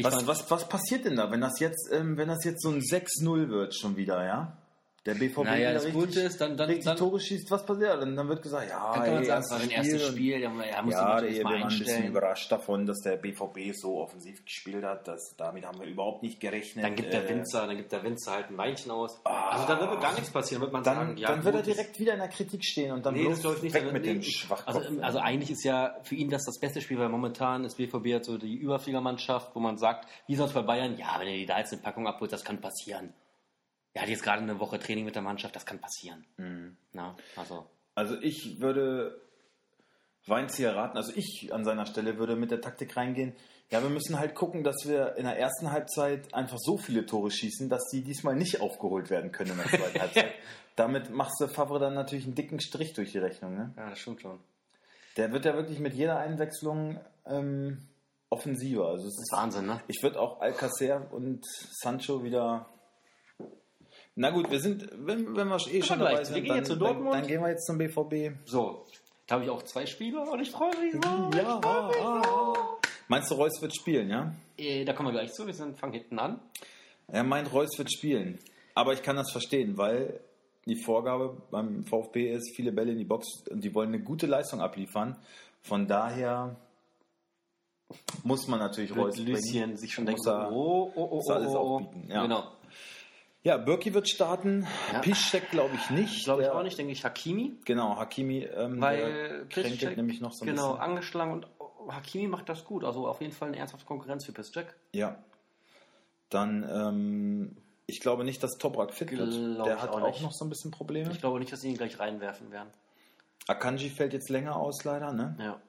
Was, 0.00 0.26
was, 0.26 0.50
was 0.50 0.68
passiert 0.68 1.04
denn 1.04 1.16
da, 1.16 1.30
wenn 1.30 1.42
das 1.42 1.60
jetzt, 1.60 1.90
ähm, 1.92 2.16
wenn 2.16 2.28
das 2.28 2.44
jetzt 2.44 2.62
so 2.62 2.70
ein 2.70 2.80
6-0 2.80 3.50
wird 3.50 3.74
schon 3.74 3.96
wieder, 3.96 4.24
ja? 4.24 4.56
Der 5.04 5.14
BVB 5.14 5.42
Naja, 5.44 5.72
das 5.72 5.90
Gute 5.92 6.20
ist, 6.20 6.40
dann- 6.40 6.56
dann- 6.56 6.68
richtig 6.68 6.84
dann- 6.84 6.96
Tore 6.96 7.18
schießt, 7.18 7.50
was 7.50 7.66
passiert? 7.66 8.00
Dann, 8.00 8.14
dann 8.14 8.28
wird 8.28 8.40
gesagt, 8.40 8.70
ja, 8.70 8.92
dann 8.94 9.02
kann 9.02 9.12
man 9.14 9.22
ey, 9.22 9.26
sagen, 9.26 9.42
es 9.42 9.50
war 9.50 9.58
ein 9.60 9.70
erstes 9.70 10.06
Spiel, 10.06 10.38
ja, 10.40 10.48
er 10.62 10.82
muss 10.84 10.94
Ja, 10.94 11.20
ja, 11.20 11.28
wir 11.28 11.42
mal 11.42 11.50
waren 11.54 11.62
ein 11.62 11.68
bisschen 11.70 11.86
einstellen. 11.86 12.06
überrascht 12.06 12.52
davon, 12.52 12.86
dass 12.86 13.00
der 13.00 13.16
BVB 13.16 13.72
so 13.72 14.00
offensiv 14.00 14.44
gespielt 14.44 14.84
hat. 14.84 15.08
Das, 15.08 15.34
damit 15.36 15.66
haben 15.66 15.80
wir 15.80 15.88
überhaupt 15.88 16.22
nicht 16.22 16.38
gerechnet. 16.38 16.84
Dann 16.84 16.94
gibt 16.94 17.12
der 17.12 17.24
Äh, 17.24 17.30
Winzer, 17.34 17.66
dann 17.66 17.76
gibt 17.76 17.90
der 17.90 18.04
Winzer 18.04 18.30
halt 18.30 18.50
ein 18.50 18.56
Weinchen 18.58 18.92
aus. 18.92 19.20
also 19.24 19.66
da 19.66 19.80
wird 19.80 20.00
gar 20.00 20.12
nichts 20.14 20.30
passieren, 20.30 20.62
wird 20.62 20.72
man 20.72 20.84
Dann, 20.84 20.94
sagen. 20.96 21.16
Ja, 21.16 21.28
dann 21.30 21.42
wird 21.42 21.56
er 21.56 21.62
direkt 21.62 21.98
wieder 21.98 22.12
in 22.12 22.20
der 22.20 22.28
Kritik 22.28 22.64
stehen 22.64 22.92
und 22.92 23.04
dann 23.04 23.14
Nee, 23.14 23.24
bloß 23.24 23.42
das 23.42 23.56
ich 23.56 23.62
nicht. 23.64 23.74
weg 23.74 23.82
Dann- 23.84 23.92
mit 23.94 24.02
nee, 24.04 24.12
dem 24.12 24.20
ich- 24.20 24.36
Schwachkopf. 24.36 24.76
Also, 24.76 25.00
also 25.02 25.18
eigentlich 25.18 25.50
ist 25.50 25.64
ja 25.64 25.96
für 26.04 26.14
ihn 26.14 26.30
das 26.30 26.44
das 26.44 26.60
beste 26.60 26.80
Spiel, 26.80 27.00
weil 27.00 27.08
momentan 27.08 27.64
ist 27.64 27.76
BVB 27.76 28.12
halt 28.12 28.24
so 28.24 28.38
die 28.38 28.54
Überfliegermannschaft, 28.54 29.50
wo 29.56 29.58
man 29.58 29.78
sagt, 29.78 30.08
wie 30.28 30.36
sonst 30.36 30.52
bei 30.52 30.62
Bayern, 30.62 30.96
ja, 30.96 31.16
wenn 31.18 31.26
er 31.26 31.34
die 31.38 31.46
da 31.46 31.58
jetzt 31.58 31.72
eine 31.72 31.82
Packung 31.82 32.06
abholt, 32.06 32.32
das 32.32 32.44
kann 32.44 32.60
passieren. 32.60 33.12
Er 33.94 34.02
hat 34.02 34.08
jetzt 34.08 34.22
gerade 34.22 34.42
eine 34.42 34.58
Woche 34.58 34.78
Training 34.78 35.04
mit 35.04 35.14
der 35.14 35.22
Mannschaft, 35.22 35.54
das 35.54 35.66
kann 35.66 35.78
passieren. 35.78 36.24
Mhm. 36.38 36.76
Na, 36.92 37.16
also, 37.36 37.66
Also 37.94 38.20
ich 38.20 38.60
würde 38.60 39.20
Weinzieher 40.26 40.76
raten, 40.76 40.96
also 40.96 41.12
ich 41.16 41.52
an 41.52 41.64
seiner 41.64 41.84
Stelle 41.84 42.16
würde 42.16 42.36
mit 42.36 42.50
der 42.50 42.60
Taktik 42.60 42.96
reingehen. 42.96 43.34
Ja, 43.70 43.82
wir 43.82 43.90
müssen 43.90 44.18
halt 44.18 44.34
gucken, 44.34 44.62
dass 44.64 44.76
wir 44.84 45.16
in 45.16 45.24
der 45.24 45.38
ersten 45.38 45.72
Halbzeit 45.72 46.32
einfach 46.34 46.58
so 46.58 46.76
viele 46.76 47.06
Tore 47.06 47.30
schießen, 47.30 47.68
dass 47.68 47.88
die 47.90 48.02
diesmal 48.02 48.36
nicht 48.36 48.60
aufgeholt 48.60 49.10
werden 49.10 49.32
können 49.32 49.52
in 49.52 49.56
der 49.56 49.66
zweiten 49.66 50.00
Halbzeit. 50.00 50.34
Damit 50.76 51.10
machst 51.10 51.40
du 51.40 51.48
Favre 51.48 51.78
dann 51.78 51.94
natürlich 51.94 52.24
einen 52.24 52.34
dicken 52.34 52.60
Strich 52.60 52.92
durch 52.92 53.12
die 53.12 53.18
Rechnung. 53.18 53.54
Ne? 53.56 53.74
ja, 53.76 53.90
das 53.90 53.98
stimmt 53.98 54.20
schon. 54.22 54.38
Der 55.16 55.32
wird 55.32 55.44
ja 55.44 55.54
wirklich 55.54 55.78
mit 55.80 55.94
jeder 55.94 56.18
Einwechslung 56.18 57.00
ähm, 57.26 57.78
offensiver. 58.30 58.86
Also 58.88 59.04
Das 59.04 59.14
ist 59.14 59.22
ist 59.22 59.32
Wahnsinn, 59.32 59.66
ne? 59.66 59.80
ich 59.88 60.02
würde 60.02 60.20
auch 60.20 60.40
Alcacer 60.40 61.12
und 61.12 61.44
Sancho 61.82 62.22
wieder. 62.24 62.66
Na 64.14 64.30
gut, 64.30 64.50
wir 64.50 64.60
sind, 64.60 64.88
wenn, 64.94 65.34
wenn 65.36 65.48
wir 65.48 65.56
eh 65.56 65.82
schon 65.82 65.98
wir 65.98 66.04
dabei 66.04 66.14
gleich. 66.14 66.26
sind, 66.26 66.34
Wir 66.36 66.42
gehen 66.42 66.48
dann, 66.50 66.56
jetzt 66.58 66.68
zu 66.68 66.74
dann, 66.76 66.84
Dortmund. 66.88 67.14
dann 67.14 67.26
gehen 67.26 67.40
wir 67.40 67.48
jetzt 67.48 67.66
zum 67.66 67.78
BVB. 67.78 68.36
So, 68.44 68.84
da 69.26 69.34
habe 69.36 69.44
ich 69.44 69.50
auch 69.50 69.62
zwei 69.62 69.86
Spieler 69.86 70.30
und 70.30 70.40
ich 70.40 70.50
freue 70.50 70.70
mich 70.78 70.92
so. 71.02 71.30
Ja, 71.38 71.60
ah, 71.64 71.90
ah. 71.98 72.54
Meinst 73.08 73.30
du, 73.30 73.34
Reus 73.36 73.60
wird 73.62 73.74
spielen, 73.74 74.10
ja? 74.10 74.34
Äh, 74.58 74.84
Da 74.84 74.92
kommen 74.92 75.08
wir 75.08 75.12
gleich 75.12 75.32
zu, 75.32 75.46
wir 75.46 75.54
sind, 75.54 75.78
fangen 75.78 75.94
hinten 75.94 76.18
an. 76.18 76.40
Er 77.08 77.24
meint, 77.24 77.52
Reus 77.52 77.70
wird 77.78 77.90
spielen. 77.92 78.38
Aber 78.74 78.92
ich 78.92 79.02
kann 79.02 79.16
das 79.16 79.30
verstehen, 79.32 79.76
weil 79.76 80.20
die 80.66 80.76
Vorgabe 80.76 81.36
beim 81.50 81.84
VfB 81.84 82.32
ist, 82.32 82.54
viele 82.54 82.72
Bälle 82.72 82.92
in 82.92 82.98
die 82.98 83.04
Box 83.04 83.26
und 83.50 83.64
die 83.64 83.74
wollen 83.74 83.88
eine 83.94 84.02
gute 84.02 84.26
Leistung 84.26 84.60
abliefern. 84.60 85.16
Von 85.62 85.86
daher 85.86 86.56
muss 88.24 88.46
man 88.46 88.60
natürlich 88.60 88.94
Reus 88.96 89.16
bringen. 89.16 89.76
sich 89.76 89.92
schon 89.92 90.06
denken, 90.06 90.26
er- 90.26 90.50
oh, 90.52 90.90
oh, 90.94 91.08
oh, 91.10 91.16
muss 91.16 91.28
alles 91.30 91.48
oh, 91.48 91.56
oh. 91.58 91.76
aufbieten, 91.76 92.08
ja. 92.10 92.22
Genau. 92.22 92.44
Ja, 93.44 93.56
Birki 93.56 93.92
wird 93.92 94.08
starten. 94.08 94.66
Ja. 94.92 95.00
Piszczek 95.00 95.50
glaube 95.50 95.74
ich 95.74 95.90
nicht. 95.90 96.24
Glaube 96.24 96.42
ich 96.42 96.48
Der- 96.48 96.56
auch 96.56 96.62
nicht, 96.62 96.78
denke 96.78 96.92
ich 96.92 97.04
Hakimi. 97.04 97.56
Genau, 97.64 97.96
Hakimi, 97.96 98.44
ähm, 98.44 98.80
Weil 98.80 99.46
der 99.50 99.62
Piszczek, 99.62 99.96
nämlich 99.96 100.20
noch 100.20 100.32
so 100.32 100.44
ein 100.44 100.48
genau, 100.48 100.72
bisschen. 100.74 100.82
angeschlagen 100.82 101.32
und 101.32 101.46
Hakimi 101.88 102.28
macht 102.28 102.48
das 102.48 102.64
gut. 102.64 102.84
Also 102.84 103.08
auf 103.08 103.20
jeden 103.20 103.32
Fall 103.32 103.48
eine 103.48 103.58
ernsthafte 103.58 103.84
Konkurrenz 103.86 104.24
für 104.24 104.32
Piszczek. 104.32 104.72
Ja. 104.92 105.16
Dann, 106.30 106.62
ähm, 106.72 107.56
ich 107.86 107.98
glaube 108.00 108.22
nicht, 108.24 108.42
dass 108.44 108.58
Toprak 108.58 108.94
fit 108.94 109.10
wird. 109.10 109.30
Glaub 109.32 109.66
Der 109.66 109.76
ich 109.76 109.82
hat 109.82 109.90
auch 109.90 110.00
auch, 110.02 110.20
noch 110.20 110.32
so 110.32 110.44
ein 110.44 110.48
bisschen 110.48 110.70
Probleme. 110.70 111.10
Ich 111.10 111.20
glaube 111.20 111.40
nicht, 111.40 111.52
dass 111.52 111.60
sie 111.62 111.68
ihn 111.70 111.76
gleich 111.76 111.98
reinwerfen 111.98 112.52
werden. 112.52 112.70
Akanji 113.48 113.90
fällt 113.90 114.12
jetzt 114.12 114.30
länger 114.30 114.54
aus, 114.56 114.84
leider. 114.84 115.12
Ne? 115.12 115.36
Ja. 115.40 115.60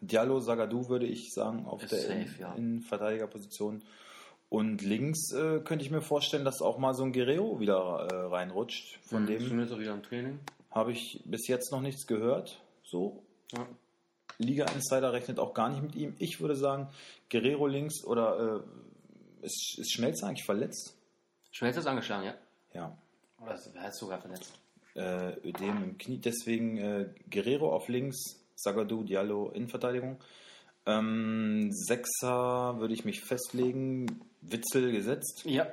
Diallo, 0.00 0.40
Zagadou 0.40 0.88
würde 0.88 1.06
ich 1.06 1.32
sagen, 1.34 1.66
auf 1.66 1.82
Ist 1.82 1.90
der 1.92 1.98
safe, 2.00 2.12
in, 2.14 2.34
ja. 2.40 2.54
Innenverteidigerposition. 2.54 3.82
Und 4.54 4.82
links 4.82 5.32
äh, 5.32 5.60
könnte 5.60 5.84
ich 5.84 5.90
mir 5.90 6.00
vorstellen, 6.02 6.44
dass 6.44 6.62
auch 6.62 6.78
mal 6.78 6.94
so 6.94 7.02
ein 7.04 7.12
Guerrero 7.12 7.58
wieder 7.60 8.08
äh, 8.10 8.14
reinrutscht. 8.34 8.98
Von 9.02 9.22
Mhm, 9.22 9.26
dem 9.26 9.40
Zumindest 9.48 9.72
auch 9.74 9.78
wieder 9.80 9.94
im 9.94 10.02
Training. 10.02 10.38
habe 10.70 10.92
ich 10.92 11.20
bis 11.24 11.48
jetzt 11.48 11.72
noch 11.72 11.80
nichts 11.80 12.06
gehört. 12.06 12.60
So, 12.84 13.22
Ja. 13.52 13.66
Liga 14.38 14.66
Insider 14.72 15.12
rechnet 15.12 15.38
auch 15.38 15.54
gar 15.54 15.68
nicht 15.70 15.82
mit 15.82 15.94
ihm. 15.94 16.14
Ich 16.18 16.40
würde 16.40 16.56
sagen, 16.56 16.88
Guerrero 17.30 17.66
links 17.68 18.04
oder 18.04 18.62
äh, 19.42 19.46
ist, 19.46 19.78
ist 19.78 19.92
Schmelzer 19.92 20.26
eigentlich 20.26 20.44
verletzt? 20.44 20.94
Schmelz 21.52 21.76
ist 21.76 21.86
angeschlagen, 21.86 22.24
ja. 22.26 22.34
Ja. 22.74 22.98
Oder 23.40 23.54
ist, 23.54 23.70
er 23.74 23.88
ist 23.88 23.98
sogar 23.98 24.20
verletzt. 24.20 24.52
Äh, 24.96 25.34
Ödem 25.48 25.82
im 25.84 25.98
Knie. 25.98 26.18
Deswegen 26.18 26.76
äh, 26.78 27.06
Guerrero 27.30 27.72
auf 27.72 27.88
links, 27.88 28.40
Sagadu, 28.56 29.02
Diallo 29.04 29.50
Innenverteidigung. 29.50 30.18
Ähm, 30.86 31.70
Sechser 31.72 32.78
würde 32.78 32.94
ich 32.94 33.04
mich 33.04 33.20
festlegen. 33.22 34.20
Witzel 34.42 34.92
gesetzt 34.92 35.42
Ja. 35.46 35.66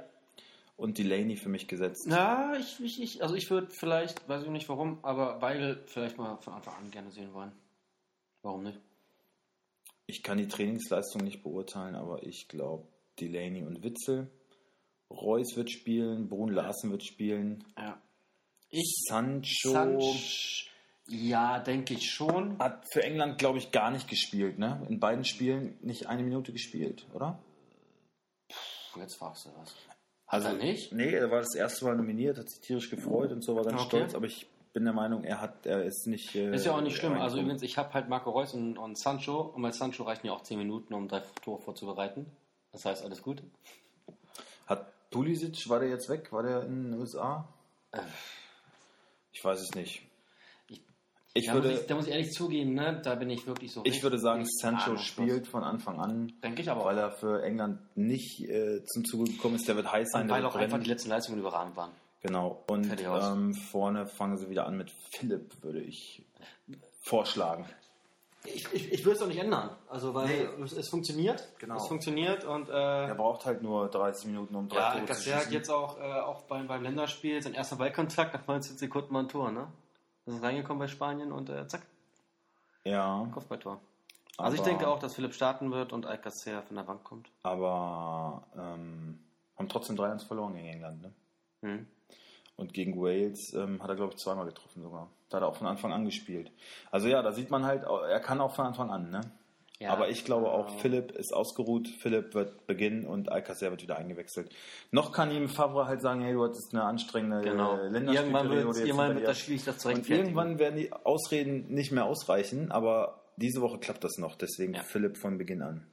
und 0.77 0.97
Delaney 0.97 1.35
für 1.35 1.49
mich 1.49 1.67
gesetzt. 1.67 2.05
Na, 2.07 2.57
ich, 2.57 2.79
ich, 2.79 3.01
ich 3.01 3.21
also 3.21 3.35
ich 3.35 3.49
würde 3.49 3.67
vielleicht, 3.69 4.27
weiß 4.29 4.43
ich 4.43 4.49
nicht 4.49 4.69
warum, 4.69 4.99
aber 5.03 5.41
Weigel 5.41 5.83
vielleicht 5.87 6.17
mal 6.17 6.37
von 6.37 6.53
Anfang 6.53 6.75
an 6.75 6.91
gerne 6.91 7.11
sehen 7.11 7.33
wollen. 7.33 7.51
Warum 8.43 8.63
nicht? 8.63 8.79
Ich 10.07 10.23
kann 10.23 10.37
die 10.37 10.47
Trainingsleistung 10.47 11.23
nicht 11.23 11.43
beurteilen, 11.43 11.95
aber 11.95 12.23
ich 12.23 12.47
glaube 12.47 12.87
Delaney 13.19 13.63
und 13.63 13.83
Witzel. 13.83 14.29
Reus 15.09 15.57
wird 15.57 15.69
spielen, 15.69 16.29
Brun 16.29 16.53
Larsen 16.53 16.91
wird 16.91 17.03
spielen. 17.03 17.65
Ja. 17.77 18.01
Ich 18.69 19.03
Sancho 19.09 19.71
Sanch, 19.71 20.70
ja, 21.07 21.59
denke 21.59 21.93
ich 21.93 22.09
schon. 22.11 22.57
hat 22.59 22.85
für 22.91 23.03
England, 23.03 23.37
glaube 23.37 23.57
ich, 23.57 23.71
gar 23.71 23.91
nicht 23.91 24.07
gespielt. 24.07 24.59
Ne? 24.59 24.85
In 24.89 24.99
beiden 24.99 25.25
Spielen 25.25 25.77
nicht 25.81 26.07
eine 26.07 26.23
Minute 26.23 26.51
gespielt, 26.53 27.05
oder? 27.13 27.39
Jetzt 28.95 29.15
fragst 29.15 29.45
du 29.45 29.49
was. 29.57 29.75
Also 30.27 30.47
er 30.49 30.53
nicht? 30.53 30.93
Nee, 30.93 31.11
er 31.13 31.29
war 31.31 31.39
das 31.39 31.55
erste 31.55 31.85
Mal 31.85 31.95
nominiert, 31.95 32.37
hat 32.37 32.49
sich 32.49 32.61
tierisch 32.61 32.89
gefreut 32.89 33.31
und 33.31 33.41
so, 33.43 33.55
war 33.55 33.63
ganz 33.63 33.81
Okay. 33.81 33.87
stolz, 33.97 34.15
aber 34.15 34.25
ich 34.25 34.47
bin 34.73 34.85
der 34.85 34.93
Meinung, 34.93 35.25
er 35.25 35.41
hat, 35.41 35.65
er 35.65 35.83
ist 35.83 36.07
nicht. 36.07 36.33
äh, 36.35 36.53
Ist 36.55 36.65
ja 36.65 36.73
auch 36.73 36.81
nicht 36.81 36.95
schlimm. 36.95 37.13
Also 37.19 37.39
übrigens, 37.39 37.61
ich 37.61 37.77
habe 37.77 37.93
halt 37.93 38.07
Marco 38.07 38.29
Reus 38.31 38.53
und, 38.53 38.77
und 38.77 38.97
Sancho 38.97 39.41
und 39.41 39.61
bei 39.61 39.71
Sancho 39.71 40.03
reichen 40.03 40.27
ja 40.27 40.33
auch 40.33 40.43
10 40.43 40.57
Minuten, 40.57 40.93
um 40.93 41.09
drei 41.09 41.21
Tore 41.43 41.61
vorzubereiten. 41.61 42.25
Das 42.71 42.85
heißt, 42.85 43.03
alles 43.03 43.21
gut. 43.21 43.43
Hat 44.67 45.09
Pulisic, 45.09 45.67
war 45.67 45.79
der 45.81 45.89
jetzt 45.89 46.07
weg? 46.07 46.31
War 46.31 46.43
der 46.43 46.63
in 46.63 46.91
den 46.91 46.99
USA? 46.99 47.45
Äh. 47.91 47.99
Ich 49.33 49.43
weiß 49.43 49.59
es 49.59 49.75
nicht. 49.75 50.03
Ich- 51.33 51.43
Ich 51.43 51.47
da, 51.47 51.53
muss 51.55 51.63
würde, 51.63 51.79
ich, 51.79 51.87
da 51.87 51.95
muss 51.95 52.07
ich 52.07 52.11
ehrlich 52.11 52.31
zugeben, 52.31 52.73
ne? 52.73 53.01
da 53.03 53.15
bin 53.15 53.29
ich 53.29 53.47
wirklich 53.47 53.71
so 53.71 53.81
ich 53.85 54.03
würde 54.03 54.19
sagen, 54.19 54.43
Sancho 54.45 54.97
spielt 54.97 55.47
von 55.47 55.63
Anfang 55.63 55.99
an, 55.99 56.33
Denke 56.43 56.61
ich 56.61 56.69
aber 56.69 56.83
weil 56.85 56.97
er 56.97 57.11
für 57.11 57.41
England 57.43 57.79
nicht 57.95 58.41
äh, 58.49 58.83
zum 58.85 59.05
Zuge 59.05 59.31
gekommen 59.31 59.55
ist. 59.55 59.67
Der 59.67 59.75
wird 59.77 59.89
heiß 59.91 60.09
sein, 60.11 60.23
Und 60.23 60.27
der 60.27 60.37
weil 60.37 60.45
auch 60.45 60.55
einfach 60.55 60.71
brennen. 60.71 60.83
die 60.83 60.89
letzten 60.89 61.09
Leistungen 61.09 61.39
überragend 61.39 61.75
waren. 61.77 61.91
Genau. 62.21 62.63
Und 62.69 62.91
ähm, 63.01 63.53
vorne 63.53 64.07
fangen 64.07 64.37
sie 64.37 64.49
wieder 64.49 64.65
an 64.67 64.77
mit 64.77 64.91
Philipp, 65.11 65.63
würde 65.63 65.79
ich 65.79 66.23
vorschlagen. 67.01 67.65
Ich, 68.43 68.67
ich, 68.73 68.91
ich 68.91 69.05
würde 69.05 69.17
es 69.17 69.21
auch 69.21 69.27
nicht 69.27 69.39
ändern. 69.39 69.69
Also, 69.87 70.13
weil 70.15 70.27
Nee. 70.27 70.63
es, 70.65 70.73
es 70.73 70.89
funktioniert. 70.89 71.47
Genau. 71.59 71.77
Es 71.77 71.87
funktioniert 71.87 72.43
und 72.43 72.69
äh, 72.69 72.73
Er 72.73 73.15
braucht 73.15 73.45
halt 73.45 73.61
nur 73.61 73.87
30 73.87 74.25
Minuten, 74.27 74.55
um 74.55 74.67
drei 74.67 74.79
ja, 74.79 74.91
Tore 74.93 75.05
zu 75.05 75.13
schießen. 75.21 75.51
jetzt 75.51 75.69
auch, 75.69 75.99
äh, 75.99 76.01
auch 76.21 76.41
beim, 76.43 76.67
beim 76.67 76.81
Länderspiel 76.83 77.41
sein 77.41 77.53
erster 77.53 77.75
Ballkontakt 77.75 78.33
nach 78.33 78.47
19 78.47 78.77
Sekunden 78.77 79.13
mal 79.13 79.19
ein 79.21 79.29
Tor, 79.29 79.51
ne? 79.51 79.67
Das 80.25 80.35
ist 80.35 80.43
reingekommen 80.43 80.79
bei 80.79 80.87
Spanien 80.87 81.31
und 81.31 81.49
äh, 81.49 81.67
zack, 81.67 81.81
Ja, 82.83 83.27
Kopfballtor. 83.33 83.79
Also 84.37 84.55
ich 84.55 84.63
denke 84.63 84.87
auch, 84.87 84.97
dass 84.99 85.15
Philipp 85.15 85.33
starten 85.33 85.71
wird 85.71 85.93
und 85.93 86.05
Alcacer 86.05 86.63
von 86.63 86.75
der 86.75 86.83
Bank 86.83 87.03
kommt. 87.03 87.29
aber 87.43 88.43
ähm, 88.55 89.19
haben 89.57 89.69
trotzdem 89.69 89.95
3-1 89.97 90.25
verloren 90.25 90.55
gegen 90.55 90.67
England. 90.67 91.01
Ne? 91.01 91.13
Hm. 91.61 91.87
Und 92.55 92.73
gegen 92.73 92.99
Wales 92.99 93.53
ähm, 93.53 93.81
hat 93.81 93.89
er, 93.89 93.95
glaube 93.95 94.13
ich, 94.13 94.19
zweimal 94.19 94.45
getroffen 94.45 94.81
sogar. 94.81 95.09
Da 95.29 95.37
hat 95.37 95.43
er 95.43 95.47
auch 95.47 95.55
von 95.55 95.67
Anfang 95.67 95.93
an 95.93 96.05
gespielt. 96.05 96.51
Also 96.91 97.07
ja, 97.07 97.21
da 97.21 97.31
sieht 97.31 97.49
man 97.49 97.65
halt, 97.65 97.83
er 97.83 98.19
kann 98.19 98.41
auch 98.41 98.53
von 98.53 98.65
Anfang 98.65 98.89
an. 98.89 99.09
Ne? 99.11 99.21
Ja. 99.81 99.91
Aber 99.93 100.09
ich 100.09 100.23
glaube 100.25 100.51
auch, 100.51 100.75
Äh, 100.75 100.79
Philipp 100.79 101.11
ist 101.11 101.33
ausgeruht, 101.33 101.87
Philipp 101.99 102.35
wird 102.35 102.67
beginnen 102.67 103.05
und 103.07 103.31
Alcacer 103.31 103.71
wird 103.71 103.81
wieder 103.81 103.97
eingewechselt. 103.97 104.53
Noch 104.91 105.11
kann 105.11 105.31
ihm 105.31 105.49
Favre 105.49 105.87
halt 105.87 106.01
sagen, 106.03 106.21
hey, 106.21 106.33
du 106.33 106.43
hattest 106.43 106.69
eine 106.73 106.83
anstrengende 106.83 107.41
Genau. 107.41 107.77
äh, 107.77 107.85
Irgendwann 107.87 108.07
jetzt 108.07 108.15
irgendwann 108.79 109.07
hinter 109.07 109.15
wird 109.21 109.27
das 109.27 109.39
schwierig, 109.39 109.63
das 109.65 109.79
zu 109.79 109.89
Und 109.89 110.07
irgendwann 110.07 110.59
werden 110.59 110.77
die 110.77 110.93
Ausreden 110.93 111.65
nicht 111.73 111.91
mehr 111.91 112.05
ausreichen, 112.05 112.71
aber 112.71 113.23
diese 113.37 113.59
Woche 113.61 113.79
klappt 113.79 114.03
das 114.03 114.17
noch, 114.19 114.35
deswegen 114.35 114.75
Ja. 114.75 114.83
Philipp 114.83 115.17
von 115.17 115.39
Beginn 115.39 115.63
an. 115.63 115.87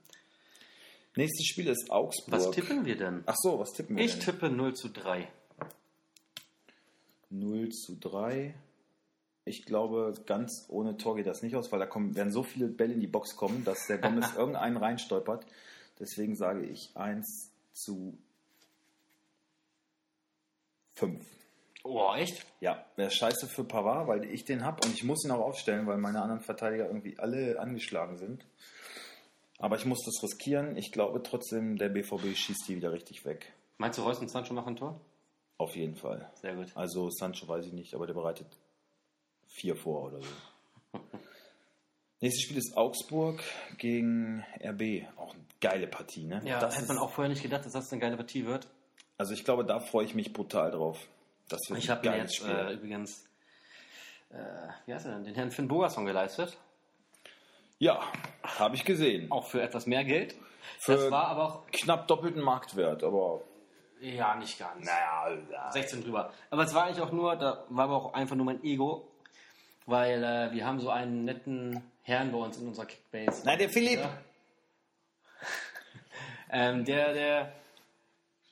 Nächstes 1.17 1.47
Spiel 1.47 1.67
ist 1.69 1.91
Augsburg. 1.91 2.35
Was 2.35 2.51
tippen 2.51 2.85
wir 2.85 2.97
denn? 2.97 3.23
Ach 3.25 3.37
so, 3.39 3.59
was 3.59 3.73
tippen 3.73 3.97
wir 3.97 4.05
Ich 4.05 4.13
denn? 4.13 4.21
tippe 4.21 4.51
0 4.51 4.75
zu 4.75 4.89
3. 4.91 5.27
0 7.31 7.69
zu 7.71 7.97
3. 7.99 8.55
Ich 9.49 9.65
glaube, 9.65 10.13
ganz 10.27 10.67
ohne 10.69 10.97
Tor 10.97 11.17
geht 11.17 11.27
das 11.27 11.43
nicht 11.43 11.57
aus, 11.57 11.73
weil 11.73 11.79
da 11.79 11.87
kommen, 11.87 12.15
werden 12.15 12.33
so 12.33 12.43
viele 12.43 12.69
Bälle 12.69 12.95
in 12.95 13.01
die 13.01 13.07
Box 13.07 13.37
kommen, 13.37 13.65
dass 13.65 13.87
der 13.87 13.99
Gomez 13.99 14.35
irgendeinen 14.37 14.77
reinstolpert. 14.77 15.47
Deswegen 15.99 16.37
sage 16.37 16.63
ich 16.65 16.91
1 16.95 17.51
zu 17.73 18.17
5. 20.95 21.25
Oh, 21.85 22.13
echt? 22.15 22.45
Ja, 22.61 22.85
wäre 22.97 23.11
scheiße 23.11 23.47
für 23.47 23.65
Pavard, 23.65 24.09
weil 24.09 24.25
ich 24.25 24.45
den 24.45 24.65
habe 24.65 24.87
und 24.87 24.95
ich 24.95 25.05
muss 25.05 25.25
ihn 25.25 25.31
auch 25.31 25.41
aufstellen, 25.41 25.87
weil 25.87 25.97
meine 25.97 26.21
anderen 26.21 26.43
Verteidiger 26.43 26.87
irgendwie 26.87 27.19
alle 27.19 27.59
angeschlagen 27.59 28.19
sind. 28.19 28.45
Aber 29.59 29.77
ich 29.77 29.87
muss 29.87 30.05
das 30.05 30.23
riskieren. 30.23 30.77
Ich 30.77 30.93
glaube 30.93 31.23
trotzdem, 31.23 31.79
der 31.79 31.89
BVB 31.89 32.37
schießt 32.37 32.69
die 32.69 32.77
wieder 32.77 32.93
richtig 32.93 33.25
weg. 33.25 33.53
Meinst 33.79 33.99
du, 33.99 34.03
Reus 34.03 34.19
und 34.19 34.31
Sancho 34.31 34.55
machen 34.55 34.75
ein 34.75 34.77
Tor? 34.77 35.01
Auf 35.57 35.75
jeden 35.75 35.97
Fall. 35.97 36.31
Sehr 36.41 36.55
gut. 36.55 36.77
Also 36.77 37.11
Sancho 37.11 37.49
weiß 37.49 37.67
ich 37.67 37.73
nicht, 37.73 37.95
aber 37.95 38.07
der 38.07 38.15
bereitet 38.15 38.47
vier 39.59 39.77
vor 39.77 40.05
oder 40.05 40.21
so. 40.21 41.01
Nächstes 42.21 42.43
Spiel 42.45 42.57
ist 42.59 42.77
Augsburg 42.77 43.41
gegen 43.79 44.45
RB. 44.61 45.07
Auch 45.17 45.35
eine 45.35 45.45
geile 45.61 45.87
Partie, 45.87 46.25
ne? 46.27 46.41
Ja, 46.45 46.59
das 46.59 46.77
hätte 46.77 46.89
man 46.89 46.99
auch 46.99 47.11
vorher 47.11 47.29
nicht 47.29 47.43
gedacht, 47.43 47.65
dass 47.65 47.73
das 47.73 47.93
eine 47.93 48.01
geile 48.01 48.17
Partie 48.17 48.45
wird. 48.45 48.67
Also 49.19 49.35
ich 49.35 49.45
glaube, 49.45 49.65
da 49.65 49.79
freue 49.81 50.05
ich 50.05 50.15
mich 50.15 50.33
brutal 50.33 50.71
drauf. 50.71 50.99
Das 51.49 51.61
wird 51.69 51.79
Ich 51.79 51.91
habe 51.91 52.09
mir 52.09 52.17
jetzt 52.19 52.43
äh, 52.45 52.73
übrigens, 52.73 53.25
äh, 54.31 54.37
wie 54.87 54.95
heißt 54.95 55.07
er 55.07 55.13
denn, 55.15 55.25
den 55.25 55.35
Herrn 55.35 55.51
Finn 55.51 55.69
Bogerson 55.69 56.05
geleistet. 56.07 56.57
Ja, 57.79 58.01
habe 58.43 58.75
ich 58.75 58.85
gesehen. 58.85 59.31
Auch 59.31 59.47
für 59.47 59.63
etwas 59.63 59.87
mehr 59.87 60.05
Geld. 60.05 60.35
Für- 60.81 60.97
das 60.97 61.11
war 61.11 61.29
aber 61.29 61.45
auch, 61.45 61.67
Knapp 61.71 62.09
doppelten 62.09 62.43
Marktwert, 62.43 63.03
aber 63.05 63.43
ja, 64.01 64.35
nicht 64.37 64.59
ganz. 64.59 64.85
naja, 64.85 65.71
16 65.71 66.03
drüber. 66.03 66.33
Aber 66.51 66.63
es 66.65 66.75
war 66.75 66.85
eigentlich 66.85 67.01
auch 67.01 67.11
nur, 67.13 67.35
da 67.37 67.65
war 67.69 67.85
aber 67.85 67.97
auch 67.97 68.13
einfach 68.15 68.37
nur 68.37 68.47
mein 68.47 68.63
Ego, 68.63 69.08
weil 69.89 70.23
äh, 70.23 70.53
wir 70.53 70.67
haben 70.67 70.81
so 70.81 70.91
einen 70.91 71.25
netten 71.25 71.83
Herrn 72.03 72.31
bei 72.31 72.39
uns 72.39 72.59
in 72.59 72.69
unserer 72.69 72.87
Kickbase. 72.87 73.43
Nein, 73.45 73.59
der 73.59 73.69
Philipp. 73.71 74.01
Ja. 74.01 74.19
ähm, 76.51 76.85
der, 76.85 77.13
der 77.15 77.53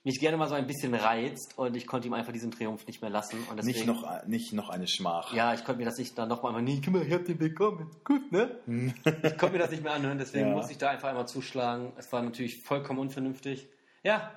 mich 0.03 0.18
gerne 0.18 0.37
mal 0.37 0.49
so 0.49 0.55
ein 0.55 0.66
bisschen 0.66 0.94
reizt 0.94 1.59
und 1.59 1.77
ich 1.77 1.87
konnte 1.87 2.07
ihm 2.07 2.14
einfach 2.14 2.33
diesen 2.33 2.53
Triumph 2.53 2.87
nicht 2.87 3.03
mehr 3.03 3.11
lassen. 3.11 3.38
Und 3.51 3.59
deswegen, 3.59 3.79
Nicht 3.79 3.87
noch, 3.87 4.25
nicht 4.27 4.53
noch 4.53 4.70
eine 4.70 4.87
Schmach. 4.87 5.35
Ja, 5.35 5.53
ich 5.53 5.64
konnte 5.64 5.81
mir 5.81 5.85
das 5.85 5.99
nicht 5.99 6.16
dann 6.16 6.29
nochmal 6.29 6.53
einfach, 6.53 6.62
nee, 6.62 6.81
guck 6.83 6.94
mal, 6.94 7.03
ich 7.03 7.12
hab 7.12 7.25
den 7.25 7.38
bekommen. 7.38 7.90
Gut, 8.05 8.33
ne? 8.33 8.57
ich 9.05 9.37
konnte 9.37 9.55
mir 9.55 9.59
das 9.59 9.70
nicht 9.72 9.83
mehr 9.83 9.92
anhören, 9.92 10.18
deswegen 10.18 10.49
Ja. 10.49 10.55
musste 10.55 10.72
ich 10.72 10.79
da 10.79 10.90
einfach 10.90 11.09
einmal 11.09 11.29
zuschlagen. 11.29 11.92
Es 11.96 12.11
war 12.12 12.22
natürlich 12.22 12.62
vollkommen 12.62 13.01
unvernünftig. 13.01 13.66
Ja. 14.03 14.33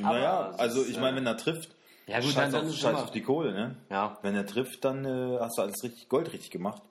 Naja, 0.00 0.52
also 0.56 0.84
ich 0.84 0.98
äh, 0.98 1.00
meine, 1.00 1.16
wenn 1.16 1.26
er 1.26 1.36
trifft, 1.36 1.74
Ja, 2.10 2.20
gut, 2.20 2.30
scheiß, 2.32 2.52
dann- 2.52 2.66
auf, 2.68 2.74
scheiß 2.74 2.96
auf 2.96 3.10
die 3.10 3.22
Kohle, 3.22 3.52
ne? 3.52 3.76
Ja. 3.90 4.18
Wenn 4.22 4.34
er 4.34 4.46
trifft, 4.46 4.84
dann 4.84 5.04
äh, 5.04 5.38
hast 5.40 5.58
du 5.58 5.62
alles 5.62 5.82
richtig 5.82 6.08
Gold 6.08 6.32
richtig 6.32 6.50
gemacht. 6.50 6.82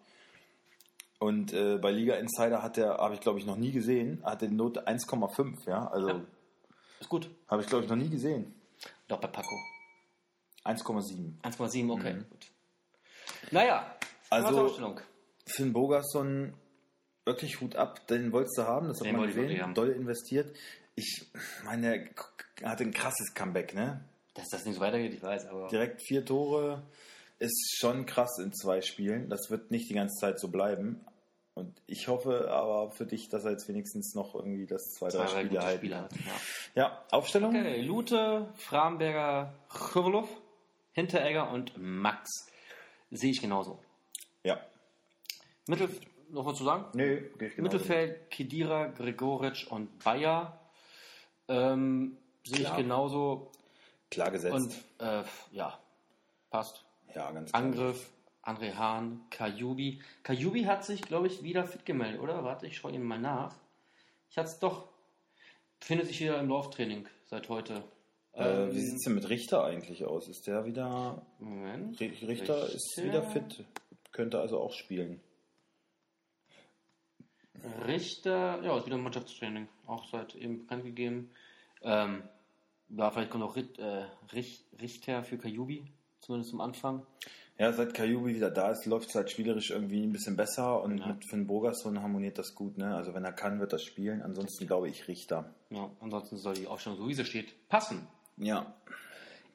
Und 1.19 1.51
äh, 1.53 1.77
bei 1.77 1.91
Liga 1.91 2.15
Insider 2.15 2.63
hat 2.63 2.77
er, 2.77 2.97
habe 2.97 3.13
ich 3.13 3.19
glaube 3.19 3.39
ich 3.39 3.45
noch 3.45 3.57
nie 3.57 3.71
gesehen, 3.71 4.21
hat 4.23 4.41
er 4.41 4.47
die 4.47 4.55
Note 4.55 4.87
1,5, 4.87 5.67
ja. 5.69 5.87
Also 5.87 6.07
Ja. 6.09 6.21
Ist 7.01 7.09
gut. 7.09 7.29
habe 7.47 7.61
ich 7.61 7.67
glaube 7.67 7.83
ich 7.83 7.89
noch 7.89 7.97
nie 7.97 8.09
gesehen. 8.09 8.53
Doch 9.07 9.19
bei 9.19 9.27
Paco. 9.27 9.55
1,7. 10.65 11.33
1,7, 11.41 11.91
okay, 11.91 12.13
gut. 12.29 12.47
Naja, 13.51 13.95
Also-. 14.29 14.95
Finn 15.45 15.73
Bogerson, 15.73 16.53
wirklich 17.25 17.59
Hut 17.59 17.75
ab, 17.75 18.05
den 18.07 18.31
wolltest 18.31 18.57
du 18.57 18.63
haben, 18.63 18.87
das 18.87 18.99
hat 18.99 19.07
Den 19.07 19.17
man 19.17 19.27
gesehen, 19.27 19.73
doll 19.73 19.89
investiert. 19.89 20.55
Ich 20.95 21.25
meine, 21.65 22.09
er 22.61 22.69
hatte 22.69 22.83
ein 22.83 22.91
krasses 22.91 23.33
Comeback, 23.33 23.73
ne? 23.73 24.03
Dass 24.39 24.49
das 24.49 24.65
nicht 24.65 24.75
so 24.75 24.81
weitergeht, 24.81 25.13
ich 25.13 25.21
weiß, 25.21 25.47
aber. 25.47 25.67
Direkt 25.67 26.01
vier 26.01 26.25
Tore 26.25 26.83
ist 27.39 27.77
schon 27.77 28.05
krass 28.05 28.37
in 28.39 28.53
zwei 28.53 28.81
Spielen. 28.81 29.29
Das 29.29 29.49
wird 29.49 29.71
nicht 29.71 29.89
die 29.89 29.93
ganze 29.93 30.19
Zeit 30.19 30.39
so 30.39 30.49
bleiben. 30.49 31.05
Und 31.55 31.81
ich 31.87 32.07
hoffe 32.07 32.49
aber 32.51 32.91
für 32.91 33.05
dich, 33.05 33.27
dass 33.27 33.43
er 33.43 33.51
jetzt 33.51 33.67
wenigstens 33.67 34.15
noch 34.15 34.33
irgendwie 34.33 34.65
das 34.65 34.93
zwei, 34.93 35.09
drei 35.09 35.25
drei 35.25 35.45
Spiele 35.45 35.61
halten 35.61 35.77
Spieler. 35.79 36.09
Ja. 36.25 36.81
Ja, 36.83 37.05
Aufstellung? 37.11 37.49
Okay, 37.55 37.81
Lute, 37.81 38.47
Framberger, 38.55 39.53
Chirlov, 39.91 40.29
Hinteregger 40.93 41.51
und 41.51 41.73
Max. 41.77 42.29
Sehe 43.11 43.31
ich 43.31 43.41
genauso. 43.41 43.79
Ja. 44.43 44.59
Mittel, 45.67 45.89
noch 46.29 46.45
was 46.45 46.57
zu 46.57 46.63
sagen? 46.63 46.85
Nö, 46.93 47.29
geht 47.37 47.55
genau 47.55 47.63
Mittelfeld, 47.63 48.29
Kedira, 48.31 48.87
Gregoritsch 48.87 49.67
und 49.67 49.99
Bayer. 50.03 50.59
Ähm, 51.49 52.17
sehe 52.45 52.61
ich 52.61 52.75
genauso. 52.75 53.51
Klar 54.11 54.31
gesetzt. 54.31 54.53
Und 54.55 54.73
äh, 54.99 55.23
ja, 55.51 55.79
passt. 56.49 56.83
ja, 57.15 57.31
ganz 57.31 57.51
klar. 57.51 57.63
Angriff, 57.63 58.09
André 58.43 58.73
Hahn, 58.75 59.21
Kajubi. 59.29 60.01
Kajubi 60.23 60.63
hat 60.63 60.83
sich, 60.85 61.01
glaube 61.01 61.27
ich, 61.27 61.43
wieder 61.43 61.65
fit 61.65 61.85
gemeldet, 61.85 62.19
oder? 62.21 62.43
Warte, 62.43 62.65
ich 62.67 62.77
schaue 62.77 62.91
ihm 62.91 63.03
mal 63.03 63.19
nach. 63.19 63.55
Ich 64.31 64.37
hatte 64.37 64.49
es 64.49 64.59
doch. 64.59 64.87
Findet 65.81 66.07
sich 66.07 66.19
wieder 66.19 66.39
im 66.39 66.49
Lauftraining 66.49 67.07
seit 67.25 67.47
heute. 67.49 67.83
Äh, 68.33 68.71
wie 68.71 68.79
sieht 68.79 68.95
es 68.95 69.03
denn 69.05 69.15
mit 69.15 69.29
Richter 69.29 69.63
eigentlich 69.63 70.05
aus? 70.05 70.27
Ist 70.27 70.45
der 70.47 70.65
wieder. 70.65 71.25
Moment. 71.39 71.97
Ri- 71.99 72.27
Richter 72.27 72.67
ist 72.69 72.99
wieder 73.01 73.23
fit. 73.23 73.63
Könnte 74.11 74.39
also 74.39 74.59
auch 74.59 74.73
spielen. 74.73 75.21
Richter, 77.85 78.61
ja, 78.63 78.77
ist 78.77 78.85
wieder 78.85 78.95
im 78.95 79.03
Mannschaftstraining. 79.03 79.67
Auch 79.85 80.05
seit 80.09 80.35
eben 80.35 80.59
bekannt 80.59 80.83
gegeben. 80.85 81.31
Ähm, 81.81 82.23
ja, 82.89 83.11
vielleicht 83.11 83.31
kommt 83.31 83.43
auch 83.43 83.55
Ritt, 83.55 83.77
äh, 83.79 84.05
Rich, 84.33 84.63
Richter 84.81 85.23
für 85.23 85.37
Kajubi, 85.37 85.85
zumindest 86.21 86.53
am 86.53 86.61
Anfang. 86.61 87.05
Ja, 87.57 87.73
seit 87.73 87.93
Kajubi 87.93 88.35
wieder 88.35 88.49
da 88.51 88.71
ist, 88.71 88.85
läuft 88.85 89.09
es 89.09 89.15
halt 89.15 89.29
spielerisch 89.29 89.69
irgendwie 89.71 90.01
ein 90.03 90.13
bisschen 90.13 90.37
besser 90.37 90.81
und 90.81 90.99
Ja. 90.99 91.07
mit 91.07 91.25
Finn 91.29 91.45
Bogerson 91.45 92.01
harmoniert 92.01 92.37
das 92.37 92.55
gut. 92.55 92.77
Ne? 92.77 92.95
Also 92.95 93.13
wenn 93.13 93.25
er 93.25 93.33
kann, 93.33 93.59
wird 93.59 93.73
er 93.73 93.79
spielen. 93.79 94.21
Ansonsten 94.21 94.65
glaube 94.65 94.87
ich 94.89 95.07
Richter. 95.09 95.53
Ja, 95.69 95.89
ansonsten 95.99 96.37
soll 96.37 96.53
die 96.53 96.67
Aufstellung, 96.67 96.97
so 96.97 97.07
wie 97.09 97.13
sie 97.13 97.25
steht, 97.25 97.67
passen. 97.67 98.07
Ja. 98.37 98.73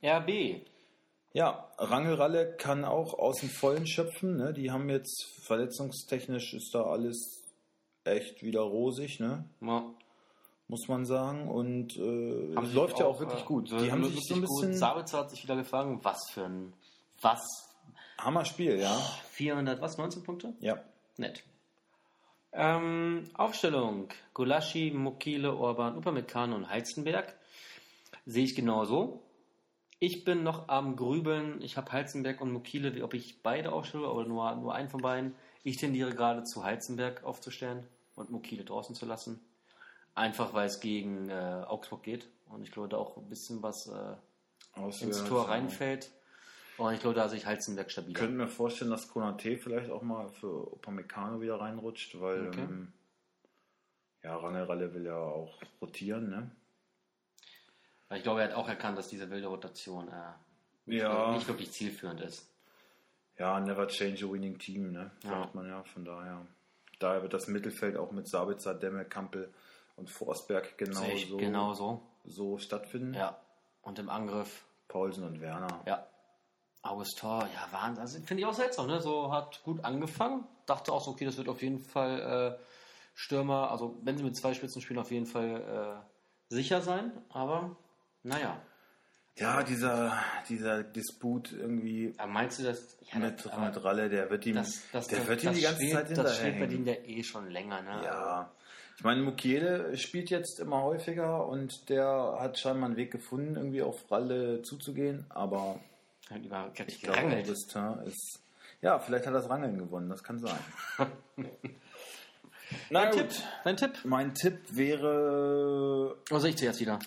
RB, 0.03 0.61
Ja, 1.33 1.71
Rangelralle 1.79 2.57
kann 2.59 2.85
auch 2.85 3.15
aus 3.15 3.41
dem 3.41 3.49
Vollen 3.49 3.87
schöpfen. 3.87 4.37
Ne? 4.37 4.53
Die 4.53 4.71
haben 4.71 4.91
jetzt 4.91 5.25
verletzungstechnisch 5.47 6.53
ist 6.53 6.75
da 6.75 6.83
alles 6.85 7.43
echt 8.05 8.43
wieder 8.43 8.61
rosig, 8.61 9.19
ne? 9.19 9.45
ja, 9.63 9.85
muss 10.69 10.89
man 10.89 11.05
sagen. 11.05 11.49
Und 11.49 11.97
äh, 11.97 12.55
es 12.55 12.67
sich 12.67 12.75
läuft 12.75 12.99
ja 12.99 13.07
auch 13.07 13.17
äh, 13.17 13.21
wirklich 13.21 13.45
gut. 13.45 13.69
so 13.69 13.79
Die 13.79 13.91
haben 13.93 14.05
sich 14.05 14.15
lustig 14.15 14.29
so 14.29 14.35
ein 14.35 14.41
gut. 14.47 14.61
bisschen 14.61 14.75
Sabitzer 14.77 15.19
hat 15.19 15.31
sich 15.31 15.43
wieder 15.43 15.57
gefangen. 15.57 16.01
Was 16.03 16.19
für 16.31 16.45
ein. 16.45 16.73
Was? 17.21 17.43
Hammer-Spiel, 18.19 18.79
ja. 18.79 18.97
400, 19.33 19.81
was? 19.81 19.99
19 19.99 20.23
Punkte? 20.23 20.55
Ja. 20.61 20.79
Nett. 21.17 21.43
Ähm, 22.53 23.29
Aufstellung: 23.35 24.09
Gulaschi, 24.33 24.91
Mokile, 24.93 25.55
Orban, 25.55 25.97
Upamecano 25.97 26.55
und 26.55 26.69
Heizenberg. 26.71 27.35
Sehe 28.27 28.45
ich 28.45 28.55
genauso. 28.55 29.23
Ich 29.99 30.25
bin 30.25 30.43
noch 30.43 30.69
am 30.69 30.97
Grübeln. 30.97 31.61
Ich 31.63 31.77
habe 31.77 31.91
Heizenberg 31.93 32.41
und 32.41 32.53
Mokile, 32.53 32.95
wie- 32.95 33.03
ob 33.03 33.15
ich 33.15 33.43
beide 33.43 33.73
aufstelle 33.73 34.11
oder 34.11 34.27
nur, 34.29 34.55
nur 34.57 34.75
einen 34.75 34.89
von 34.89 35.01
beiden. 35.01 35.35
Ich 35.63 35.77
tendiere 35.79 36.15
gerade 36.15 36.45
zu 36.45 36.63
Heizenberg 36.65 37.25
aufzustellen 37.25 37.87
und 38.15 38.31
Mokile 38.31 38.65
draußen 38.65 38.95
zu 38.95 39.07
lassen. 39.07 39.41
Einfach 40.15 40.53
weil 40.55 40.67
es 40.67 40.81
gegen 40.81 41.29
äh, 41.29 41.65
Augsburg 41.67 42.03
geht. 42.03 42.29
Und 42.49 42.63
ich 42.63 42.71
glaube, 42.71 42.89
da 42.89 42.97
auch 42.99 43.17
ein 43.17 43.29
bisschen 43.29 43.63
was 43.63 43.89
äh, 43.89 44.17
ins 45.01 45.25
Tor 45.25 45.45
ja. 45.45 45.49
reinfällt. 45.51 46.11
Und 46.77 46.93
ich 46.95 47.01
glaube, 47.01 47.15
da 47.17 47.29
sehe 47.29 47.39
ich 47.39 47.47
Heizenberg 47.47 47.87
Ich 47.87 47.93
stabiler. 47.93 48.19
könnte 48.19 48.35
mir 48.37 48.49
vorstellen, 48.49 48.91
dass 48.91 49.09
Konate 49.09 49.57
vielleicht 49.59 49.91
auch 49.91 50.03
mal 50.03 50.29
für 50.29 50.73
Upamecano 50.73 51.41
wieder 51.41 51.61
reinrutscht, 51.61 52.21
weil 52.21 52.49
Okay. 52.49 52.61
ähm, 52.63 52.93
ja, 54.23 54.37
Rangelralle 54.37 54.93
will 54.95 55.05
ja 55.05 55.17
auch 55.19 55.61
rotieren, 55.81 56.31
ne? 56.31 56.51
Ich 58.17 58.23
glaube, 58.23 58.43
er 58.43 58.49
hat 58.49 58.55
auch 58.57 58.69
erkannt, 58.69 58.97
dass 58.99 59.09
diese 59.09 59.29
wilde 59.31 59.49
Rotation 59.49 60.09
äh, 60.09 60.13
nicht, 60.87 61.01
Ja. 61.03 61.33
nicht 61.33 61.49
wirklich 61.49 61.73
zielführend 61.73 62.21
ist. 62.21 62.49
Ja, 63.39 63.59
never 63.61 63.89
change 63.89 64.25
a 64.27 64.31
winning 64.33 64.59
team, 64.59 64.93
ne? 64.93 65.11
Ja. 65.25 65.31
Sagt 65.31 65.55
man 65.55 65.67
ja, 65.69 65.83
von 65.85 66.05
daher. 66.05 66.47
Daher 67.01 67.23
wird 67.23 67.35
das 67.35 67.49
Mittelfeld 67.49 67.97
auch 67.97 68.13
mit 68.13 68.29
Sabitzer, 68.29 68.75
Demme, 68.75 69.05
Kampel 69.05 69.53
und 69.97 70.11
Forsberg 70.11 70.77
genau 70.79 71.01
Sehe 71.01 71.15
ich 71.15 71.29
so, 72.25 72.59
stattfinden. 72.59 73.15
Ja. 73.15 73.39
Und 73.83 73.99
im 73.99 74.09
Angriff, 74.09 74.65
Paulsen 74.89 75.25
und 75.25 75.41
Werner. 75.41 75.83
ja. 75.87 76.07
Augustor, 76.83 77.49
ja, 77.55 77.67
Wahnsinn. 77.73 78.03
Also, 78.03 78.19
finde 78.21 78.43
ich 78.43 78.47
auch 78.47 78.53
seltsam, 78.53 78.89
ne? 78.89 79.01
So 79.01 79.33
hat 79.33 79.63
gut 79.65 79.83
angefangen. 79.85 80.47
Dachte 80.67 80.93
auch 80.93 81.03
so, 81.03 81.13
okay, 81.13 81.25
das 81.25 81.39
wird 81.39 81.49
auf 81.49 81.63
jeden 81.63 81.79
Fall 81.79 82.59
äh, 82.59 82.65
Stürmer, 83.15 83.71
also 83.71 83.97
wenn 84.03 84.19
sie 84.19 84.25
mit 84.25 84.37
zwei 84.37 84.53
Spitzen 84.53 84.83
spielen, 84.83 84.99
auf 84.99 85.11
jeden 85.11 85.25
Fall 85.25 86.03
äh, 86.51 86.55
sicher 86.55 86.83
sein. 86.83 87.11
Aber, 87.31 87.75
naja. 88.23 88.61
Ja, 89.37 89.63
dieser, 89.63 90.17
dieser 90.49 90.85
Disput 90.85 91.53
irgendwie 91.53 92.15
Aber 92.19 92.31
meinst 92.31 92.59
du, 92.59 92.65
dass. 92.65 92.99
Ja, 93.13 93.19
mit, 93.19 93.45
mit 93.45 93.85
Ralle, 93.85 94.09
der 94.09 94.31
wird 94.31 94.47
ihm, 94.47 94.57
das, 94.57 94.83
das, 94.93 95.07
der 95.09 95.21
das, 95.21 95.29
wird 95.29 95.43
ihm 95.43 95.47
das 95.49 95.57
die 95.57 95.63
ganze 95.63 95.77
steht, 95.79 95.93
Zeit 95.93 96.19
Das 96.19 96.37
steht 96.37 96.59
bei 96.61 96.67
denen 96.67 96.87
ja 96.87 96.95
eh 96.95 97.23
schon 97.25 97.49
länger, 97.49 97.83
ne? 97.83 98.03
Ja. 98.05 98.53
Ich 98.97 99.03
meine, 99.03 99.23
Mukiele 99.23 99.97
spielt 99.97 100.31
jetzt 100.31 100.61
immer 100.61 100.83
häufiger 100.83 101.47
und 101.47 101.89
der 101.89 102.37
hat 102.39 102.59
scheinbar 102.59 102.87
einen 102.87 102.97
Weg 102.97 103.11
gefunden, 103.11 103.57
irgendwie 103.57 103.83
auf 103.83 104.11
Ralle 104.11 104.63
zuzugehen, 104.63 105.27
aber 105.31 105.81
über 106.31 106.71
ich 106.87 107.01
glaube. 107.01 107.37
Augustin 107.37 107.99
ist. 108.07 108.41
Ja, 108.81 108.99
vielleicht 108.99 109.27
hat 109.27 109.35
er 109.35 109.41
das 109.41 109.51
Rangeln 109.51 109.79
gewonnen, 109.79 110.09
das 110.09 110.23
kann 110.23 110.39
sein. 110.39 110.59
Gut. 113.13 113.29
Tipp. 113.29 113.43
Dein 113.65 113.77
Tipp. 113.77 113.93
Mein 114.05 114.35
Tipp 114.35 114.59
wäre. 114.71 116.17
Oder 116.31 116.45
ich 116.45 116.57
zuerst 116.57 116.81
wieder. 116.81 116.99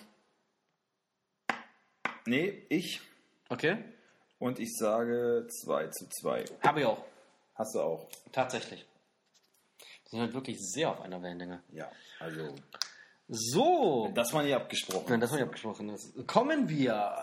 Nee, 2.26 2.64
ich. 2.70 3.02
Okay. 3.50 3.78
Und 4.40 4.60
ich 4.60 4.76
sage 4.78 5.48
2 5.64 5.88
zu 5.88 6.08
2. 6.10 6.46
Habe 6.62 6.82
ich 6.82 6.86
auch. 6.86 7.04
Hast 7.56 7.74
du 7.76 7.82
auch. 7.82 8.08
Tatsächlich. 8.32 8.86
Wir 10.08 10.12
sind 10.12 10.22
halt 10.22 10.34
wirklich 10.34 10.58
sehr 10.60 10.90
auf 10.90 11.02
einer 11.02 11.22
Wellenlänge. 11.22 11.62
Ja, 11.74 11.92
also. 12.20 12.56
So. 13.28 14.10
Das 14.16 14.34
war 14.34 14.42
nicht 14.44 14.56
abgesprochen. 14.56 15.10
Wenn 15.10 15.20
das 15.20 15.32
mal 15.32 15.38
nicht 15.38 15.46
abgesprochen 15.48 15.90
ist. 15.90 16.28
Kommen 16.28 16.70
wir 16.70 17.14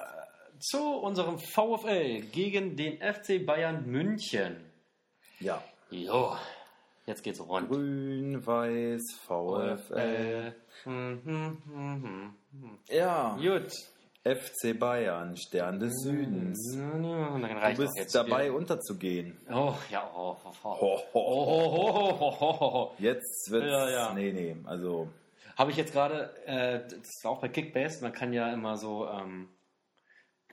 zu 0.58 0.78
unserem 0.78 1.38
VfL 1.38 2.20
gegen 2.30 2.76
den 2.76 2.98
FC 2.98 3.44
Bayern 3.44 3.86
München. 3.86 4.70
Ja. 5.40 5.64
Jo. 5.90 6.36
Jetzt 7.06 7.22
geht's 7.22 7.40
rund. 7.40 7.70
Grün, 7.70 8.46
weiß, 8.46 9.02
VfL. 9.26 9.94
Äh, 9.94 10.52
hm, 10.84 11.22
hm, 11.24 11.62
hm, 11.64 12.02
hm, 12.02 12.34
hm. 12.52 12.78
Ja. 12.90 13.36
Gut. 13.36 13.72
FC 14.24 14.78
Bayern, 14.78 15.36
Stern 15.36 15.78
des 15.78 16.02
Südens. 16.02 16.74
Du 16.74 17.76
bist 17.76 18.14
dabei, 18.14 18.50
unterzugehen. 18.50 19.36
Oh, 19.52 19.74
ja. 19.90 20.10
Oh, 20.16 20.34
oh, 20.72 21.00
oh. 21.12 22.90
Jetzt 22.98 23.50
wird's. 23.50 23.66
Ja, 23.66 23.90
ja. 23.90 24.14
Nee, 24.14 24.32
nee. 24.32 24.56
Also. 24.64 25.08
Habe 25.56 25.72
ich 25.72 25.76
jetzt 25.76 25.92
gerade, 25.92 26.34
äh, 26.46 26.80
das 26.88 27.22
war 27.22 27.32
auch 27.32 27.40
bei 27.40 27.48
Kickbase, 27.48 28.02
man 28.02 28.12
kann 28.12 28.32
ja 28.32 28.50
immer 28.52 28.78
so, 28.78 29.06
ähm, 29.06 29.48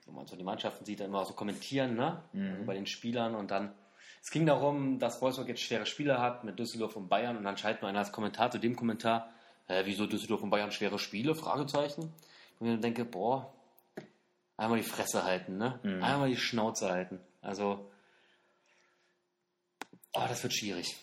wenn 0.06 0.16
man 0.16 0.28
so 0.28 0.36
die 0.36 0.44
Mannschaften 0.44 0.84
sieht, 0.86 1.00
dann 1.00 1.08
immer 1.08 1.26
so 1.26 1.34
kommentieren, 1.34 1.96
ne? 1.96 2.22
Also 2.34 2.66
bei 2.66 2.74
den 2.76 2.86
Spielern 2.86 3.36
und 3.36 3.50
dann, 3.50 3.74
es 4.22 4.30
ging 4.30 4.46
darum, 4.46 5.00
dass 5.00 5.22
Wolfsburg 5.22 5.48
jetzt 5.48 5.62
schwere 5.62 5.86
Spieler 5.86 6.22
hat 6.22 6.44
mit 6.44 6.60
Düsseldorf 6.60 6.96
und 6.98 7.08
Bayern 7.08 7.38
und 7.38 7.46
dann 7.46 7.58
schreibt 7.58 7.82
nur 7.82 7.90
einer 7.90 8.00
als 8.00 8.12
Kommentar 8.12 8.52
zu 8.52 8.60
dem 8.60 8.76
Kommentar, 8.76 9.30
äh, 9.68 9.84
wieso 9.86 10.06
Düsseldorf 10.06 10.44
und 10.44 10.52
Bayern 10.52 10.72
schwere 10.72 11.00
Spiele? 11.00 11.34
Fragezeichen. 11.34 12.14
Und 12.60 12.68
ich 12.68 12.74
dann 12.74 12.82
denke, 12.82 13.06
boah, 13.06 13.52
einmal 14.62 14.80
die 14.80 14.88
Fresse 14.88 15.24
halten, 15.24 15.58
ne? 15.58 15.80
Einmal 15.84 16.30
die 16.30 16.38
Schnauze 16.38 16.90
halten. 16.90 17.20
Also, 17.42 17.90
oh, 20.14 20.22
das 20.28 20.44
wird 20.44 20.54
schwierig. 20.54 20.96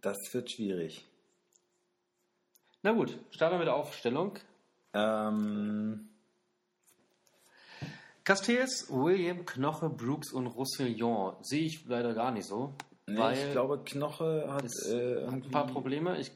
Das 0.00 0.18
wird 0.32 0.50
schwierig. 0.50 1.04
Na 2.82 2.92
gut, 2.92 3.16
starten 3.30 3.54
wir 3.54 3.58
mit 3.58 3.68
der 3.68 3.76
Aufstellung. 3.76 4.38
Ähm, 4.92 6.08
Castells, 8.24 8.86
William, 8.90 9.46
Knoche, 9.46 9.88
Brooks 9.88 10.32
und 10.32 10.48
Roussillon 10.48 11.36
sehe 11.42 11.62
ich 11.64 11.86
leider 11.86 12.12
gar 12.12 12.30
nicht 12.30 12.46
so. 12.46 12.74
nee, 13.06 13.16
weil 13.16 13.38
ich 13.38 13.52
glaube, 13.52 13.82
Knoche 13.84 14.52
hat 14.52 14.64
äh, 14.86 15.24
hat 15.26 15.32
ein 15.32 15.50
paar 15.50 15.66
Probleme. 15.66 16.20
Ich, 16.20 16.30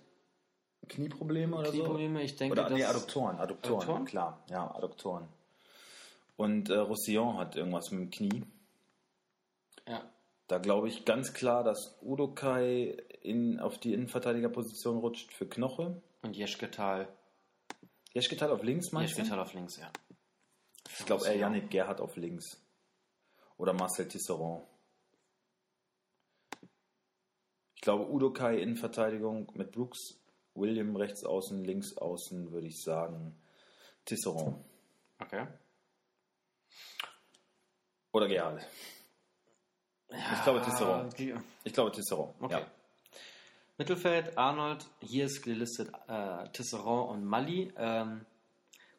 Knieprobleme 0.89 1.57
oder 1.57 1.71
Knieprobleme, 1.71 2.23
ich 2.23 2.33
so. 2.33 2.39
denke, 2.39 2.61
Oder 2.61 2.71
nee, 2.71 2.85
Adduktoren, 2.85 3.39
Adduktoren, 3.39 3.75
Adduktoren? 3.83 4.05
klar. 4.05 4.45
Ja, 4.49 4.73
Adduktoren. 4.75 5.29
Und 6.37 6.69
äh, 6.71 6.77
Roussillon 6.79 7.39
hat 7.39 7.57
irgendwas 7.57 7.91
mit 7.91 8.01
dem 8.01 8.11
Knie. 8.11 8.45
ja, 9.87 10.03
Da 10.49 10.59
glaube 10.59 10.89
ich 10.89 11.05
ganz 11.05 11.33
klar, 11.33 11.65
dass 11.65 11.99
Udokai 12.03 12.97
in, 13.23 13.59
auf 13.59 13.79
die 13.79 13.95
Innenverteidigerposition 13.95 14.99
rutscht 14.99 15.33
für 15.33 15.49
Knoche. 15.49 16.03
und 16.23 16.37
Jeschketal. 16.37 17.09
Jeschketal 18.13 18.51
auf 18.51 18.63
links, 18.63 18.93
meinst 18.93 19.15
du? 19.15 19.19
Jeschketal 19.19 19.41
auf 19.41 19.53
links, 19.55 19.79
ja. 19.79 19.91
Ich 20.99 21.05
glaube, 21.05 21.27
eher 21.27 21.37
Yannick 21.37 21.71
Gerhardt 21.71 22.01
auf 22.01 22.17
links. 22.17 22.63
Oder 23.59 23.73
Marcel 23.73 24.09
Tisserand. 24.09 24.65
Ich 27.75 27.83
glaube, 27.83 28.11
Udokai 28.11 28.59
Innenverteidigung 28.59 29.51
mit 29.55 29.73
Brooks, 29.73 30.21
William 30.55 30.97
rechts 30.97 31.25
außen, 31.25 31.65
links 31.65 31.97
außen, 31.97 32.53
würde 32.53 32.67
ich 32.67 32.83
sagen, 32.83 33.39
Tisserand. 34.05 34.65
Okay. 35.19 35.47
Oder 38.13 38.29
Gerhardt. 38.29 38.67
Ich 40.09 40.43
glaube 40.45 40.63
Tisserand. 40.63 41.15
Ich 41.65 41.73
glaube 41.73 41.93
Tisserand. 41.93 42.35
Okay. 42.41 42.61
Ja. 42.61 42.67
Mittelfeld, 43.79 44.39
Arnold, 44.39 44.87
hier 45.01 45.27
ist 45.27 45.43
gelistet 45.43 45.91
äh, 46.09 46.49
Tisserand 46.51 47.11
und 47.11 47.25
Mali. 47.25 47.73
Ähm, 47.77 48.25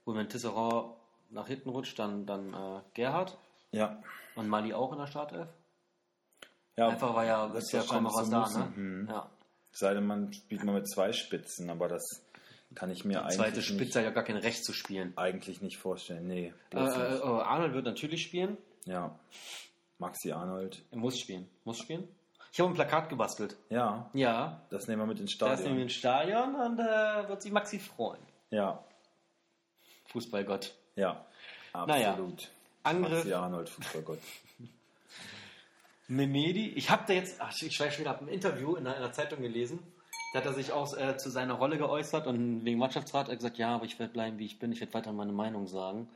Und 0.03 0.15
wenn 0.15 0.29
Tisserand 0.29 0.93
nach 1.29 1.47
hinten 1.47 1.69
rutscht, 1.69 1.97
dann, 1.97 2.25
dann 2.25 2.53
äh, 2.53 2.81
Gerhard 2.93 3.37
Ja. 3.71 4.01
und 4.35 4.47
Mali 4.47 4.73
auch 4.73 4.91
in 4.91 4.99
der 4.99 5.07
Startelf. 5.07 5.49
ja 6.75 6.89
Einfach 6.89 7.15
weil 7.15 7.27
ja 7.27 7.47
das 7.47 7.73
ist 7.73 7.89
kaum 7.89 8.03
wahrscheinlich 8.05 8.31
noch 8.31 8.43
was 8.43 8.53
so 8.53 8.59
da, 8.59 8.65
ne? 8.65 8.71
Mhm. 8.75 9.07
Ja. 9.09 9.29
Es 9.73 9.79
sei 9.79 9.93
denn, 9.93 10.05
man 10.05 10.31
spielt 10.33 10.63
mal 10.63 10.73
mit 10.75 10.89
zwei 10.89 11.11
Spitzen, 11.11 11.69
aber 11.69 11.87
das 11.87 12.03
kann 12.75 12.91
ich 12.91 13.05
mir 13.05 13.25
Zweite 13.29 13.43
eigentlich 13.55 13.65
Spitze 13.65 13.81
nicht, 13.83 13.95
hat 13.95 14.03
ja 14.03 14.09
gar 14.11 14.23
kein 14.23 14.37
Recht 14.37 14.63
zu 14.63 14.73
spielen. 14.73 15.13
eigentlich 15.17 15.61
nicht 15.61 15.77
vorstellen. 15.77 16.27
Nee, 16.27 16.53
Äh, 16.73 16.77
äh, 16.77 17.11
nicht. 17.11 17.23
Arnold 17.23 17.73
wird 17.73 17.85
natürlich 17.85 18.23
spielen. 18.23 18.57
Ja. 18.85 19.17
Maxi 19.99 20.31
Arnold. 20.31 20.83
Er 20.91 20.97
muss 20.97 21.17
spielen. 21.19 21.49
Muss 21.63 21.79
spielen. 21.79 22.07
Ich 22.53 22.59
habe 22.59 22.69
ein 22.71 22.75
Plakat 22.75 23.09
gebastelt. 23.09 23.55
Ja, 23.69 24.09
Ja. 24.13 24.61
das 24.69 24.87
nehmen 24.87 25.01
wir 25.01 25.05
mit 25.07 25.19
ins 25.19 25.37
Da 25.37 25.53
ist 25.53 25.63
nämlich 25.63 25.95
Stadion. 25.95 26.37
ein 26.37 26.49
Stadion 26.53 26.71
und 26.71 26.79
äh, 27.25 27.29
wird 27.29 27.41
sich 27.41 27.51
Maxi 27.51 27.79
freuen. 27.79 28.21
Ja, 28.51 28.83
Fußballgott. 30.07 30.73
ja. 30.95 31.25
Naja. 31.73 32.11
Absolut. 32.11 32.49
Angriff. 32.83 33.11
Maxi 33.17 33.33
Arnold, 33.33 33.69
Fußballgott. 33.69 34.19
Memedi. 36.07 36.69
Ich 36.69 36.89
habe 36.89 37.03
da 37.07 37.13
jetzt, 37.13 37.41
ach, 37.41 37.53
ich 37.61 37.75
schweife 37.75 37.91
schon 37.95 38.01
wieder, 38.01 38.11
hab 38.11 38.21
ein 38.21 38.29
Interview 38.29 38.75
in 38.75 38.87
einer, 38.87 38.95
in 38.97 39.03
einer 39.03 39.11
Zeitung 39.11 39.41
gelesen. 39.41 39.79
Da 40.33 40.39
hat 40.39 40.45
er 40.45 40.53
sich 40.53 40.71
auch 40.71 40.95
äh, 40.97 41.17
zu 41.17 41.29
seiner 41.29 41.53
Rolle 41.53 41.77
geäußert 41.77 42.27
und 42.27 42.65
wegen 42.65 42.77
Mannschaftsrat 42.79 43.23
hat 43.25 43.29
er 43.29 43.35
gesagt, 43.37 43.57
ja, 43.57 43.73
aber 43.75 43.85
ich 43.85 43.97
werde 43.97 44.11
bleiben, 44.13 44.37
wie 44.39 44.45
ich 44.45 44.59
bin, 44.59 44.71
ich 44.71 44.79
werde 44.81 44.93
weiter 44.93 45.13
meine 45.13 45.31
Meinung 45.31 45.67
sagen. 45.67 46.09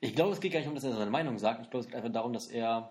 Ich 0.00 0.14
glaube, 0.14 0.32
es 0.32 0.40
geht 0.40 0.52
gar 0.52 0.60
nicht 0.60 0.68
um, 0.68 0.74
dass 0.74 0.84
er 0.84 0.92
seine 0.92 1.10
Meinung 1.10 1.38
sagt. 1.38 1.62
Ich 1.62 1.70
glaube, 1.70 1.80
es 1.82 1.86
geht 1.86 1.96
einfach 1.96 2.12
darum, 2.12 2.32
dass 2.32 2.46
er 2.48 2.90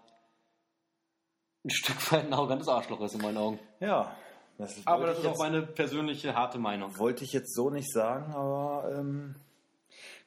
ein 1.63 1.69
Stück 1.69 2.11
weit 2.11 2.25
ein 2.25 2.33
arrogantes 2.33 2.67
Arschloch 2.67 2.99
ist 3.01 3.15
in 3.15 3.21
meinen 3.21 3.37
Augen. 3.37 3.59
Ja, 3.79 4.15
das 4.57 4.77
ist, 4.77 4.87
Aber 4.87 5.07
das 5.07 5.19
ist 5.19 5.25
auch 5.25 5.37
meine 5.37 5.61
persönliche 5.61 6.35
harte 6.35 6.57
Meinung. 6.59 6.97
Wollte 6.97 7.23
ich 7.23 7.33
jetzt 7.33 7.53
so 7.55 7.69
nicht 7.69 7.91
sagen, 7.91 8.33
aber 8.33 8.95
ähm, 8.97 9.35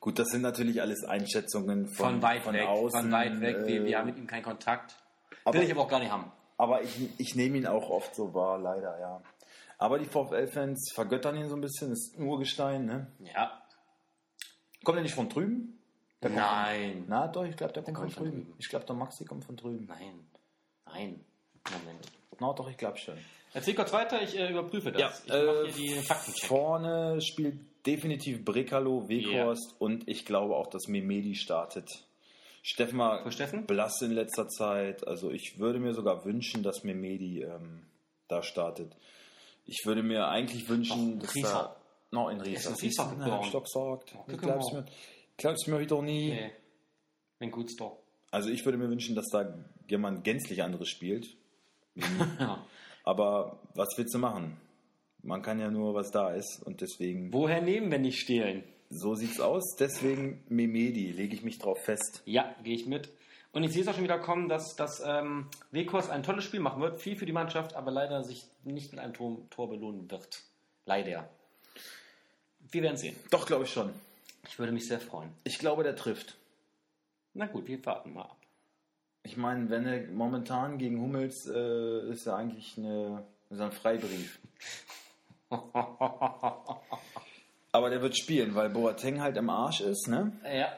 gut, 0.01 0.19
das 0.19 0.29
sind 0.29 0.43
natürlich 0.43 0.81
alles 0.81 1.05
Einschätzungen 1.05 1.87
von, 1.89 2.07
Von 2.07 2.23
weit 2.23 2.43
von 2.43 2.55
weg, 2.55 2.67
außen. 2.69 3.01
von 3.03 3.13
weit 3.13 3.41
weg. 3.41 3.57
wir, 3.67 3.83
äh, 3.83 3.85
wir 3.85 3.99
haben 3.99 4.07
mit 4.07 4.17
ihm 4.19 4.27
keinen 4.27 4.43
Kontakt. 4.45 4.97
aber- 5.45 5.59
Will 5.59 5.65
ich 5.65 5.73
aber 5.73 5.83
auch 5.83 5.89
gar 5.89 6.01
nicht 6.01 6.11
haben. 6.13 6.33
Aber 6.57 6.83
ich, 6.83 7.09
ich 7.21 7.35
nehme 7.37 7.57
ihn 7.59 7.67
auch 7.67 7.89
oft 7.91 8.15
so 8.17 8.35
wahr, 8.35 8.59
leider, 8.59 8.99
ja. 8.99 9.23
Aber 9.79 9.99
die 9.99 10.07
VfL-Fans 10.07 10.91
vergöttern 10.93 11.37
ihn 11.37 11.49
so 11.49 11.55
ein 11.55 11.61
bisschen, 11.61 11.91
das 11.91 12.01
ist 12.01 12.19
ein 12.19 12.27
Urgestein, 12.27 12.85
ne? 12.85 13.13
Ja. 13.21 13.63
Kommt 14.85 14.99
er 14.99 15.03
nicht 15.03 15.15
von 15.15 15.29
drüben? 15.29 15.79
Der 16.21 16.31
kommt 16.31 16.43
Nein. 16.43 16.93
Von, 16.93 17.05
na 17.09 17.29
doch, 17.29 17.45
ich 17.45 17.57
glaube, 17.57 17.73
der 17.73 17.85
kommt 17.85 17.97
von 17.97 18.05
kommt 18.05 18.15
von 18.15 18.25
drüben. 18.25 18.43
drüben. 18.45 18.57
Ich 18.59 18.69
glaube, 18.69 18.85
der 18.87 18.97
Maxi 18.97 19.25
kommt 19.25 19.45
von 19.45 19.57
drüben. 19.57 19.87
Nein. 19.87 20.27
Nein. 20.87 21.25
Moment. 21.71 22.09
Na 22.41 22.53
doch, 22.53 22.69
ich 22.69 22.77
glaube 22.77 22.99
schon. 22.99 23.17
Erzähl 23.55 23.75
kurz 23.75 23.93
weiter, 23.93 24.21
ich 24.21 24.37
äh, 24.37 24.51
überprüfe 24.51 24.93
das. 24.93 25.01
Ja, 25.01 25.13
ich 25.25 25.47
mache 25.47 25.67
äh, 25.67 25.73
hier 25.73 25.95
die 25.97 26.03
Faktencheck. 26.03 26.49
Vorne 26.49 27.21
spielt 27.23 27.61
definitiv 27.87 28.45
Brekalo, 28.45 29.09
Weghorst 29.09 29.81
und 29.81 30.09
ich 30.09 30.27
glaube 30.27 30.57
auch, 30.57 30.67
dass 30.67 30.89
Memedi 30.89 31.35
startet. 31.35 31.89
Steffen 32.63 32.99
war 32.99 33.25
blass 33.67 34.03
in 34.03 34.13
letzter 34.13 34.49
Zeit. 34.49 35.07
Also 35.07 35.31
ich 35.31 35.59
würde 35.59 35.79
mir 35.79 35.95
sogar 35.95 36.25
wünschen, 36.25 36.63
dass 36.63 36.85
Memedi 36.85 37.43
ähm, 37.43 37.87
da 38.27 38.43
startet. 38.43 38.95
Ich 39.71 39.85
würde 39.85 40.03
mir 40.03 40.27
eigentlich 40.29 40.67
wünschen, 40.69 41.17
Ach, 41.19 41.23
dass 41.27 41.35
Riesa. 41.37 41.61
er 41.61 41.77
noch 42.11 42.31
in 42.31 42.41
Riesa. 42.41 42.71
ist 42.71 42.83
in 42.83 42.89
Riesa 42.89 43.13
ich 43.13 43.19
geboren. 43.25 43.49
doch 43.53 43.63
gesagt. 43.65 44.15
Oh, 44.17 44.25
Ich 44.33 44.39
glaub's 44.39 44.73
mir, 44.73 44.85
glaub's 45.37 45.67
mir 45.67 45.79
wieder 45.79 46.01
nie. 46.03 46.31
Nee. 46.31 46.51
Ein 47.41 47.51
gutes 47.51 47.77
Tor. 47.77 47.99
Also 48.31 48.49
ich 48.51 48.65
würde 48.65 48.79
mir 48.79 48.89
wünschen, 48.89 49.15
dass 49.15 49.27
da 49.31 49.55
jemand 49.89 50.25
gänzlich 50.25 50.63
anderes 50.63 50.89
spielt. 50.89 51.27
Ja. 52.41 52.65
Aber 53.05 53.61
was 53.75 53.89
willst 53.97 54.15
du 54.15 54.19
machen? 54.19 54.57
Man 55.23 55.43
kann 55.43 55.59
ja 55.61 55.71
nur, 55.71 55.95
was 55.95 56.11
da 56.11 56.33
ist. 56.33 56.63
Und 56.65 56.81
deswegen, 56.81 57.33
Woher 57.33 57.61
nehmen, 57.61 57.91
wenn 57.91 58.03
nicht 58.03 58.21
stehlen? 58.21 58.65
so 58.91 59.15
sieht's 59.15 59.41
aus. 59.41 59.77
Deswegen 59.79 60.43
Memedi, 60.49 61.11
lege 61.13 61.35
ich 61.35 61.43
mich 61.43 61.59
drauf 61.59 61.79
fest. 61.85 62.23
Ja, 62.25 62.55
gehe 62.63 62.75
ich 62.75 62.87
mit. 62.87 63.11
Und 63.53 63.65
ich 63.65 63.73
sehe 63.73 63.83
es 63.83 63.89
auch 63.89 63.95
schon 63.95 64.05
wieder 64.05 64.19
kommen, 64.19 64.49
dass, 64.49 64.77
dass 64.77 65.03
ähm, 65.05 65.49
Wekos 65.71 66.11
ein 66.11 66.23
tolles 66.23 66.45
Spiel 66.45 66.61
machen 66.61 66.83
wird, 66.83 67.01
viel 67.01 67.17
für 67.17 67.27
die 67.27 67.33
Mannschaft, 67.33 67.75
aber 67.75 67.91
leider 67.91 68.23
sich 68.23 68.47
nicht 68.65 68.93
mit 68.93 69.01
einem 69.01 69.15
Tor, 69.15 69.39
Tor 69.51 69.71
belohnen 69.71 70.11
wird. 70.11 70.43
Leider. 70.85 71.29
Wir 72.71 72.83
werden 72.83 72.97
sehen. 72.97 73.17
Doch, 73.31 73.47
glaube 73.47 73.65
ich 73.65 73.73
schon. 73.73 73.93
Ich 74.47 74.59
würde 74.59 74.73
mich 74.73 74.87
sehr 74.87 75.01
freuen. 75.01 75.31
Ich 75.45 75.59
glaube, 75.59 75.83
der 75.83 75.97
trifft. 75.97 76.37
Na 77.35 77.47
gut, 77.47 77.67
wir 77.67 77.85
warten 77.87 78.13
mal 78.13 78.23
ab. 78.23 78.37
Ich 79.23 79.37
meine, 79.37 79.69
wenn 79.71 79.87
er 79.87 80.07
momentan 80.09 80.79
gegen 80.79 81.01
Hummels 81.01 81.47
äh, 81.47 82.11
ist 82.11 82.27
er 82.27 82.37
eigentlich 82.37 82.79
eine, 82.79 83.25
ist 83.51 83.61
ein 83.61 83.73
Freibrief. 83.73 84.39
Aber 87.73 87.91
der 87.91 88.01
wird 88.01 88.17
spielen, 88.17 88.55
weil 88.55 88.71
Boateng 88.71 89.21
halt 89.21 89.37
im 89.37 89.51
Arsch 89.51 89.81
ist, 89.81 90.09
ne? 90.09 90.33
ja. 90.45 90.73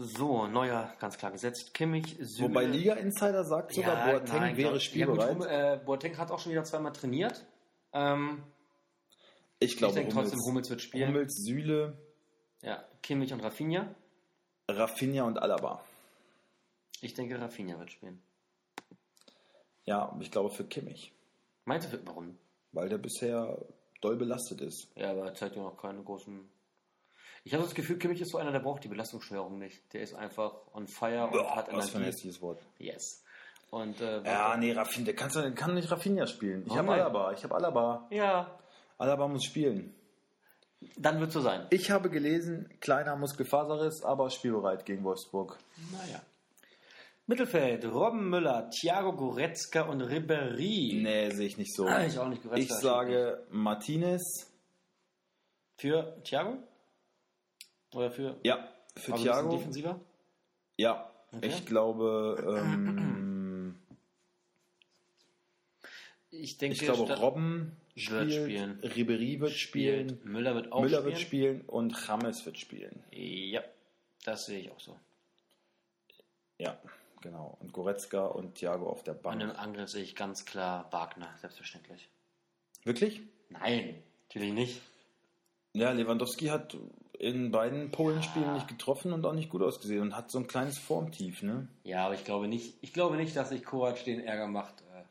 So, 0.00 0.46
neuer, 0.46 0.94
ganz 1.00 1.18
klar 1.18 1.32
gesetzt. 1.32 1.74
Kimmich, 1.74 2.16
Süle. 2.20 2.50
Wobei 2.50 2.66
Liga 2.66 2.94
Insider 2.94 3.42
sagt 3.42 3.74
sogar, 3.74 4.12
Boateng 4.12 4.40
nein, 4.40 4.56
wäre 4.56 4.78
spielbereit. 4.78 5.30
Ja, 5.30 5.34
gut, 5.34 5.46
äh, 5.46 5.80
Boateng 5.84 6.16
hat 6.16 6.30
auch 6.30 6.38
schon 6.38 6.52
wieder 6.52 6.62
zweimal 6.62 6.92
trainiert. 6.92 7.44
Ähm, 7.92 8.44
ich 9.58 9.72
ich 9.72 9.76
glaube, 9.76 9.94
denke 9.94 10.12
Hummels, 10.12 10.30
trotzdem, 10.30 10.48
Hummels 10.48 10.70
wird 10.70 10.82
spielen. 10.82 11.08
Hummels, 11.08 11.34
Süle, 11.44 11.98
Ja, 12.62 12.84
Kimmich 13.02 13.32
und 13.32 13.40
Rafinha. 13.40 13.92
Rafinha 14.68 15.24
und 15.24 15.42
Alaba. 15.42 15.82
Ich 17.00 17.14
denke, 17.14 17.40
Rafinha 17.40 17.76
wird 17.80 17.90
spielen. 17.90 18.22
Ja, 19.84 20.16
ich 20.20 20.30
glaube 20.30 20.50
für 20.50 20.64
Kimmich, 20.64 21.12
Meinst 21.64 21.92
du, 21.92 21.98
warum? 22.06 22.38
weil 22.70 22.88
der 22.88 22.98
bisher 22.98 23.58
doll 24.00 24.14
belastet 24.16 24.60
ist. 24.60 24.86
Ja, 24.94 25.10
aber 25.10 25.24
er 25.26 25.34
zeigt 25.34 25.56
ja 25.56 25.62
noch 25.62 25.76
keine 25.76 26.04
großen. 26.04 26.48
Ich 27.44 27.54
habe 27.54 27.62
das 27.64 27.74
Gefühl, 27.74 27.98
Kimmich 27.98 28.20
ist 28.20 28.30
so 28.32 28.38
einer, 28.38 28.52
der 28.52 28.60
braucht 28.60 28.84
die 28.84 28.88
Belastungssteuerung 28.88 29.58
nicht. 29.58 29.80
Der 29.92 30.02
ist 30.02 30.14
einfach 30.14 30.52
on 30.74 30.86
fire 30.86 31.24
und 31.24 31.32
Boah, 31.32 31.56
hat 31.56 31.72
was 31.72 31.90
für 31.90 31.96
ein 31.98 32.02
Energie. 32.02 32.16
hässliches 32.16 32.42
Wort. 32.42 32.60
Yes. 32.78 33.24
Und, 33.70 34.00
äh, 34.00 34.22
Ja, 34.24 34.56
nee, 34.56 34.72
Rafinha, 34.72 35.04
der 35.06 35.14
kannst 35.14 35.36
kann 35.56 35.74
nicht 35.74 35.90
Rafinha 35.90 36.26
spielen. 36.26 36.62
Ich 36.64 36.70
Warum 36.70 36.88
habe? 36.88 37.02
Alaba, 37.02 37.32
ich 37.32 37.44
habe 37.44 37.54
Alaba. 37.54 38.06
ja, 38.10 38.58
Alaba 38.98 39.28
muss 39.28 39.44
spielen. 39.44 39.94
dann 40.96 41.20
wird 41.20 41.32
so 41.32 41.40
sein. 41.40 41.66
Ich 41.70 41.90
habe 41.90 42.08
gelesen, 42.10 42.68
kleiner 42.80 43.16
Muskelfaserriss, 43.16 44.02
aber 44.04 44.30
spielbereit 44.30 44.84
gegen 44.86 45.04
Wolfsburg. 45.04 45.58
Naja. 45.92 46.20
Mittelfeld, 47.26 47.84
Robben 47.84 48.30
Müller, 48.30 48.70
Thiago 48.70 49.12
Goretzka 49.12 49.82
und 49.82 50.02
Ribéry. 50.02 51.02
Nee, 51.02 51.30
sehe 51.30 51.46
ich 51.46 51.58
nicht 51.58 51.74
so. 51.74 51.86
Ah, 51.86 52.04
ich 52.04 52.18
auch 52.18 52.28
nicht. 52.28 52.42
Goretzka 52.42 52.74
Ich 52.74 52.80
sage 52.80 53.44
Martinez. 53.50 54.50
Für 55.76 56.16
Thiago? 56.24 56.56
Oder 57.94 58.10
für, 58.10 58.36
Ja, 58.44 58.68
für 58.96 59.12
aber 59.14 59.22
Thiago. 59.22 59.50
defensiver? 59.50 60.00
Ja, 60.76 61.10
Okay. 61.32 61.46
ich 61.48 61.66
glaube, 61.66 62.56
ähm, 62.58 63.76
Ich 66.30 66.58
denke, 66.58 66.74
ich 66.76 66.80
glaube, 66.82 67.12
Robben 67.14 67.76
Wird 67.94 68.04
spielt, 68.30 68.32
spielen. 68.32 68.80
Ribery 68.80 69.40
wird 69.40 69.52
spielen, 69.52 70.08
spielt. 70.10 70.24
Müller 70.26 70.54
wird 70.54 70.72
auch 70.72 70.82
Müller 70.82 70.98
spielen. 70.98 71.04
wird 71.12 71.18
spielen 71.20 71.60
und 71.62 72.06
James 72.06 72.44
wird 72.46 72.58
spielen. 72.58 73.02
Ja, 73.12 73.62
das 74.24 74.46
sehe 74.46 74.60
ich 74.60 74.70
auch 74.70 74.78
so. 74.80 74.98
Ja, 76.58 76.78
genau. 77.22 77.56
Und 77.60 77.72
Goretzka 77.72 78.26
und 78.26 78.54
Thiago 78.56 78.88
auf 78.90 79.02
der 79.04 79.14
Und 79.16 79.22
Bank. 79.22 79.42
im 79.42 79.50
Angriff 79.50 79.88
sehe 79.90 80.02
ich 80.02 80.14
ganz 80.14 80.44
klar 80.44 80.90
Wagner, 80.92 81.34
selbstverständlich. 81.40 82.08
Wirklich? 82.84 83.20
Nein, 83.50 84.02
natürlich 84.28 84.52
nicht. 84.52 84.80
Ja, 85.72 85.92
Lewandowski 85.92 86.46
hat 86.46 86.76
in 87.18 87.50
beiden 87.50 87.90
Polenspielen 87.90 88.54
nicht 88.54 88.68
getroffen 88.68 89.12
und 89.12 89.24
auch 89.26 89.32
nicht 89.32 89.50
gut 89.50 89.62
ausgesehen 89.62 90.00
und 90.02 90.16
hat 90.16 90.30
so 90.30 90.38
ein 90.38 90.46
kleines 90.46 90.78
Formtief, 90.78 91.42
ne? 91.42 91.66
Ja, 91.84 92.04
aber 92.06 92.14
ich 92.14 92.24
glaube 92.24 92.46
nicht, 92.48 92.74
ich 92.80 92.92
glaube 92.92 93.16
nicht, 93.16 93.34
dass 93.36 93.48
sich 93.48 93.64
Kovac 93.64 94.04
den 94.04 94.20
Ärger 94.24 94.46
macht. 94.46 94.82
Äh, 94.82 95.02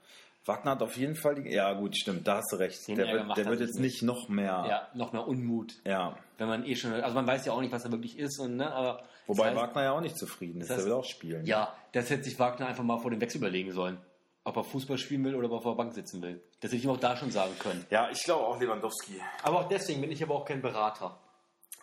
Wagner 0.45 0.71
hat 0.71 0.81
auf 0.81 0.95
jeden 0.95 1.15
Fall 1.15 1.35
die. 1.35 1.49
Ja, 1.51 1.73
gut, 1.73 1.97
stimmt, 1.97 2.25
da 2.25 2.37
hast 2.37 2.51
du 2.53 2.55
recht. 2.55 2.87
Den 2.87 2.95
Der 2.95 3.07
Ärger 3.07 3.17
wird, 3.19 3.27
macht 3.27 3.37
der 3.37 3.45
er 3.45 3.51
wird 3.51 3.59
jetzt 3.61 3.79
nicht 3.79 4.03
noch 4.03 4.29
mehr. 4.29 4.65
ja, 4.69 4.87
noch 4.93 5.11
mehr 5.11 5.27
Unmut. 5.27 5.73
Ja. 5.85 6.15
Wenn 6.37 6.47
man 6.47 6.65
eh 6.65 6.75
schon, 6.77 6.93
also 6.93 7.13
man 7.13 7.27
weiß 7.27 7.45
ja 7.45 7.51
auch 7.51 7.59
nicht, 7.59 7.73
was 7.73 7.83
er 7.83 7.91
wirklich 7.91 8.17
ist 8.17 8.39
und 8.39 8.55
ne, 8.55 8.71
aber 8.71 9.03
Wobei 9.25 9.49
das 9.49 9.55
heißt, 9.57 9.69
Wagner 9.69 9.83
ja 9.83 9.91
auch 9.91 10.01
nicht 10.01 10.17
zufrieden 10.17 10.61
ist. 10.61 10.69
das- 10.69 10.77
Der 10.77 10.85
will 10.85 10.93
auch 10.93 11.03
spielen. 11.03 11.45
ja, 11.45 11.73
das 11.91 12.09
hätte 12.09 12.23
sich 12.23 12.39
Wagner 12.39 12.67
einfach 12.67 12.83
mal 12.85 12.99
vor 12.99 13.11
dem 13.11 13.19
Wechsel 13.19 13.39
überlegen 13.39 13.73
sollen, 13.73 13.97
ob 14.45 14.55
er 14.55 14.63
Fußball 14.63 14.97
spielen 14.97 15.25
will 15.25 15.35
oder 15.35 15.47
ob 15.47 15.53
er 15.59 15.61
vor 15.61 15.71
der 15.73 15.83
Bank 15.83 15.93
sitzen 15.93 16.21
will. 16.21 16.41
Das 16.61 16.69
hätte 16.69 16.77
ich 16.77 16.85
ihm 16.85 16.91
auch 16.91 16.97
da 16.99 17.17
schon 17.17 17.31
sagen 17.31 17.51
können. 17.59 17.85
Ja, 17.89 18.09
ich 18.09 18.23
glaube 18.23 18.45
auch 18.45 18.57
Lewandowski. 18.61 19.19
Aber 19.43 19.59
auch 19.59 19.67
deswegen 19.67 19.99
bin 19.99 20.11
ich 20.11 20.23
aber 20.23 20.35
auch 20.35 20.45
kein 20.45 20.61
Berater. 20.61 21.19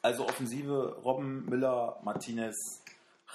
Also 0.04 0.26
Offensive 0.28 1.00
Robben, 1.02 1.46
Müller, 1.46 1.98
Martinez, 2.02 2.82